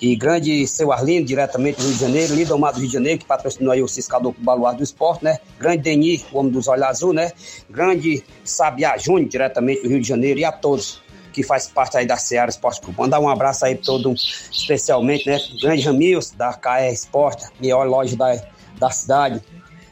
E 0.00 0.14
grande 0.16 0.66
seu 0.66 0.92
Arlindo, 0.92 1.24
diretamente 1.26 1.78
do 1.78 1.84
Rio 1.84 1.94
de 1.94 2.00
Janeiro, 2.00 2.34
Lidomar 2.34 2.72
do 2.74 2.78
Rio 2.80 2.88
de 2.88 2.92
Janeiro, 2.92 3.18
que 3.20 3.24
patrocinou 3.24 3.72
aí 3.72 3.80
o 3.80 3.88
ciscador 3.88 4.34
com 4.34 4.42
o 4.42 4.44
baluar 4.44 4.76
do 4.76 4.82
esporte, 4.82 5.24
né? 5.24 5.38
Grande 5.58 5.82
Deni, 5.82 6.22
o 6.32 6.38
homem 6.38 6.52
dos 6.52 6.68
olhos 6.68 6.84
azul, 6.84 7.12
né? 7.12 7.32
Grande 7.70 8.22
Sabiá 8.44 8.98
Júnior, 8.98 9.28
diretamente 9.30 9.82
do 9.82 9.88
Rio 9.88 10.00
de 10.00 10.06
Janeiro, 10.06 10.40
e 10.40 10.44
a 10.44 10.52
todos 10.52 11.00
que 11.34 11.42
faz 11.42 11.66
parte 11.66 11.96
aí 11.96 12.06
da 12.06 12.16
Seara 12.16 12.48
Esporte 12.48 12.80
Clube. 12.80 12.98
Mandar 12.98 13.18
um 13.18 13.28
abraço 13.28 13.66
aí 13.66 13.74
todo, 13.74 14.14
especialmente, 14.14 15.28
né? 15.28 15.38
Grande 15.60 15.82
Ramils, 15.82 16.30
da 16.30 16.52
KR 16.54 16.92
Esporte, 16.92 17.46
melhor 17.60 17.86
loja 17.86 18.16
da, 18.16 18.40
da 18.78 18.90
cidade. 18.90 19.42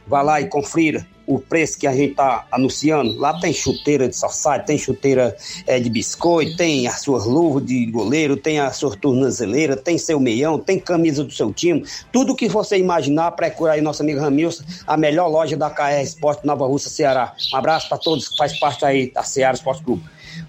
Vá 0.06 0.22
lá 0.22 0.40
e 0.40 0.46
confira 0.46 1.06
o 1.26 1.38
preço 1.38 1.78
que 1.78 1.86
a 1.86 1.94
gente 1.94 2.14
tá 2.14 2.46
anunciando. 2.50 3.16
Lá 3.18 3.38
tem 3.40 3.52
chuteira 3.52 4.08
de 4.08 4.16
society, 4.16 4.66
tem 4.66 4.78
chuteira 4.78 5.36
é, 5.66 5.80
de 5.80 5.88
biscoito, 5.88 6.56
tem 6.56 6.86
as 6.86 7.00
suas 7.00 7.24
luvas 7.24 7.64
de 7.64 7.86
goleiro, 7.86 8.36
tem 8.36 8.60
a 8.60 8.70
sua 8.70 8.96
tornozeleira, 8.96 9.76
tem 9.76 9.98
seu 9.98 10.20
meião, 10.20 10.58
tem 10.58 10.78
camisa 10.78 11.24
do 11.24 11.32
seu 11.32 11.52
time. 11.52 11.84
Tudo 12.12 12.34
que 12.34 12.48
você 12.48 12.76
imaginar, 12.76 13.32
procura 13.32 13.72
aí 13.72 13.80
nosso 13.80 14.02
amigo 14.02 14.20
Ramilson, 14.20 14.64
a 14.86 14.96
melhor 14.96 15.28
loja 15.28 15.56
da 15.56 15.70
KR 15.70 16.02
Esporte 16.02 16.46
Nova 16.46 16.66
Russa, 16.66 16.88
Ceará. 16.88 17.34
Um 17.52 17.56
abraço 17.56 17.88
para 17.88 17.98
todos 17.98 18.28
que 18.28 18.36
faz 18.36 18.58
parte 18.58 18.84
aí 18.84 19.12
da 19.12 19.22
Ceará 19.22 19.54
Esporte 19.54 19.82
Clube. 19.82 20.02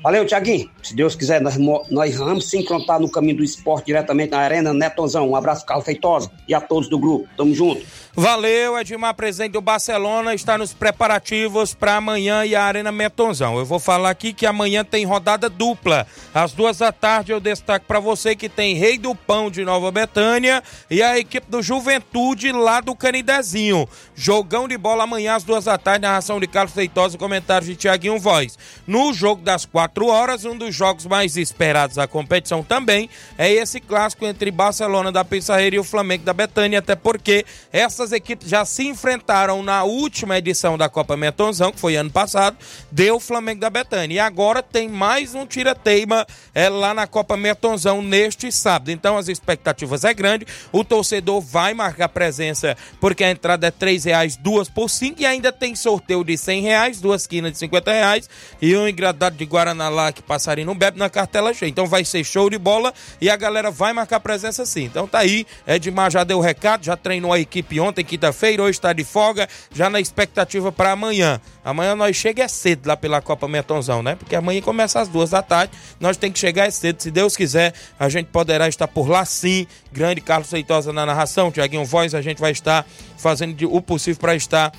Valeu, 0.04 0.26
Tiaguinho. 0.26 0.70
Se 0.84 0.93
Deus 0.93 1.16
quiser, 1.16 1.39
nós, 1.39 1.58
nós 1.89 2.16
vamos 2.18 2.49
se 2.49 2.58
encontrar 2.58 2.99
no 2.99 3.10
caminho 3.10 3.38
do 3.38 3.43
esporte 3.43 3.86
diretamente 3.86 4.32
na 4.32 4.39
Arena 4.39 4.74
Netonzão. 4.74 5.30
Um 5.30 5.36
abraço, 5.36 5.66
Carlos 5.66 5.86
Feitosa, 5.86 6.30
e 6.45 6.54
a 6.54 6.60
todos 6.60 6.89
do 6.89 6.99
grupo. 6.99 7.26
Tamo 7.38 7.56
junto. 7.56 7.86
Valeu, 8.16 8.78
Edmar, 8.78 9.16
presidente 9.16 9.54
do 9.54 9.62
Barcelona, 9.62 10.36
está 10.36 10.56
nos 10.56 10.72
preparativos 10.72 11.74
para 11.74 11.95
amanhã 11.95 12.45
e 12.45 12.54
a 12.54 12.64
Arena 12.64 12.91
Metonzão. 12.91 13.58
Eu 13.58 13.66
vou 13.66 13.80
falar 13.80 14.12
aqui 14.12 14.34
que 14.34 14.45
amanhã 14.45 14.84
tem 14.84 15.04
rodada 15.04 15.49
dupla. 15.49 16.06
Às 16.32 16.51
duas 16.51 16.78
da 16.78 16.91
tarde 16.91 17.32
eu 17.32 17.39
destaco 17.39 17.88
para 17.88 17.99
você 17.99 18.36
que 18.36 18.47
tem 18.47 18.76
Rei 18.76 18.99
do 18.99 19.16
Pão 19.16 19.49
de 19.49 19.66
Nova 19.66 19.89
Betânia 19.89 20.62
e 20.91 21.01
a 21.01 21.18
equipe 21.18 21.49
do 21.49 21.64
Juventude 21.64 22.51
lá 22.51 22.82
do 22.82 22.95
Canidezinho. 22.95 23.88
Jogão 24.14 24.68
de 24.68 24.78
bola 24.78 25.06
amanhã 25.06 25.36
às 25.36 25.43
duas 25.43 25.66
da 25.66 25.78
tarde, 25.78 26.04
narração 26.04 26.39
de 26.39 26.45
Carlos 26.45 26.74
Feitosa, 26.74 27.18
comentários 27.18 27.68
de 27.68 27.76
Tiaguinho 27.76 28.20
Voz. 28.20 28.60
No 28.86 29.12
jogo 29.12 29.41
das 29.41 29.66
quatro 29.66 29.93
horas, 30.02 30.46
um 30.46 30.58
dos 30.58 30.76
jogos 30.76 31.06
mais 31.06 31.36
esperados 31.36 31.96
da 31.96 32.08
competição 32.08 32.64
também 32.64 33.10
é 33.38 33.52
esse 33.52 33.80
clássico 33.80 34.26
entre 34.26 34.52
Barcelona 34.52 35.12
da 35.12 35.26
Pissarreira 35.26 35.78
e 35.78 35.80
o 35.80 35.84
Flamengo 35.84 36.24
da 36.24 36.34
Betânia, 36.34 36.80
até 36.80 36.96
porque 36.96 37.46
essa 37.72 38.04
essas 38.04 38.12
equipes 38.12 38.50
já 38.50 38.66
se 38.66 38.86
enfrentaram 38.86 39.64
na 39.64 39.84
última 39.84 40.38
edição 40.38 40.78
da 40.78 40.89
Copa 40.89 41.16
Metonzão, 41.16 41.72
que 41.72 41.80
foi 41.80 41.96
ano 41.96 42.12
passado, 42.12 42.58
deu 42.91 43.16
o 43.16 43.20
Flamengo 43.20 43.62
da 43.62 43.70
Betânia. 43.70 44.16
E 44.16 44.20
agora 44.20 44.62
tem 44.62 44.89
mais 44.89 45.34
um 45.34 45.46
tira-teima 45.46 46.28
é, 46.54 46.68
lá 46.68 46.94
na 46.94 47.08
Copa 47.08 47.38
Metonzão 47.38 48.02
neste 48.02 48.52
sábado. 48.52 48.91
Então 48.91 49.18
as 49.18 49.30
expectativas 49.30 50.04
é 50.04 50.14
grande. 50.14 50.46
O 50.72 50.84
torcedor 50.84 51.39
vai 51.39 51.74
marcar 51.74 52.10
presença 52.10 52.76
porque 53.00 53.24
a 53.24 53.32
entrada 53.32 53.68
é 53.68 53.72
três 53.72 54.04
reais, 54.04 54.36
duas 54.36 54.68
por 54.68 54.89
cinco 54.89 55.22
e 55.22 55.26
ainda 55.26 55.52
tem 55.52 55.76
sorteio 55.76 56.24
de 56.24 56.38
cem 56.38 56.62
reais, 56.62 57.00
duas 57.00 57.26
quinas 57.26 57.54
de 57.54 57.58
cinquenta 57.60 57.91
reais 57.91 58.30
e 58.62 58.76
um 58.76 58.88
engradado 58.88 59.38
de 59.38 59.46
Guaraná 59.46 59.83
lá 59.90 60.12
que 60.12 60.22
passarinho 60.22 60.68
não 60.68 60.76
bebe 60.76 60.98
na 60.98 61.10
cartela 61.10 61.54
cheia. 61.54 61.70
Então 61.70 61.86
vai 61.88 62.04
ser 62.06 62.24
show 62.24 62.50
de 62.50 62.58
bola 62.58 62.94
e 63.20 63.30
a 63.30 63.36
galera 63.36 63.72
vai 63.72 63.94
marcar 63.94 64.20
presença 64.20 64.66
sim. 64.66 64.86
Então 64.86 65.08
tá 65.08 65.20
aí, 65.20 65.46
Edmar 65.68 66.12
já 66.12 66.24
deu 66.24 66.38
o 66.38 66.42
recado, 66.42 66.84
já 66.84 66.96
treinou 66.96 67.34
a 67.34 67.40
equipe 67.40 67.80
ontem 67.80 68.04
quinta-feira, 68.04 68.64
hoje 68.64 68.78
está 68.78 68.94
de 68.94 69.04
folga, 69.04 69.48
já 69.74 69.90
na 69.90 70.00
expectativa 70.00 70.72
para 70.72 70.92
amanhã. 70.92 71.40
Amanhã 71.64 71.96
nós 71.96 72.16
chega 72.16 72.44
é 72.44 72.48
cedo 72.48 72.88
lá 72.88 72.98
pela 72.98 73.22
Copa 73.22 73.48
Metonzão, 73.48 74.04
né? 74.04 74.16
Porque 74.16 74.36
amanhã 74.36 74.62
começa 74.62 75.00
às 75.00 75.08
duas 75.08 75.30
da 75.30 75.42
tarde, 75.42 75.74
nós 76.00 76.18
tem 76.18 76.32
que 76.32 76.40
chegar 76.40 76.68
é 76.68 76.72
cedo, 76.72 77.02
se 77.02 77.12
Deus 77.12 77.36
quiser, 77.36 77.74
a 78.00 78.10
gente 78.10 78.28
poderá 78.28 78.68
estar 78.68 78.88
por 78.88 79.10
lá 79.10 79.24
sim. 79.26 79.66
Grande 79.92 80.22
Carlos 80.22 80.50
Feitosa 80.50 80.92
na 80.92 81.06
narração, 81.06 81.52
Tiaguinho 81.52 81.86
Voz, 81.86 82.14
a 82.14 82.22
gente 82.22 82.40
vai 82.40 82.52
estar 82.52 82.86
fazendo 83.18 83.74
o 83.74 83.82
possível 83.82 84.20
para 84.20 84.36
estar 84.36 84.72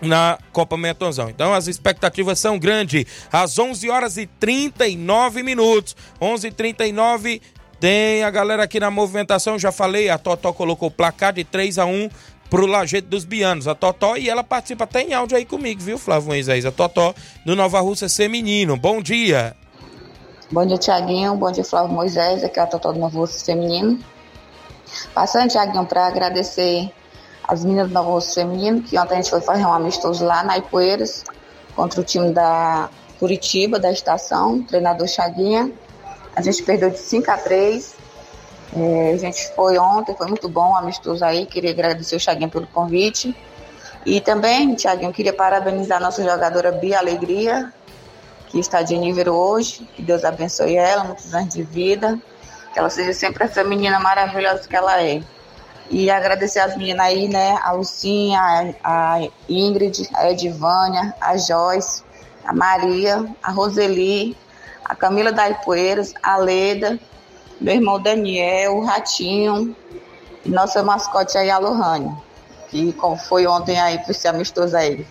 na 0.00 0.38
Copa 0.52 0.76
Metonzão. 0.76 1.30
Então 1.30 1.54
as 1.54 1.66
expectativas 1.66 2.38
são 2.38 2.58
grandes. 2.58 3.06
Às 3.32 3.58
11 3.58 3.88
horas 3.90 4.16
e 4.16 4.26
39 4.26 5.42
minutos. 5.42 5.96
11:39 6.20 7.40
tem 7.78 8.24
a 8.24 8.30
galera 8.30 8.62
aqui 8.62 8.80
na 8.80 8.90
movimentação, 8.90 9.58
já 9.58 9.70
falei, 9.70 10.08
a 10.08 10.16
Totó 10.16 10.50
colocou 10.52 10.88
o 10.88 10.90
placar 10.90 11.34
de 11.34 11.44
3 11.44 11.78
a 11.78 11.84
1 11.84 12.08
pro 12.48 12.66
Lajeito 12.66 13.08
dos 13.08 13.24
Bianos. 13.24 13.68
A 13.68 13.74
Totó 13.74 14.16
e 14.16 14.30
ela 14.30 14.42
participa 14.42 14.84
até 14.84 15.02
em 15.02 15.12
áudio 15.12 15.36
aí 15.36 15.44
comigo, 15.44 15.80
viu, 15.80 15.98
Flávio 15.98 16.28
Moisés? 16.28 16.64
A 16.64 16.72
Totó 16.72 17.14
do 17.44 17.54
Nova 17.54 17.80
Rússia 17.80 18.08
Feminino. 18.08 18.76
Bom 18.76 19.02
dia. 19.02 19.54
Bom 20.50 20.64
dia, 20.64 20.78
Tiaguinho. 20.78 21.34
Bom 21.34 21.50
dia, 21.50 21.64
Flávio 21.64 21.92
Moisés. 21.92 22.42
Aqui 22.44 22.58
é 22.58 22.62
a 22.62 22.66
Totó 22.66 22.92
do 22.92 22.98
Nova 22.98 23.18
Rússia 23.18 23.44
Feminino. 23.44 23.98
Passando, 25.12 25.50
Tiaguinho, 25.50 25.84
para 25.84 26.06
agradecer 26.06 26.90
as 27.48 27.64
meninas 27.64 27.88
do 27.88 27.94
Nova 27.94 28.10
Rússia 28.10 28.42
Feminino, 28.42 28.82
que 28.82 28.98
ontem 28.98 29.14
a 29.14 29.16
gente 29.16 29.30
foi 29.30 29.40
fazer 29.40 29.64
um 29.64 29.72
amistoso 29.72 30.24
lá 30.24 30.42
na 30.42 30.58
Ipueiras, 30.58 31.24
contra 31.74 32.00
o 32.00 32.04
time 32.04 32.32
da 32.32 32.88
Curitiba, 33.18 33.78
da 33.78 33.90
estação, 33.90 34.62
treinador 34.62 35.06
Chaguinha. 35.06 35.70
A 36.34 36.42
gente 36.42 36.62
perdeu 36.62 36.90
de 36.90 36.98
5 36.98 37.30
a 37.30 37.36
3. 37.36 37.94
É, 38.76 39.12
a 39.12 39.16
gente 39.16 39.54
foi 39.54 39.78
ontem, 39.78 40.14
foi 40.16 40.26
muito 40.26 40.48
bom, 40.48 40.74
amistoso 40.76 41.24
aí. 41.24 41.46
Queria 41.46 41.70
agradecer 41.70 42.16
o 42.16 42.20
Chaguinho 42.20 42.50
pelo 42.50 42.66
convite. 42.66 43.34
E 44.04 44.20
também, 44.20 44.74
Tiaguinho, 44.74 45.12
queria 45.12 45.32
parabenizar 45.32 45.98
a 45.98 46.00
nossa 46.00 46.22
jogadora 46.22 46.72
Bia 46.72 46.98
Alegria, 46.98 47.72
que 48.48 48.58
está 48.58 48.82
de 48.82 48.96
nível 48.96 49.34
hoje. 49.34 49.88
Que 49.94 50.02
Deus 50.02 50.24
abençoe 50.24 50.76
ela, 50.76 51.04
muitos 51.04 51.32
anos 51.34 51.54
de 51.54 51.62
vida. 51.62 52.18
Que 52.72 52.78
ela 52.78 52.90
seja 52.90 53.12
sempre 53.12 53.44
essa 53.44 53.62
menina 53.64 53.98
maravilhosa 54.00 54.68
que 54.68 54.76
ela 54.76 55.02
é. 55.02 55.22
E 55.88 56.10
agradecer 56.10 56.58
as 56.58 56.76
meninas 56.76 57.06
aí, 57.06 57.28
né? 57.28 57.58
A 57.62 57.72
Lucinha, 57.72 58.74
a, 58.82 59.18
Ingrid, 59.48 60.08
a 60.14 60.30
Edivânia, 60.30 61.14
a 61.20 61.36
Joyce, 61.36 62.02
a 62.44 62.52
Maria, 62.52 63.24
a 63.42 63.50
Roseli, 63.50 64.36
a 64.84 64.94
Camila 64.94 65.32
da 65.32 65.48
Ipueiras, 65.48 66.12
a 66.22 66.36
Leda, 66.36 66.98
meu 67.60 67.74
irmão 67.74 68.00
Daniel, 68.00 68.76
o 68.76 68.84
Ratinho, 68.84 69.76
e 70.44 70.48
nossa 70.48 70.82
mascote 70.82 71.36
aí, 71.38 71.50
a 71.50 71.58
Lohane, 71.58 72.16
que 72.68 72.94
foi 73.28 73.46
ontem 73.46 73.80
aí 73.80 73.98
por 73.98 74.14
ser 74.14 74.28
amistoso 74.28 74.76
a 74.76 74.84
ele. 74.84 75.06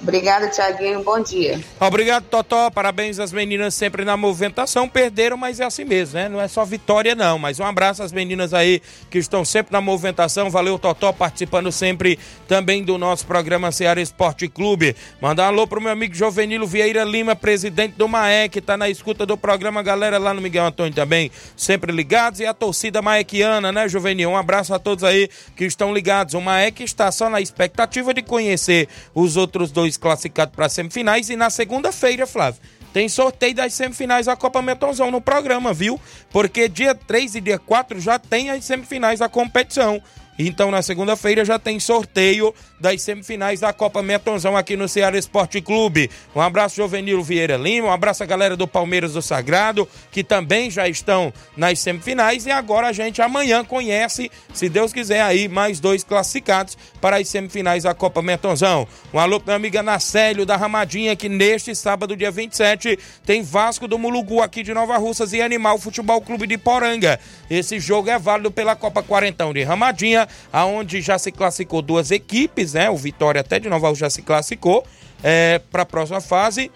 Obrigada, 0.00 0.48
Tiaguinho. 0.48 1.02
Bom 1.02 1.20
dia. 1.20 1.60
Obrigado, 1.80 2.24
Totó. 2.24 2.70
Parabéns 2.70 3.18
às 3.18 3.32
meninas 3.32 3.74
sempre 3.74 4.04
na 4.04 4.16
movimentação. 4.16 4.88
Perderam, 4.88 5.36
mas 5.36 5.58
é 5.58 5.64
assim 5.64 5.84
mesmo, 5.84 6.14
né? 6.14 6.28
Não 6.28 6.40
é 6.40 6.46
só 6.46 6.64
vitória, 6.64 7.16
não. 7.16 7.36
Mas 7.36 7.58
um 7.58 7.64
abraço 7.64 8.02
às 8.02 8.12
meninas 8.12 8.54
aí 8.54 8.80
que 9.10 9.18
estão 9.18 9.44
sempre 9.44 9.72
na 9.72 9.80
movimentação. 9.80 10.50
Valeu, 10.50 10.78
Totó, 10.78 11.12
participando 11.12 11.72
sempre 11.72 12.16
também 12.46 12.84
do 12.84 12.96
nosso 12.96 13.26
programa 13.26 13.72
Ceará 13.72 14.00
Esporte 14.00 14.46
Clube. 14.46 14.94
Mandar 15.20 15.46
um 15.46 15.48
alô 15.48 15.66
pro 15.66 15.80
meu 15.80 15.90
amigo 15.90 16.14
Jovenilo 16.14 16.66
Vieira 16.66 17.02
Lima, 17.02 17.34
presidente 17.34 17.94
do 17.96 18.06
MAEC, 18.06 18.52
que 18.52 18.60
tá 18.60 18.76
na 18.76 18.88
escuta 18.88 19.26
do 19.26 19.36
programa. 19.36 19.82
Galera 19.82 20.16
lá 20.16 20.32
no 20.32 20.40
Miguel 20.40 20.66
Antônio 20.66 20.94
também, 20.94 21.28
sempre 21.56 21.90
ligados. 21.90 22.38
E 22.38 22.46
a 22.46 22.54
torcida 22.54 23.02
maequiana, 23.02 23.72
né, 23.72 23.88
Juvenil? 23.88 24.30
Um 24.30 24.36
abraço 24.36 24.72
a 24.72 24.78
todos 24.78 25.02
aí 25.02 25.28
que 25.56 25.64
estão 25.64 25.92
ligados. 25.92 26.34
O 26.34 26.40
MAEC 26.40 26.84
está 26.84 27.10
só 27.10 27.28
na 27.28 27.40
expectativa 27.40 28.14
de 28.14 28.22
conhecer 28.22 28.88
os 29.12 29.36
outros 29.36 29.72
dois 29.72 29.87
classificados 29.96 30.54
para 30.54 30.68
semifinais. 30.68 31.30
E 31.30 31.36
na 31.36 31.50
segunda-feira, 31.50 32.26
Flávio, 32.26 32.60
tem 32.92 33.08
sorteio 33.08 33.54
das 33.54 33.74
semifinais 33.74 34.26
da 34.26 34.36
Copa 34.36 34.62
Metonzão 34.62 35.10
no 35.10 35.20
programa, 35.20 35.72
viu? 35.72 36.00
Porque 36.30 36.68
dia 36.68 36.94
3 36.94 37.36
e 37.36 37.40
dia 37.40 37.58
4 37.58 38.00
já 38.00 38.18
tem 38.18 38.50
as 38.50 38.64
semifinais 38.64 39.20
da 39.20 39.28
competição. 39.28 40.02
Então, 40.38 40.70
na 40.70 40.82
segunda-feira 40.82 41.44
já 41.44 41.58
tem 41.58 41.80
sorteio 41.80 42.54
das 42.78 43.02
semifinais 43.02 43.58
da 43.58 43.72
Copa 43.72 44.00
Metonzão 44.02 44.56
aqui 44.56 44.76
no 44.76 44.88
Ceará 44.88 45.18
Esporte 45.18 45.60
Clube. 45.60 46.08
Um 46.34 46.40
abraço, 46.40 46.76
Jovenilo 46.76 47.24
Vieira 47.24 47.56
Lima. 47.56 47.88
Um 47.88 47.92
abraço 47.92 48.22
a 48.22 48.26
galera 48.26 48.56
do 48.56 48.68
Palmeiras 48.68 49.14
do 49.14 49.22
Sagrado, 49.22 49.88
que 50.12 50.22
também 50.22 50.70
já 50.70 50.86
estão 50.88 51.32
nas 51.56 51.80
semifinais. 51.80 52.46
E 52.46 52.52
agora 52.52 52.86
a 52.86 52.92
gente 52.92 53.20
amanhã 53.20 53.64
conhece, 53.64 54.30
se 54.54 54.68
Deus 54.68 54.92
quiser, 54.92 55.22
aí 55.22 55.48
mais 55.48 55.80
dois 55.80 56.04
classificados 56.04 56.78
para 57.00 57.16
as 57.16 57.28
semifinais 57.28 57.82
da 57.82 57.92
Copa 57.92 58.22
Metonzão. 58.22 58.86
Um 59.12 59.18
alô 59.18 59.40
para 59.40 59.54
minha 59.54 59.56
amiga 59.56 59.82
Nacélio 59.82 60.46
da 60.46 60.56
Ramadinha, 60.56 61.16
que 61.16 61.28
neste 61.28 61.74
sábado, 61.74 62.16
dia 62.16 62.30
27, 62.30 62.96
tem 63.26 63.42
Vasco 63.42 63.88
do 63.88 63.98
Mulugu 63.98 64.40
aqui 64.40 64.62
de 64.62 64.72
Nova 64.72 64.96
Russas 64.98 65.32
e 65.32 65.42
Animal 65.42 65.78
Futebol 65.78 66.20
Clube 66.20 66.46
de 66.46 66.56
Poranga. 66.56 67.18
Esse 67.50 67.80
jogo 67.80 68.08
é 68.08 68.18
válido 68.18 68.52
pela 68.52 68.76
Copa 68.76 69.02
Quarentão 69.02 69.52
de 69.52 69.64
Ramadinha 69.64 70.27
aonde 70.52 71.00
já 71.00 71.18
se 71.18 71.32
classificou 71.32 71.82
duas 71.82 72.10
equipes, 72.10 72.74
né? 72.74 72.90
O 72.90 72.96
Vitória 72.96 73.40
até 73.40 73.58
de 73.58 73.68
Nova 73.68 73.94
já 73.94 74.10
se 74.10 74.22
classificou 74.22 74.84
é, 75.22 75.60
para 75.70 75.82
a 75.82 75.86
próxima 75.86 76.20
fase 76.20 76.70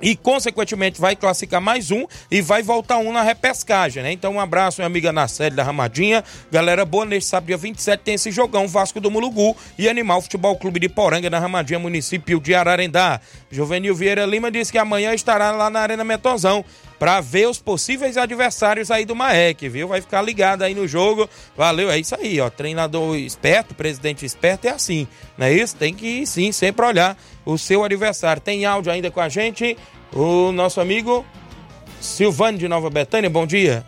e 0.00 0.16
consequentemente 0.16 1.00
vai 1.00 1.16
classificar 1.16 1.60
mais 1.60 1.90
um 1.90 2.06
e 2.30 2.40
vai 2.40 2.62
voltar 2.62 2.98
um 2.98 3.12
na 3.12 3.22
repescagem, 3.22 4.02
né? 4.02 4.12
Então 4.12 4.34
um 4.34 4.40
abraço, 4.40 4.80
minha 4.80 4.86
amiga 4.86 5.12
Nacelle 5.12 5.56
da 5.56 5.62
Ramadinha, 5.62 6.24
galera 6.50 6.84
boa, 6.84 7.04
neste 7.04 7.30
sábado 7.30 7.48
dia 7.48 7.56
27 7.56 8.00
tem 8.00 8.14
esse 8.14 8.30
jogão 8.30 8.68
Vasco 8.68 9.00
do 9.00 9.10
Mulugu 9.10 9.56
e 9.78 9.88
Animal 9.88 10.22
Futebol 10.22 10.56
Clube 10.56 10.80
de 10.80 10.88
Poranga 10.88 11.28
na 11.28 11.38
Ramadinha, 11.38 11.78
município 11.78 12.40
de 12.40 12.54
Ararendá. 12.54 13.20
Juvenil 13.50 13.94
Vieira 13.94 14.24
Lima 14.24 14.50
disse 14.50 14.70
que 14.70 14.78
amanhã 14.78 15.14
estará 15.14 15.50
lá 15.50 15.68
na 15.70 15.80
Arena 15.80 16.04
Metonzão 16.04 16.64
para 16.98 17.20
ver 17.20 17.48
os 17.48 17.58
possíveis 17.58 18.16
adversários 18.16 18.90
aí 18.90 19.04
do 19.04 19.14
Maek, 19.14 19.68
viu? 19.68 19.88
Vai 19.88 20.00
ficar 20.00 20.20
ligado 20.22 20.62
aí 20.62 20.74
no 20.74 20.86
jogo. 20.86 21.28
Valeu, 21.56 21.90
é 21.90 21.98
isso 21.98 22.14
aí, 22.14 22.40
ó. 22.40 22.50
Treinador 22.50 23.16
esperto, 23.16 23.74
presidente 23.74 24.26
esperto 24.26 24.66
é 24.66 24.70
assim, 24.70 25.06
não 25.36 25.46
é 25.46 25.52
isso? 25.52 25.76
Tem 25.76 25.94
que 25.94 26.26
sim, 26.26 26.50
sempre 26.52 26.84
olhar 26.84 27.16
o 27.44 27.56
seu 27.56 27.84
adversário. 27.84 28.42
Tem 28.42 28.64
áudio 28.64 28.92
ainda 28.92 29.10
com 29.10 29.20
a 29.20 29.28
gente? 29.28 29.76
O 30.12 30.50
nosso 30.52 30.80
amigo 30.80 31.24
Silvano 32.00 32.58
de 32.58 32.68
Nova 32.68 32.90
Betânia, 32.90 33.30
bom 33.30 33.46
dia. 33.46 33.84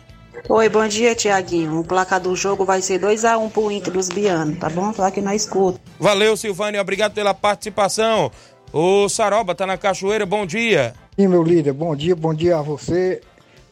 Oi, 0.49 0.69
bom 0.69 0.87
dia, 0.87 1.13
Tiaguinho. 1.13 1.79
O 1.79 1.83
placar 1.83 2.19
do 2.19 2.35
jogo 2.35 2.65
vai 2.65 2.81
ser 2.81 2.99
2x1 2.99 3.39
um 3.39 3.49
pro 3.49 3.71
Inter 3.71 3.93
dos 3.93 4.09
Bianos, 4.09 4.57
tá 4.57 4.69
bom? 4.69 4.91
Tô 4.91 5.03
aqui 5.03 5.21
na 5.21 5.35
escuta. 5.35 5.79
Valeu, 5.99 6.35
Silvânia, 6.35 6.81
obrigado 6.81 7.13
pela 7.13 7.33
participação. 7.33 8.31
O 8.73 9.07
Saroba 9.09 9.53
tá 9.53 9.67
na 9.67 9.77
Cachoeira, 9.77 10.25
bom 10.25 10.45
dia. 10.45 10.93
Sim, 11.17 11.27
meu 11.27 11.43
líder, 11.43 11.73
bom 11.73 11.93
dia, 11.93 12.15
bom 12.15 12.33
dia 12.33 12.57
a 12.57 12.61
você, 12.61 13.19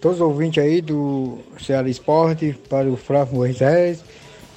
todos 0.01 0.19
os 0.19 0.21
ouvintes 0.21 0.61
aí 0.61 0.81
do 0.81 1.37
Ceará 1.57 1.87
Esporte, 1.87 2.53
para 2.69 2.89
o 2.89 2.97
Flávio 2.97 3.37
Moisés. 3.37 4.03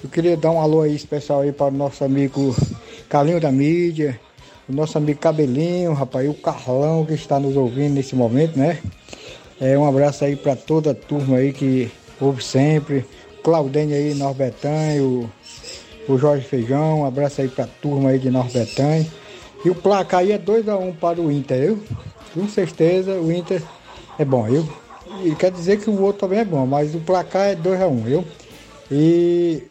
Eu 0.02 0.10
queria 0.10 0.36
dar 0.36 0.50
um 0.50 0.60
alô 0.60 0.82
aí 0.82 0.92
especial 0.92 1.42
aí 1.42 1.52
para 1.52 1.68
o 1.68 1.76
nosso 1.76 2.02
amigo 2.02 2.52
Carlinho 3.08 3.40
da 3.40 3.52
Mídia, 3.52 4.18
o 4.68 4.72
nosso 4.72 4.98
amigo 4.98 5.20
Cabelinho, 5.20 5.92
rapaz, 5.92 6.26
e 6.26 6.28
o 6.28 6.34
Carlão 6.34 7.06
que 7.06 7.14
está 7.14 7.38
nos 7.38 7.56
ouvindo 7.56 7.94
nesse 7.94 8.16
momento, 8.16 8.58
né? 8.58 8.80
É, 9.60 9.78
um 9.78 9.86
abraço 9.86 10.24
aí 10.24 10.34
para 10.34 10.56
toda 10.56 10.90
a 10.90 10.94
turma 10.94 11.36
aí 11.36 11.52
que 11.52 11.88
ouve 12.20 12.42
sempre. 12.42 13.04
Claudênio 13.44 13.94
aí, 13.94 14.12
Norbertânio, 14.12 15.30
o, 16.08 16.12
o 16.14 16.18
Jorge 16.18 16.44
Feijão, 16.44 17.02
um 17.02 17.06
abraço 17.06 17.42
aí 17.42 17.48
para 17.48 17.62
a 17.62 17.68
turma 17.80 18.10
aí 18.10 18.18
de 18.18 18.28
Norbertânio. 18.28 19.06
E 19.64 19.70
o 19.70 19.74
placar 19.74 20.20
aí 20.20 20.32
é 20.32 20.38
2x1 20.38 20.80
um 20.80 20.92
para 20.92 21.20
o 21.20 21.30
Inter, 21.30 21.60
viu? 21.60 21.82
Com 22.34 22.48
certeza 22.48 23.12
o 23.12 23.30
Inter 23.30 23.62
é 24.18 24.24
bom, 24.24 24.44
viu? 24.44 24.68
E 25.24 25.34
quer 25.34 25.50
dizer 25.50 25.78
que 25.78 25.90
o 25.90 26.00
outro 26.00 26.20
também 26.20 26.40
é 26.40 26.44
bom, 26.44 26.66
mas 26.66 26.94
o 26.94 27.00
placar 27.00 27.48
é 27.48 27.56
2x1, 27.56 27.88
um, 27.88 28.02
viu? 28.02 28.24
E 28.90 29.62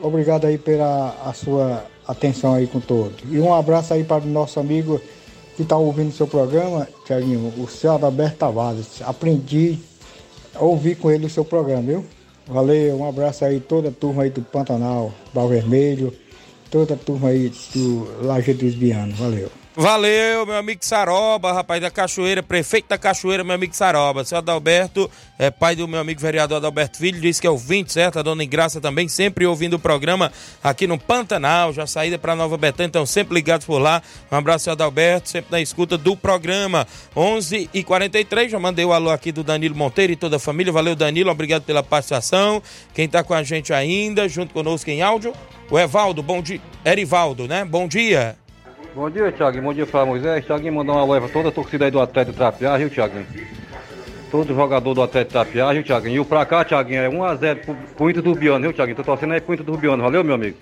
obrigado 0.00 0.46
aí 0.46 0.58
pela 0.58 1.16
a 1.24 1.32
sua 1.32 1.84
atenção 2.06 2.54
aí 2.54 2.66
com 2.66 2.80
todos. 2.80 3.18
E 3.30 3.38
um 3.38 3.54
abraço 3.54 3.94
aí 3.94 4.02
para 4.02 4.24
o 4.24 4.28
nosso 4.28 4.58
amigo 4.58 5.00
que 5.56 5.62
está 5.62 5.76
ouvindo 5.76 6.12
seu 6.12 6.26
programa, 6.26 6.88
Tiaguinho, 7.06 7.52
o 7.58 7.68
seu 7.68 7.92
Adalberto 7.92 8.38
Tavares. 8.38 9.02
Aprendi 9.02 9.78
a 10.54 10.64
ouvir 10.64 10.96
com 10.96 11.10
ele 11.10 11.26
o 11.26 11.30
seu 11.30 11.44
programa, 11.44 11.82
viu? 11.82 12.04
Valeu, 12.46 12.96
um 12.96 13.08
abraço 13.08 13.44
aí 13.44 13.60
toda 13.60 13.90
a 13.90 13.92
turma 13.92 14.24
aí 14.24 14.30
do 14.30 14.42
Pantanal, 14.42 15.12
Bar 15.32 15.46
Vermelho, 15.46 16.12
toda 16.70 16.94
a 16.94 16.96
turma 16.96 17.28
aí 17.28 17.52
do 17.74 18.24
Lajeado 18.24 18.64
dos 18.64 18.74
Bianos. 18.74 19.18
Valeu. 19.18 19.59
Valeu, 19.80 20.44
meu 20.44 20.58
amigo 20.58 20.84
Saroba, 20.84 21.54
rapaz 21.54 21.80
da 21.80 21.90
Cachoeira, 21.90 22.42
prefeito 22.42 22.90
da 22.90 22.98
Cachoeira, 22.98 23.42
meu 23.42 23.54
amigo 23.54 23.74
Saroba. 23.74 24.22
Seu 24.26 24.36
Adalberto, 24.36 25.10
é 25.38 25.50
pai 25.50 25.74
do 25.74 25.88
meu 25.88 25.98
amigo 25.98 26.20
vereador 26.20 26.58
Adalberto 26.58 26.98
Filho, 26.98 27.18
disse 27.18 27.40
que 27.40 27.46
é 27.46 27.50
ouvinte, 27.50 27.90
certo? 27.90 28.18
A 28.18 28.22
dona 28.22 28.44
Ingraça 28.44 28.78
também, 28.78 29.08
sempre 29.08 29.46
ouvindo 29.46 29.76
o 29.76 29.78
programa 29.78 30.30
aqui 30.62 30.86
no 30.86 30.98
Pantanal, 30.98 31.72
já 31.72 31.86
saída 31.86 32.18
para 32.18 32.36
Nova 32.36 32.58
Betânia, 32.58 32.88
então 32.88 33.06
sempre 33.06 33.32
ligados 33.32 33.64
por 33.64 33.78
lá. 33.78 34.02
Um 34.30 34.36
abraço, 34.36 34.64
seu 34.64 34.74
Adalberto, 34.74 35.30
sempre 35.30 35.50
na 35.50 35.62
escuta 35.62 35.96
do 35.96 36.14
programa. 36.14 36.86
11 37.16 37.70
e 37.72 37.82
43 37.82 38.52
já 38.52 38.58
mandei 38.58 38.84
o 38.84 38.92
alô 38.92 39.08
aqui 39.08 39.32
do 39.32 39.42
Danilo 39.42 39.74
Monteiro 39.74 40.12
e 40.12 40.16
toda 40.16 40.36
a 40.36 40.38
família. 40.38 40.70
Valeu, 40.70 40.94
Danilo, 40.94 41.30
obrigado 41.30 41.62
pela 41.62 41.82
participação. 41.82 42.62
Quem 42.92 43.08
tá 43.08 43.24
com 43.24 43.32
a 43.32 43.42
gente 43.42 43.72
ainda, 43.72 44.28
junto 44.28 44.52
conosco 44.52 44.90
em 44.90 45.00
áudio, 45.00 45.32
o 45.70 45.78
Evaldo, 45.78 46.22
bom 46.22 46.42
dia. 46.42 46.60
Erivaldo, 46.84 47.48
né? 47.48 47.64
Bom 47.64 47.88
dia. 47.88 48.36
Bom 48.94 49.08
dia, 49.08 49.30
Thiago. 49.30 49.62
Bom 49.62 49.72
dia, 49.72 49.86
Flávio 49.86 50.08
Moisés. 50.08 50.44
Thiago, 50.44 50.72
mandar 50.72 50.94
uma 50.94 51.14
leva 51.14 51.28
toda 51.28 51.48
a 51.48 51.52
torcida 51.52 51.84
aí 51.84 51.90
do 51.90 52.00
Atlético 52.00 52.36
Trapear, 52.36 52.76
viu, 52.78 52.90
Thiago? 52.90 53.24
Todo 54.32 54.54
jogador 54.54 54.94
do 54.94 55.02
Atlético 55.02 55.32
Trapear, 55.32 55.72
viu, 55.74 55.84
Thiago? 55.84 56.08
E 56.08 56.18
o 56.18 56.24
pra 56.24 56.44
cá, 56.44 56.64
Thiago, 56.64 56.92
é 56.92 57.08
1x0 57.08 57.64
pro, 57.64 57.74
pro 57.74 58.10
Inter 58.10 58.22
do 58.22 58.30
Rubiano, 58.30 58.62
viu, 58.62 58.72
Thiago? 58.72 58.94
Tô 58.96 59.04
torcendo 59.04 59.32
aí 59.34 59.40
pro 59.40 59.54
Inter 59.54 59.64
do 59.64 59.72
Rubiano. 59.72 60.02
Valeu, 60.02 60.24
meu 60.24 60.34
amigo. 60.34 60.56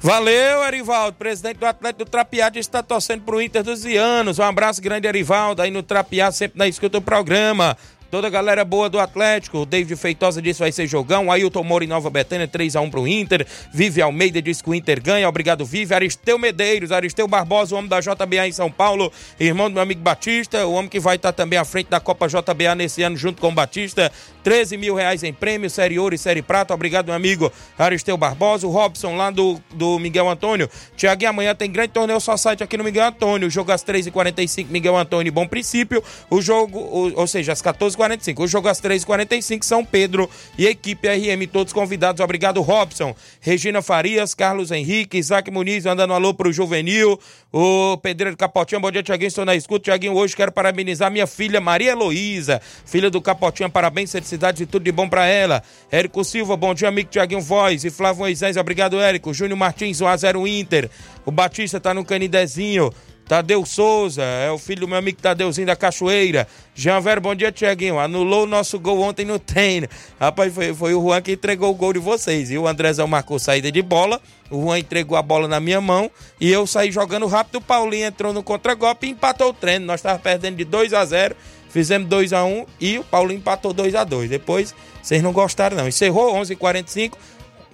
Valeu, 0.00 0.62
Erivaldo, 0.64 1.16
presidente 1.16 1.56
do 1.56 1.66
Atlético 1.66 2.04
do 2.04 2.10
Trapiá, 2.10 2.50
está 2.54 2.82
torcendo 2.82 3.22
pro 3.22 3.40
Inter 3.40 3.62
dos 3.62 3.82
Vianos. 3.82 4.38
Um 4.38 4.42
abraço 4.42 4.80
grande, 4.80 5.08
Erivaldo, 5.08 5.62
aí 5.62 5.70
no 5.70 5.82
Trapiá, 5.82 6.30
sempre 6.30 6.58
na 6.58 6.68
escuta 6.68 7.00
do 7.00 7.02
programa. 7.02 7.76
Toda 8.14 8.28
a 8.28 8.30
galera 8.30 8.64
boa 8.64 8.88
do 8.88 9.00
Atlético. 9.00 9.58
O 9.58 9.66
David 9.66 9.96
Feitosa 9.96 10.40
disse 10.40 10.60
vai 10.60 10.70
ser 10.70 10.86
jogão. 10.86 11.32
Ailton 11.32 11.64
Moura 11.64 11.84
em 11.84 11.88
Nova 11.88 12.08
Betânia, 12.08 12.46
3x1 12.46 12.88
pro 12.88 13.08
Inter. 13.08 13.44
Vive 13.72 14.00
Almeida 14.00 14.40
disse 14.40 14.62
que 14.62 14.70
o 14.70 14.74
Inter 14.74 15.02
ganha. 15.02 15.28
Obrigado, 15.28 15.64
Vive. 15.64 15.92
Aristeu 15.92 16.38
Medeiros, 16.38 16.92
Aristeu 16.92 17.26
Barbosa, 17.26 17.74
o 17.74 17.78
homem 17.78 17.88
da 17.88 17.98
JBA 17.98 18.46
em 18.46 18.52
São 18.52 18.70
Paulo. 18.70 19.12
Irmão 19.40 19.68
do 19.68 19.74
meu 19.74 19.82
amigo 19.82 20.00
Batista, 20.00 20.64
o 20.64 20.74
homem 20.74 20.88
que 20.88 21.00
vai 21.00 21.16
estar 21.16 21.32
também 21.32 21.58
à 21.58 21.64
frente 21.64 21.90
da 21.90 21.98
Copa 21.98 22.28
JBA 22.28 22.76
nesse 22.76 23.02
ano 23.02 23.16
junto 23.16 23.40
com 23.40 23.48
o 23.48 23.52
Batista. 23.52 24.12
13 24.44 24.76
mil 24.76 24.94
reais 24.94 25.24
em 25.24 25.32
prêmio, 25.32 25.68
Série 25.68 25.98
Ouro 25.98 26.14
e 26.14 26.18
Série 26.18 26.42
Prata. 26.42 26.72
Obrigado, 26.72 27.06
meu 27.06 27.14
amigo 27.16 27.50
Aristeu 27.76 28.16
Barbosa. 28.16 28.64
O 28.64 28.70
Robson 28.70 29.16
lá 29.16 29.32
do, 29.32 29.60
do 29.72 29.98
Miguel 29.98 30.28
Antônio. 30.28 30.70
Tiaguinho, 30.96 31.30
amanhã 31.30 31.52
tem 31.52 31.68
grande 31.68 31.88
torneio 31.88 32.20
só 32.20 32.36
site 32.36 32.62
aqui 32.62 32.76
no 32.76 32.84
Miguel 32.84 33.06
Antônio. 33.06 33.48
O 33.48 33.50
jogo 33.50 33.72
às 33.72 33.82
3h45, 33.84 34.68
Miguel 34.68 34.96
Antônio, 34.96 35.32
bom 35.32 35.48
princípio. 35.48 36.00
O 36.30 36.40
jogo, 36.40 36.78
o, 36.78 37.12
ou 37.16 37.26
seja, 37.26 37.52
às 37.52 37.60
14h45. 37.60 38.03
O 38.38 38.46
jogo 38.46 38.68
às 38.68 38.80
3h45, 38.80 39.62
São 39.62 39.84
Pedro 39.84 40.28
e 40.58 40.66
equipe 40.66 41.08
RM, 41.08 41.46
todos 41.46 41.72
convidados. 41.72 42.20
Obrigado, 42.20 42.60
Robson. 42.60 43.14
Regina 43.40 43.80
Farias, 43.82 44.34
Carlos 44.34 44.70
Henrique, 44.70 45.18
Isaac 45.18 45.50
Muniz, 45.50 45.84
mandando 45.84 46.12
alô 46.12 46.34
pro 46.34 46.52
Juvenil. 46.52 47.18
O 47.52 47.96
Pedreiro 47.98 48.36
Capotinha, 48.36 48.80
bom 48.80 48.90
dia, 48.90 49.02
Tiaguinho. 49.02 49.28
Estou 49.28 49.44
na 49.44 49.54
escuta. 49.54 49.84
Tiaguinho, 49.84 50.14
hoje 50.14 50.36
quero 50.36 50.52
parabenizar 50.52 51.10
minha 51.10 51.26
filha 51.26 51.60
Maria 51.60 51.92
Heloísa, 51.92 52.60
filha 52.84 53.10
do 53.10 53.20
Capotinha. 53.22 53.68
Parabéns, 53.68 54.12
felicidades 54.12 54.60
e 54.60 54.66
tudo 54.66 54.82
de 54.82 54.92
bom 54.92 55.08
para 55.08 55.26
ela. 55.26 55.62
Érico 55.90 56.24
Silva, 56.24 56.56
bom 56.56 56.74
dia, 56.74 56.88
amigo 56.88 57.10
Tiaguinho 57.10 57.40
Voz. 57.40 57.84
E 57.84 57.90
Flávio 57.90 58.20
Moisés, 58.20 58.56
obrigado, 58.56 59.00
Érico. 59.00 59.32
Júnior 59.32 59.58
Martins, 59.58 60.00
1x0 60.00 60.46
Inter. 60.46 60.90
O 61.24 61.30
Batista 61.30 61.80
tá 61.80 61.94
no 61.94 62.04
Canidezinho. 62.04 62.92
Tadeu 63.26 63.64
Souza, 63.64 64.22
é 64.22 64.50
o 64.50 64.58
filho 64.58 64.82
do 64.82 64.88
meu 64.88 64.98
amigo 64.98 65.20
Tadeuzinho 65.20 65.66
da 65.66 65.74
Cachoeira. 65.74 66.46
Jean 66.74 67.00
Vero, 67.00 67.22
bom 67.22 67.34
dia, 67.34 67.50
Tiaguinho. 67.50 67.98
Anulou 67.98 68.44
o 68.44 68.46
nosso 68.46 68.78
gol 68.78 69.00
ontem 69.00 69.24
no 69.24 69.38
treino. 69.38 69.88
Rapaz, 70.20 70.52
foi, 70.52 70.74
foi 70.74 70.94
o 70.94 71.00
Juan 71.00 71.22
que 71.22 71.32
entregou 71.32 71.70
o 71.70 71.74
gol 71.74 71.94
de 71.94 71.98
vocês. 71.98 72.50
E 72.50 72.58
o 72.58 72.68
Andrezão 72.68 73.06
marcou 73.06 73.38
saída 73.38 73.72
de 73.72 73.80
bola. 73.80 74.20
O 74.50 74.62
Juan 74.62 74.78
entregou 74.78 75.16
a 75.16 75.22
bola 75.22 75.48
na 75.48 75.58
minha 75.58 75.80
mão. 75.80 76.10
E 76.38 76.50
eu 76.52 76.66
saí 76.66 76.92
jogando 76.92 77.26
rápido. 77.26 77.56
O 77.56 77.60
Paulinho 77.62 78.06
entrou 78.06 78.32
no 78.32 78.42
contragolpe 78.42 79.06
e 79.06 79.10
empatou 79.10 79.48
o 79.48 79.54
treino. 79.54 79.86
Nós 79.86 80.00
estávamos 80.00 80.22
perdendo 80.22 80.56
de 80.56 80.64
2 80.64 80.92
a 80.92 81.04
0 81.04 81.34
Fizemos 81.70 82.08
2 82.08 82.32
a 82.32 82.44
1 82.44 82.66
e 82.80 82.98
o 83.00 83.04
Paulinho 83.04 83.38
empatou 83.38 83.72
2 83.72 83.96
a 83.96 84.04
2 84.04 84.30
Depois, 84.30 84.72
vocês 85.02 85.20
não 85.20 85.32
gostaram, 85.32 85.76
não. 85.76 85.88
Encerrou 85.88 86.32
11 86.36 86.52
h 86.52 86.60
45 86.60 87.18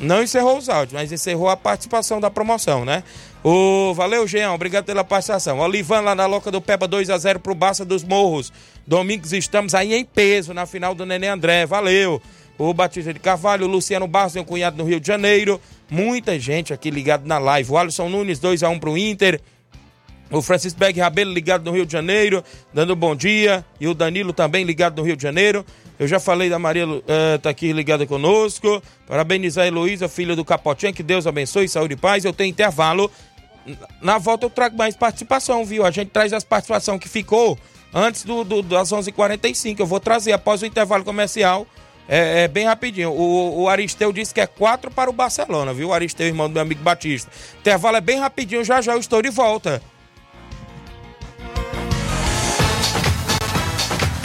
não 0.00 0.22
encerrou 0.22 0.56
os 0.56 0.68
áudios, 0.68 0.94
mas 0.94 1.12
encerrou 1.12 1.48
a 1.48 1.56
participação 1.56 2.20
da 2.20 2.30
promoção, 2.30 2.84
né? 2.84 3.04
O 3.44 3.94
valeu, 3.94 4.26
Jean, 4.26 4.52
obrigado 4.52 4.84
pela 4.84 5.04
participação. 5.04 5.60
Olivan 5.60 6.00
lá 6.00 6.14
na 6.14 6.26
Loca 6.26 6.50
do 6.50 6.60
Peba 6.60 6.88
2 6.88 7.10
a 7.10 7.18
0 7.18 7.38
pro 7.40 7.54
Baça 7.54 7.84
dos 7.84 8.02
Morros. 8.02 8.52
Domingos 8.86 9.32
estamos 9.32 9.74
aí 9.74 9.94
em 9.94 10.04
peso 10.04 10.52
na 10.52 10.66
final 10.66 10.94
do 10.94 11.06
Nenê 11.06 11.28
André. 11.28 11.66
Valeu. 11.66 12.20
O 12.58 12.74
Batista 12.74 13.14
de 13.14 13.20
Carvalho, 13.20 13.66
Luciano 13.66 14.06
Barros, 14.06 14.34
meu 14.34 14.44
cunhado 14.44 14.76
no 14.76 14.84
Rio 14.84 15.00
de 15.00 15.06
Janeiro. 15.06 15.60
Muita 15.88 16.38
gente 16.38 16.74
aqui 16.74 16.90
ligado 16.90 17.26
na 17.26 17.38
live. 17.38 17.72
O 17.72 17.78
Alisson 17.78 18.08
Nunes 18.08 18.38
2 18.38 18.62
a 18.62 18.68
1 18.68 18.78
pro 18.78 18.98
Inter. 18.98 19.40
O 20.30 20.40
Francisco 20.40 20.78
Berg 20.78 20.98
Rabelo 21.00 21.32
ligado 21.32 21.64
no 21.64 21.72
Rio 21.72 21.84
de 21.84 21.92
Janeiro, 21.92 22.44
dando 22.72 22.94
bom 22.94 23.16
dia. 23.16 23.64
E 23.80 23.88
o 23.88 23.94
Danilo 23.94 24.32
também 24.32 24.64
ligado 24.64 24.98
no 24.98 25.02
Rio 25.02 25.16
de 25.16 25.22
Janeiro. 25.22 25.66
Eu 25.98 26.06
já 26.06 26.20
falei 26.20 26.48
da 26.48 26.58
Maria, 26.58 26.86
uh, 26.88 27.02
tá 27.42 27.50
aqui 27.50 27.72
ligada 27.72 28.06
conosco. 28.06 28.80
Parabenizar 29.06 29.64
a 29.64 29.66
Heloísa, 29.66 30.08
filha 30.08 30.36
do 30.36 30.44
Capotinha, 30.44 30.92
que 30.92 31.02
Deus 31.02 31.26
abençoe, 31.26 31.68
saúde 31.68 31.94
e 31.94 31.96
paz. 31.96 32.24
Eu 32.24 32.32
tenho 32.32 32.48
intervalo. 32.48 33.10
Na 34.00 34.18
volta 34.18 34.46
eu 34.46 34.50
trago 34.50 34.76
mais 34.76 34.94
participação, 34.94 35.64
viu? 35.64 35.84
A 35.84 35.90
gente 35.90 36.10
traz 36.10 36.32
as 36.32 36.44
participação 36.44 36.98
que 36.98 37.08
ficou 37.08 37.58
antes 37.92 38.22
do, 38.22 38.44
do 38.44 38.62
das 38.62 38.90
11h45. 38.90 39.80
Eu 39.80 39.86
vou 39.86 39.98
trazer 39.98 40.32
após 40.32 40.62
o 40.62 40.66
intervalo 40.66 41.04
comercial. 41.04 41.66
É, 42.08 42.44
é, 42.44 42.48
bem 42.48 42.66
rapidinho. 42.66 43.10
O, 43.10 43.62
o, 43.62 43.68
Aristeu 43.68 44.12
disse 44.12 44.32
que 44.32 44.40
é 44.40 44.46
4 44.46 44.90
para 44.90 45.10
o 45.10 45.12
Barcelona, 45.12 45.74
viu? 45.74 45.88
O 45.88 45.92
Aristeu, 45.92 46.26
irmão 46.26 46.48
do 46.48 46.54
meu 46.54 46.62
amigo 46.62 46.82
Batista. 46.82 47.30
Intervalo 47.60 47.96
é 47.96 48.00
bem 48.00 48.18
rapidinho, 48.18 48.64
já 48.64 48.80
já 48.80 48.94
eu 48.94 48.98
estou 49.00 49.20
de 49.22 49.30
volta. 49.30 49.82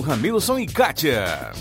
Ramilson 0.00 0.58
e 0.58 0.66
Kátia. 0.66 1.52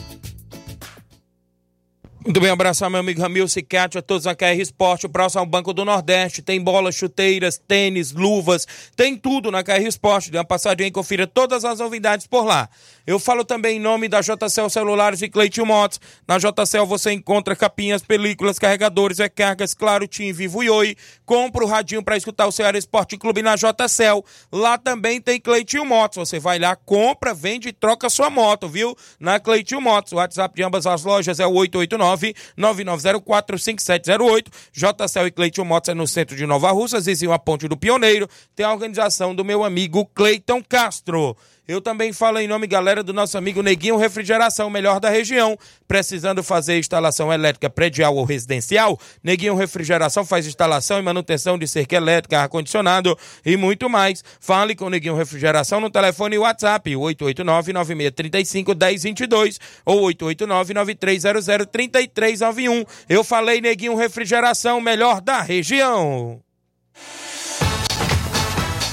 Muito 2.27 2.41
bem, 2.41 2.49
abraçar 2.49 2.89
meu 2.89 2.99
amigo 2.99 3.21
Ramil 3.21 3.47
Cicate, 3.47 3.97
a 3.97 4.01
todos 4.01 4.25
da 4.25 4.35
KR 4.35 4.59
Esporte, 4.59 5.07
próximo 5.07 5.39
ao 5.39 5.45
Banco 5.45 5.71
do 5.71 5.85
Nordeste. 5.85 6.41
Tem 6.41 6.61
bolas, 6.61 6.93
chuteiras, 6.93 7.57
tênis, 7.57 8.11
luvas, 8.11 8.67
tem 8.97 9.15
tudo 9.15 9.49
na 9.49 9.63
KR 9.63 9.87
Esporte. 9.87 10.29
Dê 10.29 10.37
uma 10.37 10.43
passadinha 10.43 10.89
e 10.89 10.91
confira 10.91 11.25
todas 11.25 11.63
as 11.63 11.79
novidades 11.79 12.27
por 12.27 12.43
lá. 12.43 12.67
Eu 13.07 13.17
falo 13.19 13.43
também 13.45 13.77
em 13.77 13.79
nome 13.79 14.09
da 14.09 14.19
JCL 14.19 14.69
Celulares 14.69 15.21
e 15.21 15.29
Cleitinho 15.29 15.65
Motos. 15.65 16.01
Na 16.27 16.37
JCL 16.37 16.85
você 16.85 17.13
encontra 17.13 17.55
capinhas, 17.55 18.01
películas, 18.01 18.59
carregadores, 18.59 19.19
recargas, 19.19 19.73
claro, 19.73 20.05
Tim, 20.05 20.33
Vivo 20.33 20.61
e 20.61 20.69
Oi. 20.69 20.97
Compra 21.25 21.63
o 21.63 21.67
radinho 21.67 22.03
para 22.03 22.17
escutar 22.17 22.47
o 22.47 22.51
Ceará 22.51 22.77
Esporte 22.77 23.17
Clube 23.17 23.41
na 23.41 23.55
JCL. 23.55 24.25
Lá 24.51 24.77
também 24.77 25.21
tem 25.21 25.39
Cleitinho 25.39 25.85
Motos. 25.85 26.17
Você 26.17 26.37
vai 26.37 26.59
lá, 26.59 26.75
compra, 26.75 27.33
vende 27.33 27.69
e 27.69 27.71
troca 27.71 28.09
sua 28.09 28.29
moto, 28.29 28.67
viu? 28.67 28.93
Na 29.21 29.39
Cleitinho 29.39 29.79
Motos. 29.79 30.11
O 30.11 30.17
WhatsApp 30.17 30.53
de 30.53 30.63
ambas 30.63 30.85
as 30.85 31.05
lojas 31.05 31.39
é 31.39 31.47
o 31.47 31.53
889-9904-5708. 31.53 34.47
JCL 34.73 35.27
e 35.27 35.31
Cleitinho 35.31 35.65
Motos 35.65 35.87
é 35.87 35.93
no 35.93 36.05
centro 36.05 36.35
de 36.35 36.45
Nova 36.45 36.71
Russa, 36.71 36.99
vizinho 36.99 37.31
a 37.31 37.39
Ponte 37.39 37.69
do 37.69 37.77
Pioneiro. 37.77 38.27
Tem 38.53 38.65
a 38.65 38.73
organização 38.73 39.33
do 39.33 39.45
meu 39.45 39.63
amigo 39.63 40.05
Cleiton 40.07 40.61
Castro. 40.61 41.37
Eu 41.67 41.81
também 41.81 42.13
falo 42.13 42.39
em 42.39 42.47
nome, 42.47 42.65
galera, 42.65 43.03
do 43.03 43.11
nosso 43.11 43.37
amigo 43.37 43.61
Neguinho 43.61 43.97
Refrigeração, 43.97 44.69
melhor 44.69 45.01
da 45.01 45.09
região. 45.09 45.59
Precisando 45.85 46.41
fazer 46.41 46.79
instalação 46.79 47.33
elétrica 47.33 47.69
predial 47.69 48.15
ou 48.15 48.23
residencial? 48.23 48.97
Neguinho 49.21 49.53
Refrigeração 49.53 50.23
faz 50.23 50.47
instalação 50.47 50.97
e 50.97 51.01
manutenção 51.01 51.57
de 51.57 51.67
cerca 51.67 51.97
elétrica, 51.97 52.39
ar-condicionado 52.39 53.17
e 53.45 53.57
muito 53.57 53.89
mais. 53.89 54.23
Fale 54.39 54.75
com 54.75 54.89
Neguinho 54.89 55.17
Refrigeração 55.17 55.81
no 55.81 55.89
telefone 55.89 56.37
WhatsApp 56.37 56.89
889-9635-1022 56.91 59.59
ou 59.85 60.07
889-9300-3391. 60.07 62.87
Eu 63.09 63.25
falei 63.25 63.59
Neguinho 63.59 63.95
Refrigeração, 63.95 64.79
melhor 64.79 65.19
da 65.19 65.41
região. 65.41 66.39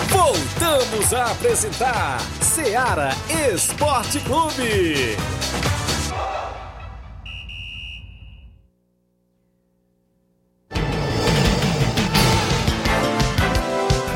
Voltamos 0.08 1.14
a 1.14 1.30
apresentar 1.30 2.18
Seara 2.54 3.10
Esporte 3.52 4.20
Clube. 4.20 5.16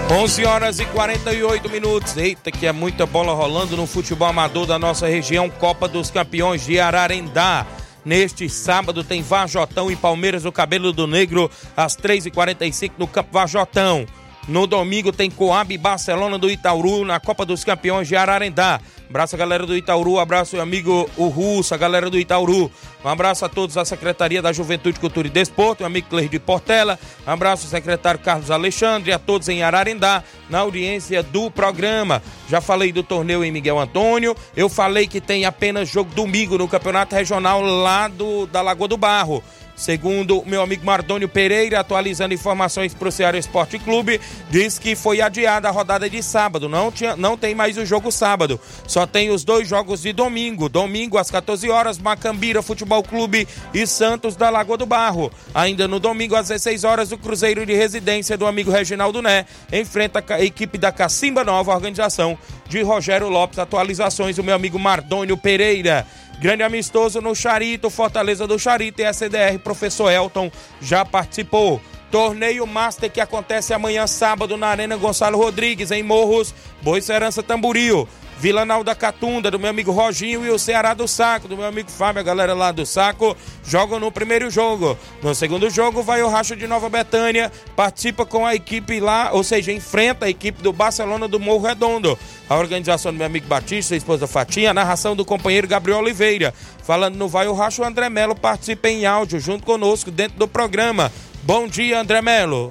11 0.09 0.45
horas 0.47 0.79
e 0.79 0.87
48 0.87 1.69
minutos. 1.69 2.17
Eita, 2.17 2.53
que 2.53 2.65
é 2.65 2.71
muita 2.71 3.05
bola 3.07 3.35
rolando 3.35 3.77
no 3.77 3.89
futebol 3.89 4.29
amador 4.29 4.67
da 4.67 4.79
nossa 4.79 5.09
região, 5.09 5.51
Copa 5.51 5.89
dos 5.89 6.09
Campeões 6.09 6.65
de 6.65 6.79
Ararendá. 6.79 7.67
Neste 8.05 8.49
sábado 8.49 9.03
tem 9.03 9.21
Vajotão 9.21 9.91
e 9.91 9.97
Palmeiras 9.97 10.45
do 10.45 10.53
Cabelo 10.53 10.93
do 10.93 11.09
Negro 11.09 11.51
às 11.77 11.97
3h45 11.97 12.93
no 12.99 13.09
Campo 13.09 13.31
Vajotão. 13.33 14.07
No 14.49 14.67
domingo 14.67 15.13
tem 15.13 15.31
Coab 15.31 15.77
Barcelona 15.77 16.39
do 16.39 16.51
Itauru 16.51 17.05
na 17.05 17.21
Copa 17.21 17.45
dos 17.45 17.65
Campeões 17.65 18.09
de 18.09 18.17
Ararendá. 18.17 18.81
Abraço 19.07 19.37
a 19.37 19.39
galera 19.39 19.67
do 19.67 19.77
Itauru, 19.77 20.19
abraço 20.19 20.57
o 20.57 20.61
amigo 20.61 21.09
o 21.19 21.29
Russo, 21.29 21.75
a 21.75 21.77
galera 21.77 22.09
do 22.09 22.19
Itauru. 22.19 22.71
Um 23.05 23.09
abraço 23.09 23.45
a 23.45 23.49
todos 23.49 23.75
da 23.75 23.85
Secretaria 23.85 24.41
da 24.41 24.51
Juventude, 24.51 24.99
Cultura 24.99 25.29
e 25.29 25.31
Desporto, 25.31 25.83
o 25.83 25.87
amigo 25.87 26.09
Cleide 26.09 26.31
de 26.31 26.39
Portela. 26.39 26.99
Um 27.27 27.31
abraço 27.31 27.65
ao 27.65 27.71
secretário 27.71 28.21
Carlos 28.21 28.51
Alexandre, 28.51 29.13
a 29.13 29.19
todos 29.19 29.51
em 29.51 29.63
Ararendá, 29.63 30.25
na 30.49 30.61
audiência 30.61 31.23
do 31.23 31.51
programa. 31.51 32.23
Já 32.49 32.63
falei 32.63 32.91
do 32.91 33.03
torneio 33.03 33.45
em 33.45 33.53
Miguel 33.53 33.79
Antônio. 33.79 34.35
Eu 34.57 34.71
falei 34.71 35.07
que 35.07 35.21
tem 35.21 35.45
apenas 35.45 35.91
jogo 35.91 36.15
domingo 36.15 36.57
no 36.57 36.67
Campeonato 36.67 37.15
Regional 37.15 37.61
lá 37.61 38.09
do, 38.09 38.47
da 38.47 38.63
Lagoa 38.63 38.89
do 38.89 38.97
Barro. 38.97 39.43
Segundo 39.79 40.43
meu 40.45 40.61
amigo 40.61 40.85
Mardônio 40.85 41.29
Pereira, 41.29 41.79
atualizando 41.79 42.35
informações 42.35 42.93
para 42.93 43.09
o 43.09 43.13
Ceará 43.13 43.39
Esporte 43.39 43.79
Clube, 43.79 44.21
diz 44.51 44.77
que 44.77 44.97
foi 44.97 45.21
adiada 45.21 45.69
a 45.69 45.71
rodada 45.71 46.11
de 46.11 46.21
sábado. 46.21 46.69
Não, 46.69 46.91
tinha, 46.91 47.15
não 47.15 47.37
tem 47.37 47.55
mais 47.55 47.79
o 47.79 47.87
jogo 47.87 48.11
sábado. 48.11 48.61
Só 48.89 49.07
tem 49.07 49.31
os 49.31 49.45
dois 49.45 49.69
jogos 49.69 50.03
de 50.03 50.13
domingo. 50.13 50.69
Domingo 50.69 51.17
às 51.17 51.31
14 51.31 51.71
horas, 51.71 51.97
Macambira 51.97 52.61
Futebol 52.61 53.05
Clube 53.05 53.47
e 53.73 53.87
Santos 53.87 54.35
da 54.35 54.51
Lagoa 54.51 54.77
do 54.77 54.85
Barro. 54.85 55.31
Ainda 55.55 55.87
no 55.87 56.01
domingo 56.01 56.35
às 56.35 56.49
16 56.49 56.83
horas, 56.83 57.13
o 57.13 57.19
Cruzeiro 57.19 57.65
de 57.65 57.73
Residência 57.73 58.37
do 58.37 58.49
amigo 58.49 58.73
Reginaldo 58.73 59.23
Né 59.23 59.47
enfrenta 59.73 60.25
a 60.29 60.43
equipe 60.43 60.77
da 60.77 60.91
Cacimba 60.91 61.45
Nova, 61.45 61.73
organização 61.73 62.37
de 62.69 62.83
Rogério 62.83 63.29
Lopes. 63.29 63.61
Atualizações 63.61 64.35
do 64.35 64.43
meu 64.43 64.57
amigo 64.57 64.77
Mardônio 64.77 65.37
Pereira. 65.37 66.05
Grande 66.41 66.63
amistoso 66.63 67.21
no 67.21 67.35
Charito, 67.35 67.91
Fortaleza 67.91 68.47
do 68.47 68.59
Charito 68.59 69.03
e 69.03 69.05
a 69.05 69.13
CDR, 69.13 69.59
professor 69.59 70.09
Elton 70.09 70.51
já 70.81 71.05
participou. 71.05 71.81
Torneio 72.13 72.65
Master 72.67 73.11
que 73.11 73.21
acontece 73.21 73.75
amanhã 73.75 74.07
sábado 74.07 74.57
na 74.57 74.69
Arena 74.69 74.97
Gonçalo 74.97 75.37
Rodrigues, 75.37 75.91
em 75.91 76.03
Morros, 76.03 76.55
Boa 76.81 77.01
Serança 77.01 77.43
Tamboril. 77.43 78.09
Vila 78.41 78.65
Nalda 78.65 78.95
Catunda, 78.95 79.51
do 79.51 79.59
meu 79.59 79.69
amigo 79.69 79.91
Roginho, 79.91 80.47
e 80.47 80.51
o 80.51 80.59
Ceará 80.61 80.95
do 80.95 81.09
Saco, 81.09 81.49
do 81.49 81.57
meu 81.57 81.67
amigo 81.67 81.91
Fábio, 81.91 82.21
a 82.21 82.23
galera 82.23 82.55
lá 82.55 82.71
do 82.71 82.87
Saco, 82.87 83.37
jogam 83.65 83.99
no 83.99 84.13
primeiro 84.13 84.49
jogo. 84.49 84.97
No 85.21 85.35
segundo 85.35 85.69
jogo, 85.69 86.05
vai 86.05 86.23
o 86.23 86.29
Racho 86.29 86.55
de 86.55 86.69
Nova 86.69 86.89
Betânia, 86.89 87.51
participa 87.75 88.25
com 88.25 88.47
a 88.47 88.55
equipe 88.55 89.01
lá, 89.01 89.31
ou 89.33 89.43
seja, 89.43 89.73
enfrenta 89.73 90.27
a 90.27 90.31
equipe 90.31 90.63
do 90.63 90.73
Barcelona 90.73 91.27
do 91.27 91.41
Morro 91.41 91.67
Redondo. 91.67 92.17
A 92.49 92.57
organização 92.57 93.13
do 93.13 93.19
meu 93.19 93.27
amigo 93.27 93.49
Batista, 93.49 93.97
esposa 93.97 94.29
Fatinha, 94.29 94.71
a 94.71 94.75
narração 94.75 95.17
do 95.17 95.25
companheiro 95.25 95.67
Gabriel 95.67 95.99
Oliveira. 95.99 96.55
Falando 96.85 97.17
no 97.17 97.27
Vai 97.27 97.49
o 97.49 97.53
Racho, 97.53 97.83
o 97.83 97.85
André 97.85 98.09
Melo 98.09 98.37
participa 98.37 98.89
em 98.89 99.05
áudio 99.05 99.41
junto 99.41 99.67
conosco 99.67 100.13
dentro 100.13 100.39
do 100.39 100.47
programa. 100.47 101.11
Bom 101.43 101.67
dia, 101.67 102.01
André 102.01 102.23
Melo. 102.23 102.71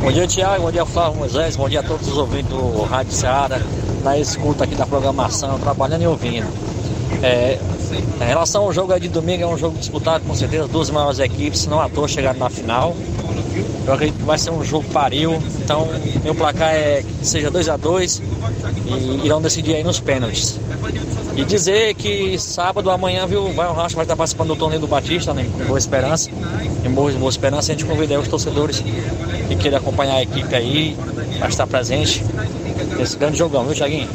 Bom 0.00 0.10
dia, 0.10 0.26
Tiago. 0.26 0.62
Bom 0.62 0.70
dia, 0.70 0.86
Flávio 0.86 1.18
Moisés. 1.18 1.56
Bom 1.56 1.68
dia 1.68 1.80
a 1.80 1.82
todos 1.82 2.08
os 2.08 2.16
ouvintes 2.16 2.48
do 2.48 2.82
Rádio 2.82 3.12
Seara, 3.12 3.60
na 4.02 4.18
escuta 4.18 4.64
aqui 4.64 4.74
da 4.74 4.86
programação, 4.86 5.58
trabalhando 5.58 6.02
e 6.02 6.06
ouvindo. 6.06 6.46
É, 7.22 7.58
em 7.92 8.24
relação 8.24 8.64
ao 8.64 8.72
jogo 8.72 8.98
de 8.98 9.08
domingo, 9.08 9.42
é 9.42 9.46
um 9.46 9.58
jogo 9.58 9.78
disputado 9.78 10.24
com 10.24 10.34
certeza, 10.34 10.66
duas 10.66 10.90
maiores 10.90 11.18
equipes, 11.18 11.66
não 11.66 11.80
à 11.80 11.88
toa 11.88 12.08
chegaram 12.08 12.38
na 12.38 12.50
final. 12.50 12.96
Eu 13.86 13.92
acredito 13.94 14.18
que 14.18 14.24
vai 14.24 14.36
ser 14.36 14.50
um 14.50 14.64
jogo 14.64 14.86
paril, 14.92 15.40
então 15.62 15.88
meu 16.24 16.34
placar 16.34 16.74
é 16.74 17.02
que 17.02 17.26
seja 17.26 17.50
2 17.50 17.68
a 17.68 17.76
2 17.76 18.22
e 18.86 19.26
irão 19.26 19.40
decidir 19.40 19.76
aí 19.76 19.84
nos 19.84 20.00
pênaltis. 20.00 20.58
E 21.36 21.44
dizer 21.44 21.94
que 21.94 22.38
sábado, 22.38 22.90
amanhã, 22.90 23.26
viu, 23.26 23.52
vai 23.52 23.68
o 23.68 23.72
Racha 23.72 23.94
vai 23.94 24.04
estar 24.04 24.16
participando 24.16 24.48
do 24.48 24.56
torneio 24.56 24.80
do 24.80 24.86
Batista, 24.86 25.34
né, 25.34 25.46
Boa 25.66 25.78
Esperança. 25.78 26.30
Em 26.84 26.90
Boa, 26.90 27.12
Boa 27.12 27.30
Esperança, 27.30 27.72
a 27.72 27.74
gente 27.74 27.84
convida 27.84 28.18
os 28.18 28.26
torcedores 28.26 28.82
que 29.48 29.56
queiram 29.56 29.78
acompanhar 29.78 30.16
a 30.16 30.22
equipe 30.22 30.54
aí, 30.54 30.96
para 31.38 31.48
estar 31.48 31.66
presente 31.66 32.24
nesse 32.96 33.16
grande 33.16 33.38
jogão, 33.38 33.64
viu, 33.64 33.74
Thiaguinho? 33.74 34.08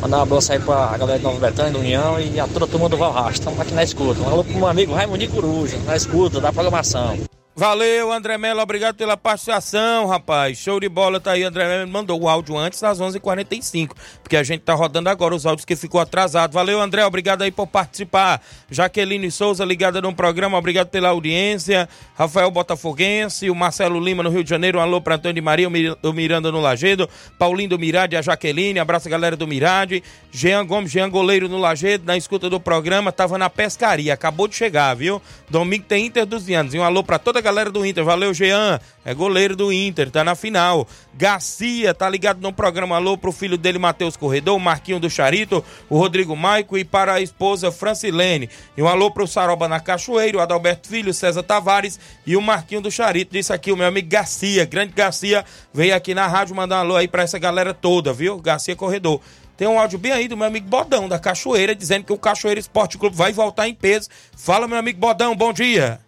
Mandar 0.00 0.18
um 0.18 0.22
abraço 0.22 0.52
aí 0.52 0.58
pra 0.58 0.96
galera 0.96 1.18
de 1.18 1.24
Nova 1.24 1.38
Betânia, 1.38 1.72
do 1.72 1.78
União 1.78 2.18
e 2.18 2.40
a 2.40 2.46
toda 2.46 2.64
a 2.64 2.68
turma 2.68 2.88
do 2.88 2.96
Valrasta. 2.96 3.32
Estamos 3.32 3.60
aqui 3.60 3.74
na 3.74 3.82
escuta. 3.82 4.20
Um 4.22 4.28
alô 4.28 4.42
pro 4.42 4.54
meu 4.54 4.66
amigo 4.66 4.94
Raimundo 4.94 5.28
Coruja, 5.28 5.76
na 5.84 5.94
escuta 5.94 6.40
da 6.40 6.52
programação. 6.52 7.29
Valeu, 7.60 8.10
André 8.10 8.38
Melo, 8.38 8.62
obrigado 8.62 8.96
pela 8.96 9.18
participação, 9.18 10.06
rapaz. 10.06 10.56
Show 10.56 10.80
de 10.80 10.88
bola, 10.88 11.20
tá 11.20 11.32
aí. 11.32 11.42
André 11.42 11.68
Melo 11.68 11.90
mandou 11.90 12.18
o 12.18 12.26
áudio 12.26 12.56
antes 12.56 12.80
das 12.80 12.98
11h45, 12.98 13.90
porque 14.22 14.38
a 14.38 14.42
gente 14.42 14.62
tá 14.62 14.72
rodando 14.72 15.10
agora 15.10 15.34
os 15.34 15.44
áudios 15.44 15.66
que 15.66 15.76
ficou 15.76 16.00
atrasado. 16.00 16.54
Valeu, 16.54 16.80
André, 16.80 17.04
obrigado 17.04 17.42
aí 17.42 17.50
por 17.50 17.66
participar. 17.66 18.40
Jaqueline 18.70 19.30
Souza, 19.30 19.62
ligada 19.62 20.00
no 20.00 20.14
programa, 20.14 20.56
obrigado 20.56 20.88
pela 20.88 21.10
audiência. 21.10 21.86
Rafael 22.14 22.50
Botafoguense, 22.50 23.50
o 23.50 23.54
Marcelo 23.54 24.00
Lima 24.00 24.22
no 24.22 24.30
Rio 24.30 24.42
de 24.42 24.48
Janeiro, 24.48 24.78
um 24.78 24.80
alô 24.80 24.98
pra 24.98 25.16
Antônio 25.16 25.34
de 25.34 25.42
Maria, 25.42 25.68
o 25.68 26.12
Miranda 26.14 26.50
no 26.50 26.62
Lagedo, 26.62 27.10
Paulinho 27.38 27.68
do 27.68 27.78
Mirade, 27.78 28.16
a 28.16 28.22
Jaqueline, 28.22 28.78
abraço 28.78 29.06
a 29.06 29.10
galera 29.10 29.36
do 29.36 29.46
Mirade. 29.46 30.02
Jean 30.32 30.64
Gomes, 30.64 30.90
Jean 30.90 31.10
Goleiro 31.10 31.46
no 31.46 31.58
Lagedo, 31.58 32.06
na 32.06 32.16
escuta 32.16 32.48
do 32.48 32.58
programa, 32.58 33.12
tava 33.12 33.36
na 33.36 33.50
pescaria, 33.50 34.14
acabou 34.14 34.48
de 34.48 34.56
chegar, 34.56 34.94
viu? 34.94 35.20
Domingo 35.50 35.84
tem 35.84 36.06
Inter 36.06 36.24
dos 36.24 36.42
Vianos. 36.46 36.72
E 36.72 36.78
um 36.78 36.84
alô 36.84 37.04
pra 37.04 37.18
toda 37.18 37.38
a 37.38 37.42
galera 37.50 37.70
do 37.70 37.84
Inter. 37.84 38.04
Valeu, 38.04 38.32
Jean. 38.32 38.80
É 39.04 39.12
goleiro 39.12 39.56
do 39.56 39.72
Inter, 39.72 40.10
tá 40.10 40.22
na 40.22 40.34
final. 40.34 40.86
Garcia, 41.14 41.92
tá 41.92 42.08
ligado 42.08 42.40
no 42.40 42.52
programa 42.52 42.96
Alô 42.96 43.18
pro 43.18 43.32
filho 43.32 43.58
dele, 43.58 43.78
Matheus 43.78 44.16
Corredor, 44.16 44.56
o 44.56 44.60
Marquinho 44.60 45.00
do 45.00 45.10
Charito, 45.10 45.64
o 45.88 45.98
Rodrigo 45.98 46.36
Maico 46.36 46.78
e 46.78 46.84
para 46.84 47.14
a 47.14 47.20
esposa 47.20 47.72
Francilene. 47.72 48.48
E 48.76 48.82
um 48.82 48.86
alô 48.86 49.10
pro 49.10 49.26
Saroba 49.26 49.66
na 49.66 49.80
Cachoeira, 49.80 50.38
o 50.38 50.40
Adalberto 50.40 50.88
Filho, 50.88 51.12
César 51.12 51.42
Tavares 51.42 51.98
e 52.26 52.36
o 52.36 52.42
Marquinho 52.42 52.80
do 52.80 52.90
Charito. 52.90 53.32
Disse 53.32 53.52
aqui 53.52 53.72
o 53.72 53.76
meu 53.76 53.86
amigo 53.86 54.08
Garcia, 54.08 54.64
grande 54.64 54.92
Garcia, 54.92 55.44
veio 55.74 55.94
aqui 55.94 56.14
na 56.14 56.26
rádio 56.26 56.54
mandar 56.54 56.76
um 56.76 56.80
alô 56.80 56.96
aí 56.96 57.08
pra 57.08 57.22
essa 57.22 57.38
galera 57.38 57.74
toda, 57.74 58.12
viu? 58.12 58.38
Garcia 58.38 58.76
Corredor. 58.76 59.20
Tem 59.56 59.68
um 59.68 59.78
áudio 59.78 59.98
bem 59.98 60.12
aí 60.12 60.28
do 60.28 60.36
meu 60.36 60.46
amigo 60.46 60.68
Bodão, 60.68 61.06
da 61.08 61.18
Cachoeira, 61.18 61.74
dizendo 61.74 62.04
que 62.04 62.12
o 62.12 62.18
Cachoeira 62.18 62.60
Esporte 62.60 62.96
Clube 62.96 63.14
vai 63.14 63.32
voltar 63.32 63.68
em 63.68 63.74
peso. 63.74 64.08
Fala, 64.34 64.66
meu 64.66 64.78
amigo 64.78 64.98
Bodão, 64.98 65.36
bom 65.36 65.52
dia. 65.52 66.00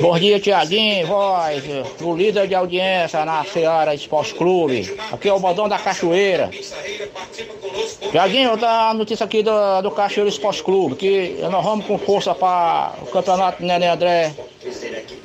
Bom 0.00 0.18
dia, 0.18 0.38
Tiaguinho, 0.38 1.06
voz, 1.06 1.62
o 2.00 2.14
líder 2.14 2.46
de 2.46 2.54
audiência 2.54 3.24
na 3.24 3.44
Seara 3.44 3.94
Esporte 3.94 4.34
Clube. 4.34 4.94
Aqui 5.10 5.28
é 5.28 5.32
o 5.32 5.38
Bodão 5.38 5.68
da 5.68 5.78
Cachoeira. 5.78 6.50
Tiaguinho, 8.10 8.50
vou 8.50 8.58
dar 8.58 8.90
a 8.90 8.94
notícia 8.94 9.24
aqui 9.24 9.42
do, 9.42 9.82
do 9.82 9.90
Cachoeira 9.90 10.28
Esporte 10.28 10.62
Clube, 10.62 10.96
que 10.96 11.38
nós 11.50 11.64
vamos 11.64 11.86
com 11.86 11.98
força 11.98 12.34
para 12.34 12.92
o 13.02 13.06
campeonato 13.06 13.62
Nenê 13.64 13.86
André. 13.86 14.32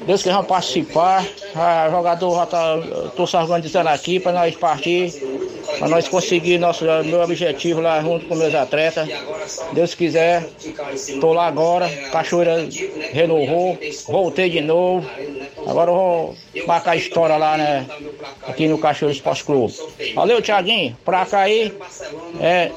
Deus 0.06 0.24
que 0.24 0.30
vamos 0.30 0.48
participar. 0.48 1.26
Jogador 1.92 2.36
já 2.38 2.46
tá, 2.46 2.78
tô 3.16 3.28
se 3.28 3.36
organizando 3.36 3.90
aqui 3.90 4.20
para 4.20 4.32
nós 4.32 4.56
partir, 4.56 5.12
para 5.78 5.90
nós 5.90 6.08
conseguir 6.08 6.58
nosso 6.58 6.86
meu 6.86 7.22
objetivo 7.22 7.82
lá 7.82 8.02
junto 8.02 8.26
com 8.26 8.36
meus 8.36 8.56
atletas. 8.56 9.10
Deus 9.74 9.94
quiser, 9.94 10.48
tô 11.20 11.34
lá 11.34 11.48
agora, 11.48 11.90
Cachoeira 12.12 12.68
renovou, 13.18 13.78
voltei 14.08 14.50
de 14.50 14.62
novo. 14.62 15.10
Agora 15.66 15.90
eu 15.90 15.96
vou 15.96 16.36
marcar 16.68 16.92
a 16.92 16.96
história 16.96 17.36
lá, 17.36 17.58
né? 17.58 17.86
Aqui 18.48 18.68
no 18.68 18.78
Cachoeira 18.78 19.14
Esporte 19.14 19.44
Clube. 19.44 19.74
Valeu, 20.14 20.42
Thiaguinho. 20.42 20.96
Pra 21.04 21.26
cá 21.26 21.42
aí, 21.42 21.74
é 22.40 22.72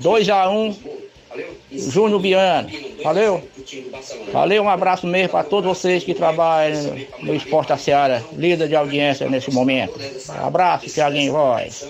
2x1, 0.00 0.52
um, 0.52 0.74
Júnior 1.70 2.20
Biano. 2.20 2.68
Valeu. 3.02 3.48
Valeu, 4.32 4.62
um 4.62 4.68
abraço 4.68 5.06
mesmo 5.06 5.30
para 5.30 5.44
todos 5.44 5.68
vocês 5.68 6.02
que 6.02 6.14
trabalham 6.14 6.96
no 7.20 7.34
Esporte 7.34 7.68
da 7.68 7.76
Seara, 7.76 8.24
líder 8.32 8.68
de 8.68 8.76
audiência 8.76 9.28
nesse 9.28 9.50
momento. 9.50 9.98
Abraço, 10.42 10.86
Thiaguinho 10.86 11.32
Voz. 11.32 11.86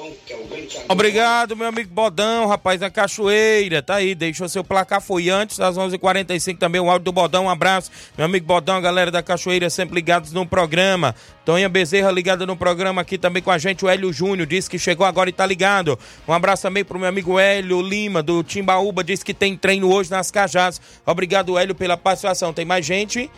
Obrigado, 0.89 1.57
meu 1.57 1.69
amigo 1.69 1.91
Bodão, 1.93 2.47
rapaz 2.47 2.81
da 2.81 2.91
Cachoeira. 2.91 3.83
Tá 3.83 3.97
aí, 3.97 4.15
deixou 4.15 4.49
seu 4.49 4.65
placar. 4.65 5.01
Foi 5.01 5.31
antes 5.31 5.59
das 5.59 5.77
11:45 5.77 5.95
h 5.95 5.99
45 5.99 6.61
também 6.61 6.81
o 6.81 6.91
áudio 6.91 7.05
do 7.05 7.13
Bodão. 7.13 7.45
Um 7.45 7.51
abraço, 7.51 7.91
meu 8.17 8.27
amigo 8.27 8.47
Bodão, 8.47 8.77
a 8.77 8.81
galera 8.81 9.11
da 9.11 9.23
Cachoeira 9.23 9.71
sempre 9.71 9.95
ligados 9.95 10.33
no 10.33 10.47
programa. 10.47 11.15
Tonha 11.45 11.69
Bezerra 11.69 12.11
ligada 12.11 12.45
no 12.45 12.55
programa 12.55 13.01
aqui 13.01 13.17
também 13.17 13.43
com 13.43 13.51
a 13.51 13.57
gente. 13.57 13.83
O 13.83 13.89
Hélio 13.89 14.13
Júnior 14.13 14.47
disse 14.47 14.69
que 14.69 14.79
chegou 14.79 15.07
agora 15.07 15.31
e 15.31 15.33
tá 15.33 15.47
ligado. 15.47 15.99
Um 16.27 16.33
abraço 16.35 16.63
também 16.63 16.85
pro 16.85 16.99
meu 16.99 17.09
amigo 17.09 17.39
Hélio 17.39 17.81
Lima, 17.81 18.23
do 18.23 18.43
Timbaúba. 18.43 19.03
Disse 19.03 19.25
que 19.25 19.33
tem 19.39 19.57
treino 19.57 19.93
hoje 19.93 20.11
nas 20.11 20.30
Cajás. 20.30 20.80
Obrigado, 21.07 21.59
Hélio, 21.59 21.74
pela 21.74 21.97
participação. 21.97 22.53
Tem 22.53 22.64
mais 22.64 22.84
gente? 22.84 23.30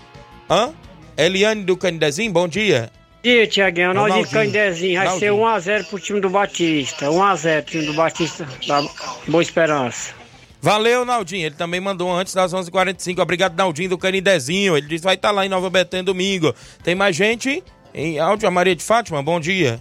Hã? 0.48 0.72
Eliane 1.16 1.62
do 1.62 1.76
Canidezinho, 1.76 2.32
bom 2.32 2.48
dia. 2.48 2.90
Bom 2.92 3.22
dia, 3.22 3.46
Tiaguinho. 3.46 3.92
Nós 3.92 4.06
de 4.06 4.10
Naldinho. 4.20 4.32
Candezinho. 4.32 4.96
Vai 4.96 5.18
ser 5.18 5.30
Naldinho. 5.30 5.78
1x0 5.78 5.84
pro 5.88 5.98
time 5.98 6.20
do 6.20 6.30
Batista. 6.30 7.06
1x0 7.06 7.64
time 7.64 7.86
do 7.86 7.92
Batista 7.92 8.48
da 8.66 8.82
Boa 9.28 9.42
Esperança. 9.42 10.14
Valeu, 10.62 11.04
Naldinho. 11.04 11.46
Ele 11.46 11.54
também 11.54 11.80
mandou 11.80 12.10
antes 12.12 12.34
das 12.34 12.52
11h45. 12.52 13.20
Obrigado, 13.20 13.56
Naldinho 13.56 13.90
do 13.90 13.98
Canidezinho. 13.98 14.76
Ele 14.76 14.86
disse 14.86 15.00
que 15.00 15.06
vai 15.06 15.14
estar 15.14 15.30
lá 15.30 15.44
em 15.44 15.48
Nova 15.48 15.70
Betânia 15.70 16.04
domingo. 16.04 16.54
Tem 16.82 16.94
mais 16.94 17.14
gente? 17.14 17.62
Em 17.94 18.18
áudio, 18.18 18.46
a 18.46 18.50
Maria 18.50 18.76
de 18.76 18.82
Fátima, 18.82 19.22
bom 19.22 19.40
dia. 19.40 19.80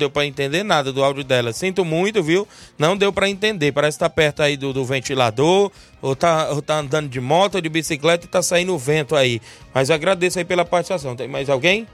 Deu 0.00 0.10
pra 0.10 0.26
entender 0.26 0.64
nada 0.64 0.92
do 0.92 1.04
áudio 1.04 1.22
dela. 1.22 1.52
Sinto 1.52 1.84
muito, 1.84 2.22
viu? 2.22 2.48
Não 2.78 2.96
deu 2.96 3.12
pra 3.12 3.28
entender. 3.28 3.70
Parece 3.72 3.98
que 3.98 4.04
tá 4.04 4.10
perto 4.10 4.42
aí 4.42 4.56
do, 4.56 4.72
do 4.72 4.84
ventilador, 4.84 5.70
ou 6.02 6.16
tá, 6.16 6.50
ou 6.50 6.60
tá 6.60 6.78
andando 6.78 7.08
de 7.08 7.20
moto 7.20 7.56
ou 7.56 7.60
de 7.60 7.68
bicicleta 7.68 8.26
e 8.26 8.28
tá 8.28 8.42
saindo 8.42 8.76
vento 8.76 9.14
aí. 9.14 9.40
Mas 9.72 9.90
agradeço 9.90 10.38
aí 10.38 10.44
pela 10.44 10.64
participação. 10.64 11.14
Tem 11.14 11.28
mais 11.28 11.48
alguém? 11.48 11.86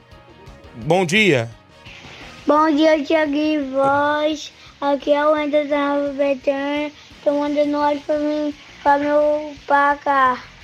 Bom 0.75 1.05
dia. 1.05 1.51
Bom 2.47 2.71
dia, 2.75 3.03
Tiaguinho 3.03 3.73
Voz. 3.73 4.53
Aqui 4.81 5.13
é 5.13 5.27
o 5.27 5.35
Nova 5.35 6.13
Betânia. 6.13 6.93
Tô 7.25 7.33
mandando 7.33 7.77
áudio 7.77 8.03
pra 8.07 8.19
mim, 8.19 8.55
pra 8.83 8.99
meu 8.99 9.55
placar. 9.67 10.56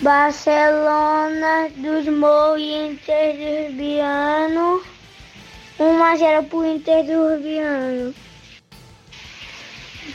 Barcelona 0.00 1.68
dos 1.76 2.06
Morros 2.08 2.58
e 2.58 2.86
Inter 2.86 3.36
do 3.36 3.68
Urbiano. 3.68 4.82
1 5.78 6.02
a 6.02 6.16
0 6.16 6.42
pro 6.44 6.64
Inter 6.64 7.04
Urbiano. 7.10 8.14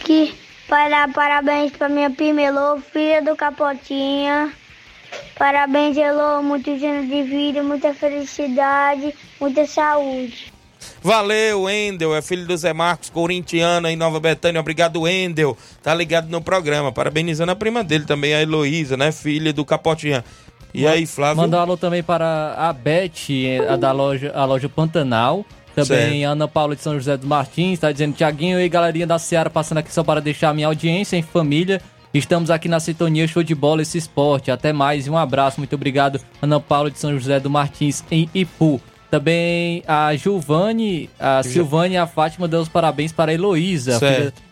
Que 0.03 0.33
vai 0.67 0.89
dar 0.89 1.13
parabéns 1.13 1.71
pra 1.71 1.87
minha 1.87 2.09
prima 2.09 2.41
Elô, 2.41 2.79
filha 2.79 3.21
do 3.21 3.35
Capotinha. 3.35 4.51
Parabéns, 5.37 5.95
Elô. 5.95 6.41
Muitos 6.41 6.81
anos 6.81 7.07
de 7.07 7.21
vida, 7.21 7.61
muita 7.61 7.93
felicidade, 7.93 9.15
muita 9.39 9.67
saúde. 9.67 10.54
Valeu, 11.05 11.61
Wendel, 11.65 12.15
é 12.15 12.21
filho 12.23 12.47
do 12.47 12.57
Zé 12.57 12.73
Marcos, 12.73 13.11
corintiano 13.11 13.87
em 13.87 13.95
Nova 13.95 14.19
Betânia. 14.19 14.59
Obrigado, 14.59 15.01
Wendel. 15.01 15.55
Tá 15.83 15.93
ligado 15.93 16.31
no 16.31 16.41
programa. 16.41 16.91
Parabenizando 16.91 17.51
a 17.51 17.55
prima 17.55 17.83
dele 17.83 18.05
também, 18.05 18.33
a 18.33 18.41
Heloísa, 18.41 18.97
né? 18.97 19.11
Filha 19.11 19.53
do 19.53 19.63
Capotinha. 19.63 20.25
E 20.73 20.87
aí, 20.87 21.05
Flávio? 21.05 21.43
Mandar 21.43 21.59
um 21.59 21.61
alô 21.61 21.77
também 21.77 22.01
para 22.01 22.55
a 22.57 22.73
Beth, 22.73 23.29
a 23.69 23.75
da 23.75 23.91
loja, 23.91 24.31
a 24.33 24.45
loja 24.45 24.67
Pantanal. 24.67 25.45
Também 25.75 26.21
Certo. 26.21 26.31
Ana 26.31 26.47
Paula 26.47 26.75
de 26.75 26.81
São 26.81 26.95
José 26.95 27.15
dos 27.15 27.27
Martins, 27.27 27.77
tá 27.77 27.91
dizendo 27.91 28.15
Tiaguinho 28.15 28.59
e 28.59 28.67
galerinha 28.67 29.05
da 29.05 29.19
Seara 29.19 29.51
passando 29.51 29.77
aqui 29.77 29.93
só 29.93 30.03
para 30.03 30.19
deixar 30.19 30.49
a 30.49 30.53
minha 30.55 30.65
audiência 30.65 31.15
em 31.15 31.21
família. 31.21 31.83
Estamos 32.15 32.49
aqui 32.49 32.67
na 32.67 32.79
sintonia 32.79 33.27
show 33.27 33.43
de 33.43 33.53
bola 33.53 33.83
esse 33.83 33.99
esporte. 33.99 34.49
Até 34.49 34.73
mais 34.73 35.05
e 35.05 35.11
um 35.11 35.17
abraço. 35.17 35.59
Muito 35.59 35.75
obrigado, 35.75 36.19
Ana 36.41 36.59
Paula 36.59 36.89
de 36.89 36.97
São 36.97 37.13
José 37.13 37.39
dos 37.39 37.51
Martins, 37.51 38.03
em 38.09 38.27
Ipu. 38.33 38.81
Também 39.15 39.81
a 39.87 40.13
Giovanni, 40.17 41.09
a 41.17 41.41
Silvânia 41.41 41.95
e 41.95 41.97
a 41.97 42.05
Fátima 42.05 42.49
dão 42.49 42.61
os 42.61 42.67
parabéns 42.67 43.13
para 43.13 43.31
a 43.31 43.33
Heloísa, 43.33 43.97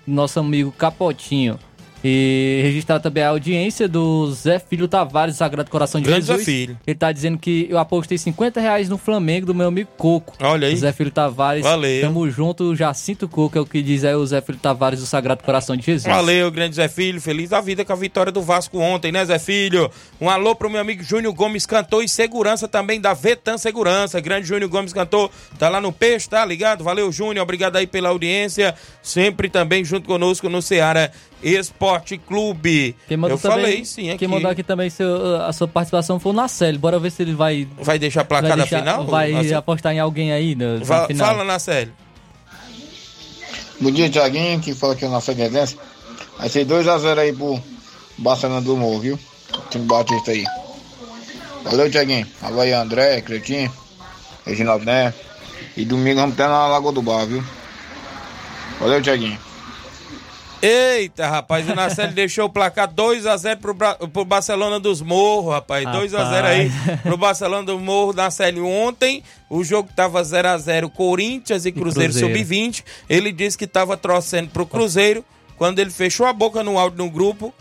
nosso 0.07 0.39
amigo 0.39 0.71
Capotinho. 0.71 1.59
E 2.03 2.59
registrar 2.63 2.99
também 2.99 3.23
a 3.23 3.29
audiência 3.29 3.87
do 3.87 4.29
Zé 4.33 4.59
Filho 4.59 4.89
Tavares, 4.89 5.37
Sagrado 5.37 5.71
Coração 5.71 6.01
de 6.01 6.07
Grande 6.07 6.25
Jesus. 6.25 6.45
Zé 6.45 6.51
Filho. 6.51 6.77
Ele 6.85 6.97
tá 6.97 7.11
dizendo 7.13 7.37
que 7.37 7.65
eu 7.69 7.77
apostei 7.77 8.17
50 8.17 8.59
reais 8.59 8.89
no 8.89 8.97
Flamengo 8.97 9.45
do 9.45 9.55
meu 9.55 9.67
amigo 9.67 9.89
Coco. 9.97 10.33
Olha 10.41 10.67
aí. 10.67 10.75
Zé 10.75 10.91
Filho 10.91 11.11
Tavares. 11.11 11.63
Valeu. 11.63 12.01
Tamo 12.01 12.29
junto, 12.29 12.75
Jacinto 12.75 13.29
Coco 13.29 13.57
é 13.57 13.61
o 13.61 13.65
que 13.65 13.81
diz 13.81 14.03
aí 14.03 14.15
o 14.15 14.25
Zé 14.25 14.41
Filho 14.41 14.57
Tavares 14.57 14.99
do 14.99 15.05
Sagrado 15.05 15.41
Coração 15.43 15.77
de 15.77 15.85
Jesus. 15.85 16.13
Valeu, 16.13 16.51
grande 16.51 16.75
Zé 16.75 16.89
Filho. 16.89 17.21
Feliz 17.21 17.51
da 17.51 17.61
vida 17.61 17.85
com 17.85 17.93
a 17.93 17.95
vitória 17.95 18.33
do 18.33 18.41
Vasco 18.41 18.79
ontem, 18.79 19.09
né, 19.09 19.23
Zé 19.23 19.39
Filho? 19.39 19.89
Um 20.19 20.29
alô 20.29 20.55
pro 20.55 20.69
meu 20.69 20.81
amigo 20.81 21.01
Júnior 21.03 21.33
Gomes 21.33 21.65
Cantor 21.65 22.03
e 22.03 22.09
segurança 22.09 22.67
também 22.67 22.99
da 22.99 23.13
Vetan 23.13 23.57
Segurança. 23.57 24.19
Grande 24.19 24.45
Júnior 24.45 24.69
Gomes 24.69 24.91
Cantor, 24.91 25.31
tá 25.57 25.69
lá 25.69 25.79
no 25.79 25.93
peixe, 25.93 26.27
tá 26.27 26.43
ligado? 26.43 26.83
Valeu, 26.83 27.09
Júnior. 27.13 27.43
Obrigado 27.43 27.77
aí 27.77 27.87
pela 27.87 28.09
audiência. 28.09 28.75
Sempre 29.01 29.47
também 29.47 29.85
junto 29.85 30.05
conosco 30.05 30.49
no 30.49 30.61
Ceará 30.61 31.09
Esporte 31.41 31.92
Clube. 32.01 32.95
Quem 33.07 33.17
mandou 33.17 33.37
Eu 33.37 33.41
também, 33.41 33.57
falei 33.57 33.85
sim 33.85 34.09
aqui. 34.09 34.19
Quem 34.19 34.27
mandou 34.27 34.49
aqui 34.51 34.63
também 34.63 34.89
seu- 34.89 35.41
a 35.41 35.51
sua 35.53 35.67
participação 35.67 36.19
foi 36.19 36.31
o 36.31 36.35
Nacelle. 36.35 36.77
Bora 36.77 36.99
ver 36.99 37.11
se 37.11 37.21
ele 37.21 37.33
vai. 37.33 37.67
Vai 37.79 37.97
deixar 37.99 38.23
placar 38.25 38.49
vai 38.49 38.57
da 38.57 38.63
deixar- 38.63 38.79
final? 38.79 39.05
Vai 39.05 39.31
Nossa. 39.31 39.57
apostar 39.57 39.93
em 39.93 39.99
alguém 39.99 40.31
aí 40.31 40.55
no, 40.55 40.79
na 40.79 40.85
Va- 40.85 41.07
final. 41.07 41.27
Fala, 41.27 41.43
Nacélio. 41.43 41.93
Bom 43.79 43.91
dia, 43.91 44.09
Thiaguinho, 44.09 44.59
que 44.59 44.73
fala 44.73 44.93
aqui 44.93 45.03
é 45.03 45.07
o 45.07 45.11
nosso 45.11 45.33
Guedense. 45.33 45.77
Vai 46.37 46.47
ser 46.49 46.65
2x0 46.65 47.19
aí 47.19 47.33
pro 47.33 47.61
Barcelona 48.17 48.61
do 48.61 48.77
Morro, 48.77 48.99
viu? 48.99 49.19
Time 49.69 49.85
Batista 49.85 50.31
aí. 50.31 50.45
Valeu, 51.63 51.89
Thiaguinho. 51.89 52.25
Alô 52.41 52.61
aí, 52.61 52.71
André, 52.73 53.21
Cretinho, 53.21 53.71
Reginaldo 54.45 54.85
Né. 54.85 55.13
E 55.75 55.85
domingo 55.85 56.19
vamos 56.19 56.35
ter 56.35 56.47
na 56.47 56.67
Lagoa 56.67 56.91
do 56.91 57.01
Bar, 57.01 57.25
viu? 57.25 57.43
Valeu, 58.79 59.01
Thiaguinho. 59.01 59.37
Eita, 60.65 61.27
rapaz, 61.27 61.67
o 61.69 61.75
Nacélio 61.75 62.13
deixou 62.15 62.45
o 62.45 62.49
placar 62.49 62.89
2x0 62.89 63.57
pro, 63.57 63.73
Bra- 63.73 63.95
pro 63.95 64.23
Barcelona 64.23 64.79
dos 64.79 65.01
Morros, 65.01 65.51
rapaz. 65.53 65.85
2x0 65.85 66.43
aí 66.45 66.71
pro 67.03 67.17
Barcelona 67.17 67.63
do 67.65 67.77
Morro, 67.77 68.13
Nacélio. 68.13 68.65
Ontem 68.65 69.21
o 69.49 69.63
jogo 69.63 69.89
tava 69.95 70.21
0x0 70.21 70.89
Corinthians 70.91 71.65
e 71.65 71.71
Cruzeiro, 71.71 72.13
Cruzeiro. 72.13 72.37
Sub-20. 72.37 72.83
Ele 73.09 73.31
disse 73.31 73.57
que 73.57 73.67
tava 73.67 73.97
torcendo 73.97 74.49
pro 74.51 74.65
Cruzeiro. 74.65 75.23
Quando 75.57 75.79
ele 75.79 75.91
fechou 75.91 76.25
a 76.25 76.33
boca 76.33 76.63
no 76.63 76.79
áudio 76.79 76.97
no 77.05 77.09
grupo, 77.11 77.53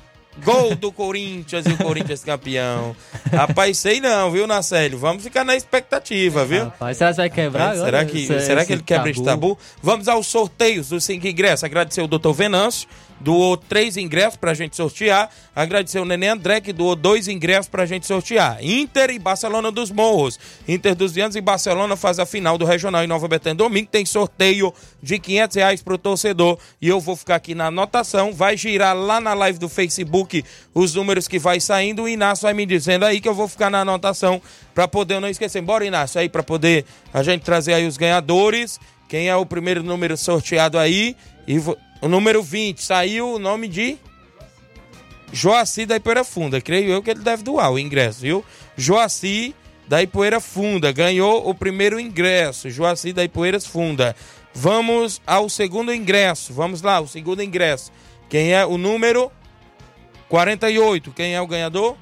Gol 0.45 0.75
do 0.75 0.91
Corinthians 0.91 1.67
e 1.67 1.71
o 1.71 1.77
Corinthians 1.77 2.25
campeão. 2.25 2.97
Rapaz, 3.31 3.79
sei 3.79 4.01
não, 4.01 4.31
viu, 4.31 4.47
Nacélio? 4.47 4.99
Vamos 4.99 5.23
ficar 5.23 5.45
na 5.45 5.55
expectativa, 5.55 6.45
viu? 6.45 6.65
Rapaz, 6.65 6.97
será 6.97 7.11
que 7.11 7.17
vai 7.19 7.31
quebrar 7.31 7.69
Mas 7.69 7.77
agora 7.83 7.99
será 7.99 8.05
que, 8.11 8.19
esse- 8.25 8.41
será 8.47 8.65
que 8.65 8.73
ele 8.73 8.83
quebra 8.83 9.11
esse 9.11 9.23
tabu? 9.23 9.59
Vamos 9.83 10.09
aos 10.09 10.27
sorteios 10.27 10.89
dos 10.89 11.05
cinco 11.05 11.27
ingressos. 11.27 11.65
Agradecer 11.65 12.01
o 12.01 12.07
doutor 12.09 12.33
Venâncio, 12.33 12.89
doou 13.23 13.57
três 13.57 13.97
ingressos 13.97 14.37
pra 14.37 14.55
gente 14.55 14.77
sortear. 14.77 15.31
Agradecer 15.55 15.99
o 16.01 16.05
Nenê 16.05 16.29
André, 16.29 16.61
que 16.61 16.73
doou 16.73 16.97
dois 16.97 17.29
ingressos 17.29 17.69
pra 17.69 17.87
gente 17.87 18.07
sortear. 18.07 18.59
Inter 18.63 19.11
e 19.11 19.19
Barcelona 19.19 19.71
dos 19.71 19.91
Morros. 19.91 20.39
Inter 20.67 20.95
dos 20.95 21.13
Vianos 21.13 21.37
e 21.37 21.41
Barcelona 21.41 21.97
faz 21.97 22.19
a 22.19 22.27
final 22.27 22.57
do 22.59 22.65
Regional 22.65 23.05
em 23.05 23.07
Nova 23.07 23.29
Betânia. 23.29 23.55
Domingo 23.55 23.89
tem 23.91 24.05
sorteio 24.05 24.73
de 25.03 25.19
500 25.19 25.57
reais 25.57 25.83
pro 25.83 25.97
torcedor. 25.99 26.59
E 26.81 26.89
eu 26.89 26.99
vou 27.01 27.17
ficar 27.17 27.37
aqui 27.37 27.55
na 27.55 27.67
anotação. 27.67 28.33
Vai 28.33 28.57
girar 28.57 28.97
lá 28.97 29.21
na 29.21 29.35
live 29.35 29.59
do 29.59 29.69
Facebook 29.69 30.45
os 30.75 30.95
números 30.95 31.29
que 31.29 31.39
vai 31.39 31.61
saindo. 31.61 32.03
O 32.03 32.09
Inácio 32.09 32.43
vai 32.43 32.55
me 32.55 32.67
dizendo 32.67 33.05
aí 33.05 33.21
que 33.21 33.29
eu 33.29 33.35
vou 33.35 33.47
ficar 33.49 33.71
na 33.71 33.81
anotação 33.81 34.41
pra 34.75 34.89
poder 34.89 35.21
não 35.21 35.29
esquecer. 35.29 35.61
Bora, 35.63 35.85
Inácio, 35.85 36.21
aí 36.21 36.29
pra 36.29 36.43
poder 36.43 36.85
a 37.13 37.23
gente 37.23 37.43
trazer 37.43 37.75
aí 37.75 37.87
os 37.87 37.97
ganhadores. 37.97 38.81
Quem 39.09 39.29
é 39.29 39.37
o 39.37 39.45
primeiro 39.45 39.83
número 39.83 40.17
sorteado 40.17 40.79
aí? 40.79 41.15
E 41.47 41.59
vo- 41.59 41.77
o 42.03 42.09
número 42.09 42.43
20 42.43 42.83
saiu 42.83 43.35
o 43.35 43.39
nome 43.39 43.69
de 43.69 43.97
Joaci 45.33 45.87
da 45.87 45.97
Ipoeira 45.97 46.25
Funda. 46.25 46.61
Creio 46.61 46.91
eu 46.91 47.01
que 47.01 47.11
ele 47.11 47.21
deve 47.21 47.45
doar 47.45 47.71
o 47.71 47.79
ingresso, 47.79 48.21
viu? 48.23 48.45
Joaci 48.77 49.55
da 49.87 50.03
Ipoeira 50.03 50.41
Funda 50.41 50.91
ganhou 50.91 51.49
o 51.49 51.55
primeiro 51.55 52.01
ingresso. 52.01 52.69
Joaci 52.69 53.13
da 53.13 53.23
Ipoeiras 53.23 53.65
Funda. 53.65 54.17
Vamos 54.53 55.23
ao 55.25 55.49
segundo 55.49 55.95
ingresso. 55.95 56.53
Vamos 56.53 56.83
lá, 56.83 57.01
o 57.01 57.07
segundo 57.07 57.41
ingresso. 57.41 57.93
Quem 58.29 58.53
é 58.53 58.67
o 58.67 58.77
número 58.77 59.31
48? 60.29 61.13
Quem 61.13 61.35
é 61.35 61.41
o 61.41 61.47
ganhador? 61.47 61.97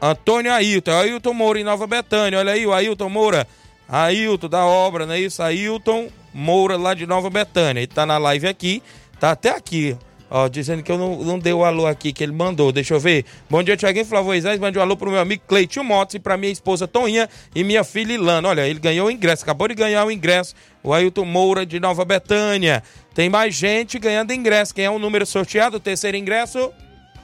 Antônio 0.00 0.50
Ailton. 0.50 0.92
Ailton 0.92 1.34
Moura 1.34 1.60
em 1.60 1.64
Nova 1.64 1.86
Betânia. 1.86 2.38
Olha 2.38 2.52
aí 2.52 2.66
o 2.66 2.72
Ailton 2.72 3.10
Moura. 3.10 3.46
Ailton 3.86 4.48
da 4.48 4.64
obra, 4.64 5.04
não 5.04 5.12
é 5.12 5.20
isso? 5.20 5.42
Ailton 5.42 6.08
Moura 6.32 6.76
lá 6.76 6.94
de 6.94 7.06
Nova 7.06 7.30
Betânia. 7.30 7.80
Ele 7.80 7.86
tá 7.86 8.04
na 8.04 8.18
live 8.18 8.46
aqui. 8.46 8.82
Tá 9.18 9.32
até 9.32 9.50
aqui. 9.50 9.96
Ó, 10.30 10.46
dizendo 10.46 10.82
que 10.82 10.92
eu 10.92 10.98
não, 10.98 11.24
não 11.24 11.38
dei 11.38 11.52
o 11.52 11.64
alô 11.64 11.86
aqui 11.86 12.12
que 12.12 12.22
ele 12.22 12.32
mandou. 12.32 12.70
Deixa 12.70 12.94
eu 12.94 13.00
ver. 13.00 13.24
Bom 13.48 13.62
dia, 13.62 13.76
Tiaguinho 13.76 14.04
Flávio 14.04 14.26
Moisés. 14.26 14.60
Mande 14.60 14.78
um 14.78 14.82
alô 14.82 14.96
pro 14.96 15.10
meu 15.10 15.20
amigo 15.20 15.42
Cleitinho 15.48 15.84
Motos 15.84 16.14
e 16.16 16.18
pra 16.18 16.36
minha 16.36 16.52
esposa 16.52 16.86
Toninha 16.86 17.28
e 17.54 17.64
minha 17.64 17.82
filha 17.82 18.12
Ilana. 18.12 18.48
Olha, 18.48 18.66
ele 18.66 18.78
ganhou 18.78 19.08
o 19.08 19.10
ingresso. 19.10 19.42
Acabou 19.42 19.68
de 19.68 19.74
ganhar 19.74 20.04
o 20.04 20.10
ingresso. 20.10 20.54
O 20.82 20.92
Ailton 20.92 21.24
Moura 21.24 21.64
de 21.64 21.80
Nova 21.80 22.04
Betânia. 22.04 22.82
Tem 23.14 23.30
mais 23.30 23.54
gente 23.54 23.98
ganhando 23.98 24.32
ingresso. 24.32 24.74
Quem 24.74 24.84
é 24.84 24.90
o 24.90 24.98
número 24.98 25.24
sorteado? 25.24 25.80
Terceiro 25.80 26.16
ingresso? 26.16 26.70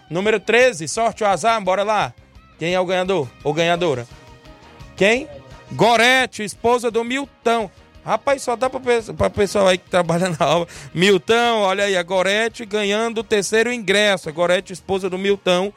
Número 0.09 0.41
13. 0.41 0.89
Sorte 0.89 1.23
o 1.23 1.27
azar. 1.27 1.63
Bora 1.63 1.83
lá. 1.83 2.15
Quem 2.59 2.73
é 2.73 2.81
o 2.81 2.87
ganhador 2.87 3.29
ou 3.43 3.53
ganhadora? 3.53 4.07
Quem? 4.97 5.29
Gorete, 5.73 6.43
esposa 6.43 6.91
do 6.91 7.05
Milton. 7.05 7.71
Rapaz, 8.05 8.43
só 8.43 8.55
dá 8.55 8.69
pe- 8.69 8.79
pra 9.17 9.31
pessoal 9.31 9.67
aí 9.69 9.79
que 9.79 9.89
trabalha 9.89 10.29
na 10.39 10.47
obra. 10.47 10.69
Milton, 10.93 11.61
olha 11.63 11.85
aí, 11.85 11.97
a 11.97 12.03
Gorete 12.03 12.65
ganhando 12.67 13.19
o 13.19 13.25
terceiro 13.25 13.73
ingresso. 13.73 14.29
A 14.29 14.33
Gorete, 14.33 14.73
esposa 14.73 15.09
do 15.09 15.17
Milton 15.17 15.73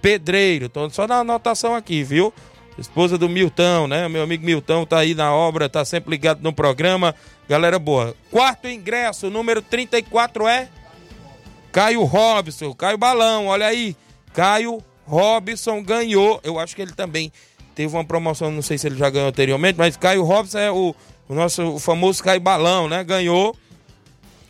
Pedreiro. 0.00 0.68
Tô 0.68 0.88
só 0.90 1.06
na 1.06 1.16
anotação 1.20 1.74
aqui, 1.74 2.02
viu? 2.02 2.32
Esposa 2.78 3.16
do 3.18 3.28
Milton, 3.28 3.86
né? 3.86 4.08
Meu 4.08 4.22
amigo 4.22 4.44
Milton 4.44 4.84
tá 4.86 4.98
aí 4.98 5.14
na 5.14 5.32
obra, 5.34 5.68
tá 5.68 5.84
sempre 5.84 6.10
ligado 6.10 6.40
no 6.42 6.52
programa. 6.52 7.14
Galera 7.48 7.78
boa. 7.78 8.14
Quarto 8.30 8.66
ingresso, 8.66 9.28
número 9.30 9.60
34 9.60 10.48
é 10.48 10.68
Caio 11.70 12.02
Robson, 12.04 12.72
Caio 12.74 12.98
Balão, 12.98 13.46
olha 13.46 13.66
aí. 13.66 13.94
Caio 14.32 14.82
Robson 15.06 15.82
ganhou. 15.82 16.40
Eu 16.42 16.58
acho 16.58 16.74
que 16.74 16.82
ele 16.82 16.92
também 16.92 17.30
teve 17.74 17.94
uma 17.94 18.04
promoção, 18.04 18.50
não 18.50 18.62
sei 18.62 18.78
se 18.78 18.86
ele 18.86 18.96
já 18.96 19.10
ganhou 19.10 19.28
anteriormente, 19.28 19.78
mas 19.78 19.96
Caio 19.96 20.22
Robson 20.22 20.58
é 20.58 20.70
o, 20.70 20.94
o 21.32 21.34
nosso 21.34 21.78
famoso 21.78 22.22
Caio 22.22 22.40
Balão, 22.40 22.90
né? 22.90 23.02
Ganhou 23.02 23.56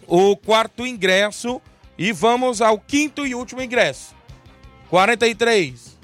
o 0.05 0.37
quarto 0.37 0.85
ingresso. 0.85 1.63
E 1.97 2.11
vamos 2.11 2.61
ao 2.61 2.77
quinto 2.79 3.25
e 3.25 3.35
último 3.35 3.63
ingresso. 3.63 4.15
43. 4.91 5.97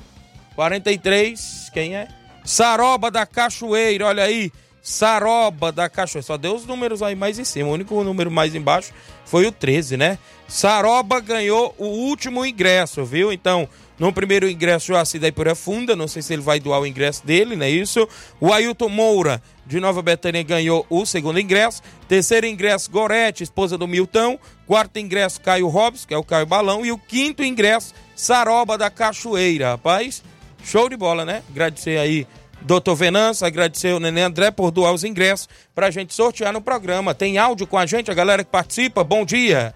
43, 0.54 1.70
quem 1.74 1.96
é? 1.96 2.08
Saroba 2.44 3.10
da 3.10 3.26
Cachoeira, 3.26 4.06
olha 4.06 4.22
aí. 4.22 4.52
Saroba 4.88 5.70
da 5.70 5.86
Cachoeira. 5.86 6.26
Só 6.26 6.38
deu 6.38 6.54
os 6.54 6.64
números 6.64 7.02
aí 7.02 7.14
mais 7.14 7.38
em 7.38 7.44
cima. 7.44 7.68
O 7.68 7.72
único 7.72 8.02
número 8.02 8.30
mais 8.30 8.54
embaixo 8.54 8.90
foi 9.26 9.44
o 9.44 9.52
13, 9.52 9.98
né? 9.98 10.18
Saroba 10.48 11.20
ganhou 11.20 11.74
o 11.76 11.84
último 11.84 12.44
ingresso, 12.44 13.04
viu? 13.04 13.30
Então, 13.30 13.68
no 13.98 14.10
primeiro 14.14 14.48
ingresso, 14.48 14.86
Joaci 14.86 15.18
da 15.18 15.28
Ipura 15.28 15.54
Funda. 15.54 15.94
Não 15.94 16.08
sei 16.08 16.22
se 16.22 16.32
ele 16.32 16.40
vai 16.40 16.58
doar 16.58 16.80
o 16.80 16.86
ingresso 16.86 17.26
dele, 17.26 17.54
não 17.54 17.66
é 17.66 17.70
isso? 17.70 18.08
O 18.40 18.50
Ailton 18.50 18.88
Moura, 18.88 19.42
de 19.66 19.78
Nova 19.78 20.00
Betânia, 20.00 20.42
ganhou 20.42 20.86
o 20.88 21.04
segundo 21.04 21.38
ingresso. 21.38 21.82
Terceiro 22.08 22.46
ingresso, 22.46 22.90
Gorete, 22.90 23.42
esposa 23.42 23.76
do 23.76 23.86
Milton. 23.86 24.38
Quarto 24.66 24.98
ingresso, 24.98 25.38
Caio 25.42 25.68
Robson, 25.68 26.08
que 26.08 26.14
é 26.14 26.16
o 26.16 26.24
Caio 26.24 26.46
Balão. 26.46 26.86
E 26.86 26.90
o 26.90 26.96
quinto 26.96 27.44
ingresso, 27.44 27.92
Saroba 28.16 28.78
da 28.78 28.88
Cachoeira, 28.88 29.72
rapaz. 29.72 30.22
Show 30.64 30.88
de 30.88 30.96
bola, 30.96 31.26
né? 31.26 31.42
Agradecer 31.50 31.98
aí, 31.98 32.26
doutor 32.62 32.94
Venâncio, 32.94 33.46
agradecer 33.46 33.94
o 33.94 34.00
Nenê 34.00 34.22
André 34.22 34.50
por 34.50 34.70
doar 34.70 34.92
os 34.92 35.04
ingressos 35.04 35.48
pra 35.74 35.90
gente 35.90 36.14
sortear 36.14 36.52
no 36.52 36.60
programa. 36.60 37.14
Tem 37.14 37.38
áudio 37.38 37.66
com 37.66 37.78
a 37.78 37.86
gente, 37.86 38.10
a 38.10 38.14
galera 38.14 38.44
que 38.44 38.50
participa. 38.50 39.04
Bom 39.04 39.24
dia. 39.24 39.74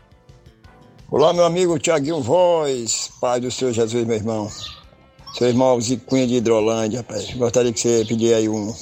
Olá, 1.10 1.32
meu 1.32 1.44
amigo 1.44 1.78
Tiaguinho 1.78 2.22
Voz, 2.22 3.10
pai 3.20 3.38
do 3.38 3.50
Senhor 3.50 3.72
Jesus, 3.72 4.06
meu 4.06 4.16
irmão. 4.16 4.50
Seu 5.34 5.48
irmão 5.48 5.80
Ziquinha 5.80 6.26
de 6.26 6.36
Hidrolândia, 6.36 6.98
rapaz. 6.98 7.30
Gostaria 7.34 7.72
que 7.72 7.80
você 7.80 8.04
pedisse 8.06 8.34
aí 8.34 8.48
um. 8.48 8.74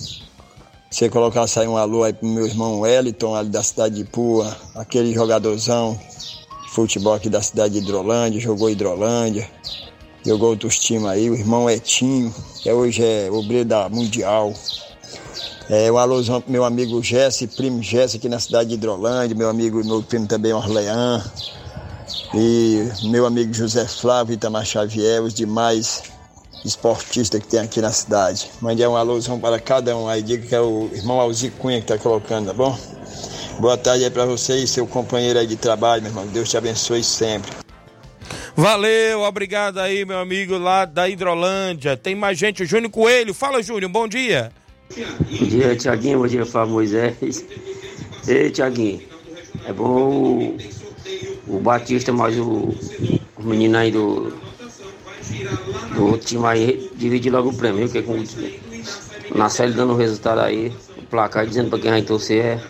Você 0.90 1.08
colocasse 1.08 1.60
aí 1.60 1.68
um 1.68 1.76
alô 1.76 2.02
aí 2.02 2.12
pro 2.12 2.28
meu 2.28 2.46
irmão 2.46 2.80
Wellington, 2.80 3.34
ali 3.34 3.48
da 3.48 3.62
cidade 3.62 3.94
de 3.94 4.04
Pua, 4.04 4.56
aquele 4.74 5.14
jogadorzão 5.14 5.98
de 6.64 6.70
futebol 6.70 7.14
aqui 7.14 7.28
da 7.28 7.40
cidade 7.40 7.74
de 7.74 7.80
Hidrolândia, 7.80 8.40
jogou 8.40 8.68
Hidrolândia, 8.68 9.48
jogou 10.24 10.50
outros 10.50 10.78
times 10.78 11.06
aí, 11.06 11.30
o 11.30 11.34
irmão 11.34 11.68
Etinho, 11.68 12.34
que 12.62 12.70
hoje 12.70 13.02
é 13.02 13.30
obreiro 13.30 13.64
da 13.64 13.88
Mundial. 13.88 14.52
É, 15.68 15.90
um 15.90 15.98
alôzão 15.98 16.40
pro 16.40 16.50
meu 16.50 16.64
amigo 16.64 17.02
Jesse, 17.02 17.46
primo 17.46 17.82
Jesse 17.82 18.16
aqui 18.16 18.28
na 18.28 18.40
cidade 18.40 18.70
de 18.70 18.74
Hidrolândia, 18.74 19.36
meu 19.36 19.48
amigo, 19.48 19.84
meu 19.84 20.02
primo 20.02 20.26
também 20.26 20.52
Orlean. 20.52 21.24
E 22.34 22.88
meu 23.04 23.26
amigo 23.26 23.52
José 23.52 23.86
Flávio 23.86 24.34
Itamar 24.34 24.64
Xavier, 24.64 25.22
os 25.22 25.34
demais 25.34 26.02
esportistas 26.64 27.40
que 27.40 27.48
tem 27.48 27.60
aqui 27.60 27.80
na 27.80 27.90
cidade. 27.90 28.50
Mandei 28.60 28.86
um 28.86 28.96
alôzão 28.96 29.38
para 29.38 29.58
cada 29.58 29.96
um 29.96 30.08
aí, 30.08 30.22
diga 30.22 30.46
que 30.46 30.54
é 30.54 30.60
o 30.60 30.90
irmão 30.92 31.20
Alzi 31.20 31.50
Cunha 31.50 31.78
que 31.80 31.92
está 31.92 31.98
colocando, 31.98 32.46
tá 32.46 32.52
bom? 32.52 32.76
Boa 33.58 33.76
tarde 33.76 34.04
aí 34.04 34.10
para 34.10 34.24
você 34.24 34.56
e 34.56 34.66
seu 34.66 34.86
companheiro 34.86 35.38
aí 35.38 35.46
de 35.46 35.56
trabalho, 35.56 36.02
meu 36.02 36.10
irmão. 36.10 36.26
Deus 36.26 36.48
te 36.48 36.56
abençoe 36.56 37.02
sempre. 37.02 37.69
Valeu, 38.56 39.22
obrigado 39.22 39.78
aí, 39.78 40.04
meu 40.04 40.18
amigo 40.18 40.58
lá 40.58 40.84
da 40.84 41.08
Hidrolândia. 41.08 41.96
Tem 41.96 42.14
mais 42.14 42.38
gente, 42.38 42.62
o 42.62 42.66
Júnior 42.66 42.90
Coelho. 42.90 43.32
Fala, 43.32 43.62
Júnior, 43.62 43.90
bom 43.90 44.08
dia. 44.08 44.52
Bom 44.96 45.46
dia, 45.46 45.76
Tiaguinho. 45.76 46.18
Bom 46.18 46.26
dia, 46.26 46.44
Flávio 46.44 46.74
Moisés. 46.74 47.44
Ei, 48.26 48.50
Tiaguinho. 48.50 49.00
É 49.66 49.72
bom 49.72 50.56
o, 51.46 51.56
o 51.56 51.60
Batista, 51.60 52.12
mais 52.12 52.36
o, 52.38 52.74
o 53.36 53.42
menino 53.42 53.78
aí 53.78 53.90
do, 53.90 54.32
do 55.94 56.06
outro 56.06 56.26
time 56.26 56.46
aí 56.46 56.90
dividir 56.96 57.32
logo 57.32 57.50
o 57.50 57.56
prêmio, 57.56 57.86
viu? 57.86 57.88
Que 57.88 58.02
com, 58.02 58.22
na 59.34 59.48
série 59.48 59.72
dando 59.72 59.92
o 59.92 59.96
resultado 59.96 60.40
aí, 60.40 60.72
o 60.98 61.02
placar 61.02 61.46
dizendo 61.46 61.70
pra 61.70 61.78
quem 61.78 61.90
vai 61.90 62.02
torcer 62.02 62.44
é 62.44 62.60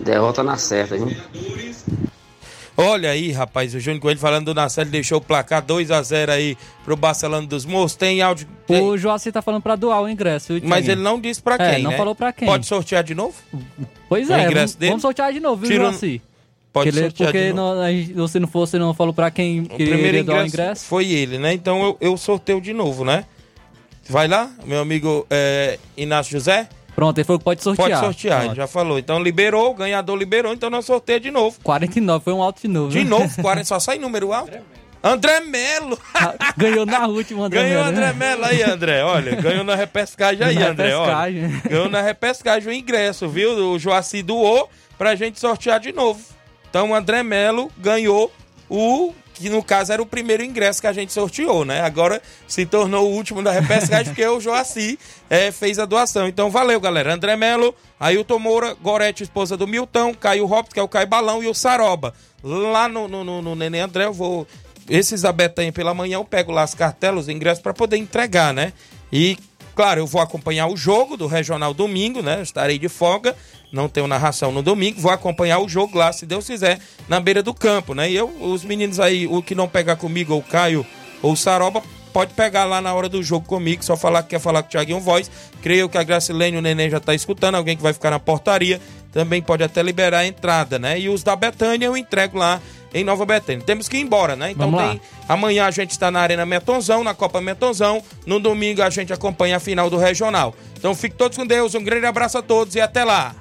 derrota 0.00 0.42
na 0.42 0.56
certa, 0.56 0.96
viu? 0.96 1.08
Olha 2.82 3.10
aí, 3.10 3.30
rapaz, 3.32 3.74
o 3.74 3.80
Júnior 3.80 4.00
Coelho 4.00 4.18
falando 4.18 4.46
do 4.46 4.54
Nacelli 4.54 4.90
deixou 4.90 5.18
o 5.18 5.20
placar 5.20 5.62
2 5.62 5.90
a 5.90 6.02
0 6.02 6.32
aí 6.32 6.56
pro 6.84 6.96
Barcelona 6.96 7.46
dos 7.46 7.64
Moços. 7.64 7.96
Tem 7.96 8.22
áudio. 8.22 8.46
tem- 8.66 8.80
O 8.82 8.96
Joaci 8.96 9.30
tá 9.30 9.42
falando 9.42 9.62
pra 9.62 9.76
doar 9.76 10.00
o 10.02 10.08
ingresso. 10.08 10.54
viu, 10.58 10.68
Mas 10.68 10.88
ele 10.88 11.00
não 11.02 11.20
disse 11.20 11.42
pra 11.42 11.56
É, 11.56 11.74
quem, 11.74 11.82
não 11.84 11.90
né? 11.90 11.96
falou 11.96 12.14
pra 12.14 12.32
quem. 12.32 12.46
Pode 12.46 12.66
sortear 12.66 13.04
de 13.04 13.14
novo? 13.14 13.34
Pois 14.08 14.28
o 14.28 14.32
é, 14.32 14.36
ingresso 14.44 14.54
vamos, 14.54 14.74
dele? 14.76 14.90
vamos 14.90 15.02
sortear 15.02 15.32
de 15.32 15.40
novo, 15.40 15.56
viu, 15.62 15.70
Tira 15.70 15.82
um- 15.84 15.90
Joaci? 15.90 16.22
Pode 16.72 16.90
Porque 16.92 17.04
sortear 17.04 17.32
de 17.32 17.38
Porque 17.38 17.52
novo. 17.52 17.74
não, 17.76 17.82
a 17.82 17.90
gente- 17.90 18.12
você 18.12 18.38
não 18.40 18.48
você 18.48 18.78
não 18.78 18.94
falou 18.94 19.12
pra 19.12 19.30
quem 19.30 19.60
O 19.62 19.68
primeiro 19.68 20.24
doar 20.24 20.38
o 20.44 20.46
ingresso, 20.46 20.54
ingresso. 20.62 20.84
foi 20.86 21.10
ele, 21.10 21.36
né? 21.38 21.52
Então 21.52 21.82
eu, 21.82 21.96
eu 22.00 22.16
sorteio 22.16 22.60
de 22.60 22.72
novo, 22.72 23.04
né? 23.04 23.24
Vai 24.08 24.26
lá, 24.26 24.50
meu 24.64 24.80
amigo 24.80 25.26
é, 25.28 25.78
Inácio 25.96 26.32
José? 26.32 26.68
Pronto, 26.94 27.16
ele 27.18 27.24
falou 27.24 27.38
que 27.38 27.44
pode 27.44 27.62
sortear. 27.62 27.88
Pode 27.88 28.00
sortear, 28.00 28.40
Pronto. 28.42 28.56
já 28.56 28.66
falou. 28.66 28.98
Então 28.98 29.22
liberou, 29.22 29.70
o 29.70 29.74
ganhador 29.74 30.16
liberou, 30.16 30.52
então 30.52 30.68
nós 30.68 30.84
sorteia 30.84 31.20
de 31.20 31.30
novo. 31.30 31.58
49, 31.62 32.24
foi 32.24 32.32
um 32.32 32.42
alto 32.42 32.60
de 32.60 32.68
novo. 32.68 32.90
De 32.90 33.04
né? 33.04 33.10
novo, 33.10 33.34
40, 33.40 33.64
só 33.64 33.78
sai 33.80 33.98
número 33.98 34.32
alto. 34.32 34.58
André 35.02 35.40
Melo! 35.40 35.98
Ganhou 36.58 36.84
na 36.84 37.06
última, 37.06 37.46
André 37.46 37.62
Ganhou 37.62 37.80
o 37.80 37.84
Melo, 37.86 37.96
André 37.96 38.06
né? 38.06 38.12
Melo 38.12 38.44
aí, 38.44 38.62
André. 38.62 39.02
Olha, 39.02 39.34
ganhou 39.36 39.64
na 39.64 39.74
repescagem 39.74 40.46
aí, 40.46 40.58
Na 40.58 40.68
André. 40.68 40.94
Olha. 40.94 41.06
repescagem. 41.06 41.62
Ganhou 41.70 41.88
na 41.88 42.02
repescagem 42.02 42.68
o 42.70 42.74
ingresso, 42.76 43.26
viu? 43.28 43.72
O 43.72 43.78
Joaci 43.78 44.22
doou 44.22 44.68
pra 44.98 45.14
gente 45.14 45.40
sortear 45.40 45.80
de 45.80 45.90
novo. 45.92 46.20
Então 46.68 46.90
o 46.90 46.94
André 46.94 47.22
Melo 47.22 47.72
ganhou 47.78 48.30
o 48.68 49.14
que 49.40 49.48
no 49.48 49.62
caso 49.62 49.92
era 49.92 50.02
o 50.02 50.06
primeiro 50.06 50.44
ingresso 50.44 50.80
que 50.80 50.86
a 50.86 50.92
gente 50.92 51.12
sorteou, 51.12 51.64
né? 51.64 51.80
Agora 51.80 52.20
se 52.46 52.66
tornou 52.66 53.10
o 53.10 53.14
último 53.14 53.42
da 53.42 53.50
repescagem 53.50 54.12
porque 54.12 54.26
o 54.26 54.38
Joaci 54.38 54.98
é, 55.30 55.50
fez 55.50 55.78
a 55.78 55.86
doação. 55.86 56.28
Então 56.28 56.50
valeu, 56.50 56.78
galera. 56.78 57.14
André 57.14 57.36
Melo, 57.36 57.74
Ailton 57.98 58.38
Moura, 58.38 58.74
Gorete, 58.74 59.22
esposa 59.22 59.56
do 59.56 59.66
Milton, 59.66 60.14
Caio 60.14 60.44
Robson, 60.44 60.72
que 60.74 60.80
é 60.80 60.82
o 60.82 60.88
Caio 60.88 61.06
Balão, 61.06 61.42
e 61.42 61.46
o 61.46 61.54
Saroba. 61.54 62.12
Lá 62.42 62.86
no, 62.86 63.08
no, 63.08 63.24
no, 63.24 63.40
no 63.40 63.54
Neném 63.54 63.80
André, 63.80 64.04
eu 64.04 64.12
vou. 64.12 64.46
Esses 64.88 65.22
da 65.22 65.32
Betanha 65.32 65.72
pela 65.72 65.94
manhã, 65.94 66.16
eu 66.16 66.24
pego 66.24 66.52
lá 66.52 66.62
as 66.62 66.74
cartelas, 66.74 67.24
os 67.24 67.28
ingressos 67.28 67.62
para 67.62 67.72
poder 67.72 67.96
entregar, 67.96 68.52
né? 68.52 68.72
E, 69.12 69.38
claro, 69.80 69.98
eu 69.98 70.06
vou 70.06 70.20
acompanhar 70.20 70.66
o 70.66 70.76
jogo 70.76 71.16
do 71.16 71.26
Regional 71.26 71.72
domingo, 71.72 72.20
né? 72.20 72.42
Estarei 72.42 72.78
de 72.78 72.86
folga, 72.86 73.34
não 73.72 73.88
tenho 73.88 74.06
narração 74.06 74.52
no 74.52 74.60
domingo, 74.60 75.00
vou 75.00 75.10
acompanhar 75.10 75.58
o 75.58 75.66
jogo 75.66 75.96
lá, 75.96 76.12
se 76.12 76.26
Deus 76.26 76.46
quiser, 76.46 76.78
na 77.08 77.18
beira 77.18 77.42
do 77.42 77.54
campo, 77.54 77.94
né? 77.94 78.10
E 78.10 78.14
eu, 78.14 78.28
os 78.42 78.62
meninos 78.62 79.00
aí, 79.00 79.26
o 79.26 79.42
que 79.42 79.54
não 79.54 79.66
pegar 79.66 79.96
comigo, 79.96 80.34
ou 80.34 80.40
o 80.40 80.42
Caio 80.42 80.84
ou 81.22 81.32
o 81.32 81.36
Saroba, 81.36 81.82
pode 82.12 82.34
pegar 82.34 82.66
lá 82.66 82.82
na 82.82 82.92
hora 82.92 83.08
do 83.08 83.22
jogo 83.22 83.46
comigo, 83.46 83.82
só 83.82 83.96
falar 83.96 84.22
que 84.22 84.28
quer 84.28 84.38
falar 84.38 84.62
com 84.62 84.68
o 84.68 84.70
Thiaguinho 84.70 85.00
Voz. 85.00 85.30
Creio 85.62 85.88
que 85.88 85.96
a 85.96 86.02
Gracilene 86.02 86.58
e 86.58 86.58
o 86.58 86.62
Neném 86.62 86.90
já 86.90 87.00
tá 87.00 87.14
escutando, 87.14 87.54
alguém 87.54 87.74
que 87.74 87.82
vai 87.82 87.94
ficar 87.94 88.10
na 88.10 88.18
portaria, 88.20 88.78
também 89.14 89.40
pode 89.40 89.64
até 89.64 89.82
liberar 89.82 90.18
a 90.18 90.26
entrada, 90.26 90.78
né? 90.78 91.00
E 91.00 91.08
os 91.08 91.22
da 91.22 91.34
Betânia 91.34 91.86
eu 91.86 91.96
entrego 91.96 92.36
lá 92.36 92.60
em 92.92 93.04
Nova 93.04 93.24
Betânia. 93.24 93.64
Temos 93.64 93.88
que 93.88 93.96
ir 93.96 94.00
embora, 94.00 94.34
né? 94.36 94.50
Então 94.52 94.70
Vamos 94.70 94.80
lá. 94.84 94.90
tem 94.90 95.00
amanhã 95.28 95.66
a 95.66 95.70
gente 95.70 95.90
está 95.92 96.10
na 96.10 96.20
Arena 96.20 96.44
Metonzão, 96.44 97.04
na 97.04 97.14
Copa 97.14 97.40
Metonzão. 97.40 98.02
No 98.26 98.40
domingo 98.40 98.82
a 98.82 98.90
gente 98.90 99.12
acompanha 99.12 99.56
a 99.56 99.60
final 99.60 99.88
do 99.88 99.96
Regional. 99.96 100.54
Então 100.78 100.94
fiquem 100.94 101.16
todos 101.16 101.36
com 101.36 101.46
Deus, 101.46 101.74
um 101.74 101.82
grande 101.84 102.06
abraço 102.06 102.38
a 102.38 102.42
todos 102.42 102.74
e 102.74 102.80
até 102.80 103.04
lá. 103.04 103.34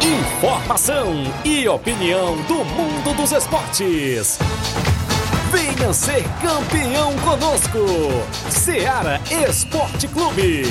Informação 0.00 1.12
e 1.44 1.66
opinião 1.68 2.36
do 2.42 2.64
mundo 2.64 3.14
dos 3.16 3.32
esportes. 3.32 4.38
Venha 5.50 5.92
ser 5.92 6.24
campeão 6.40 7.12
conosco. 7.18 7.78
Seara 8.50 9.20
Esporte 9.48 10.06
Clube. 10.08 10.62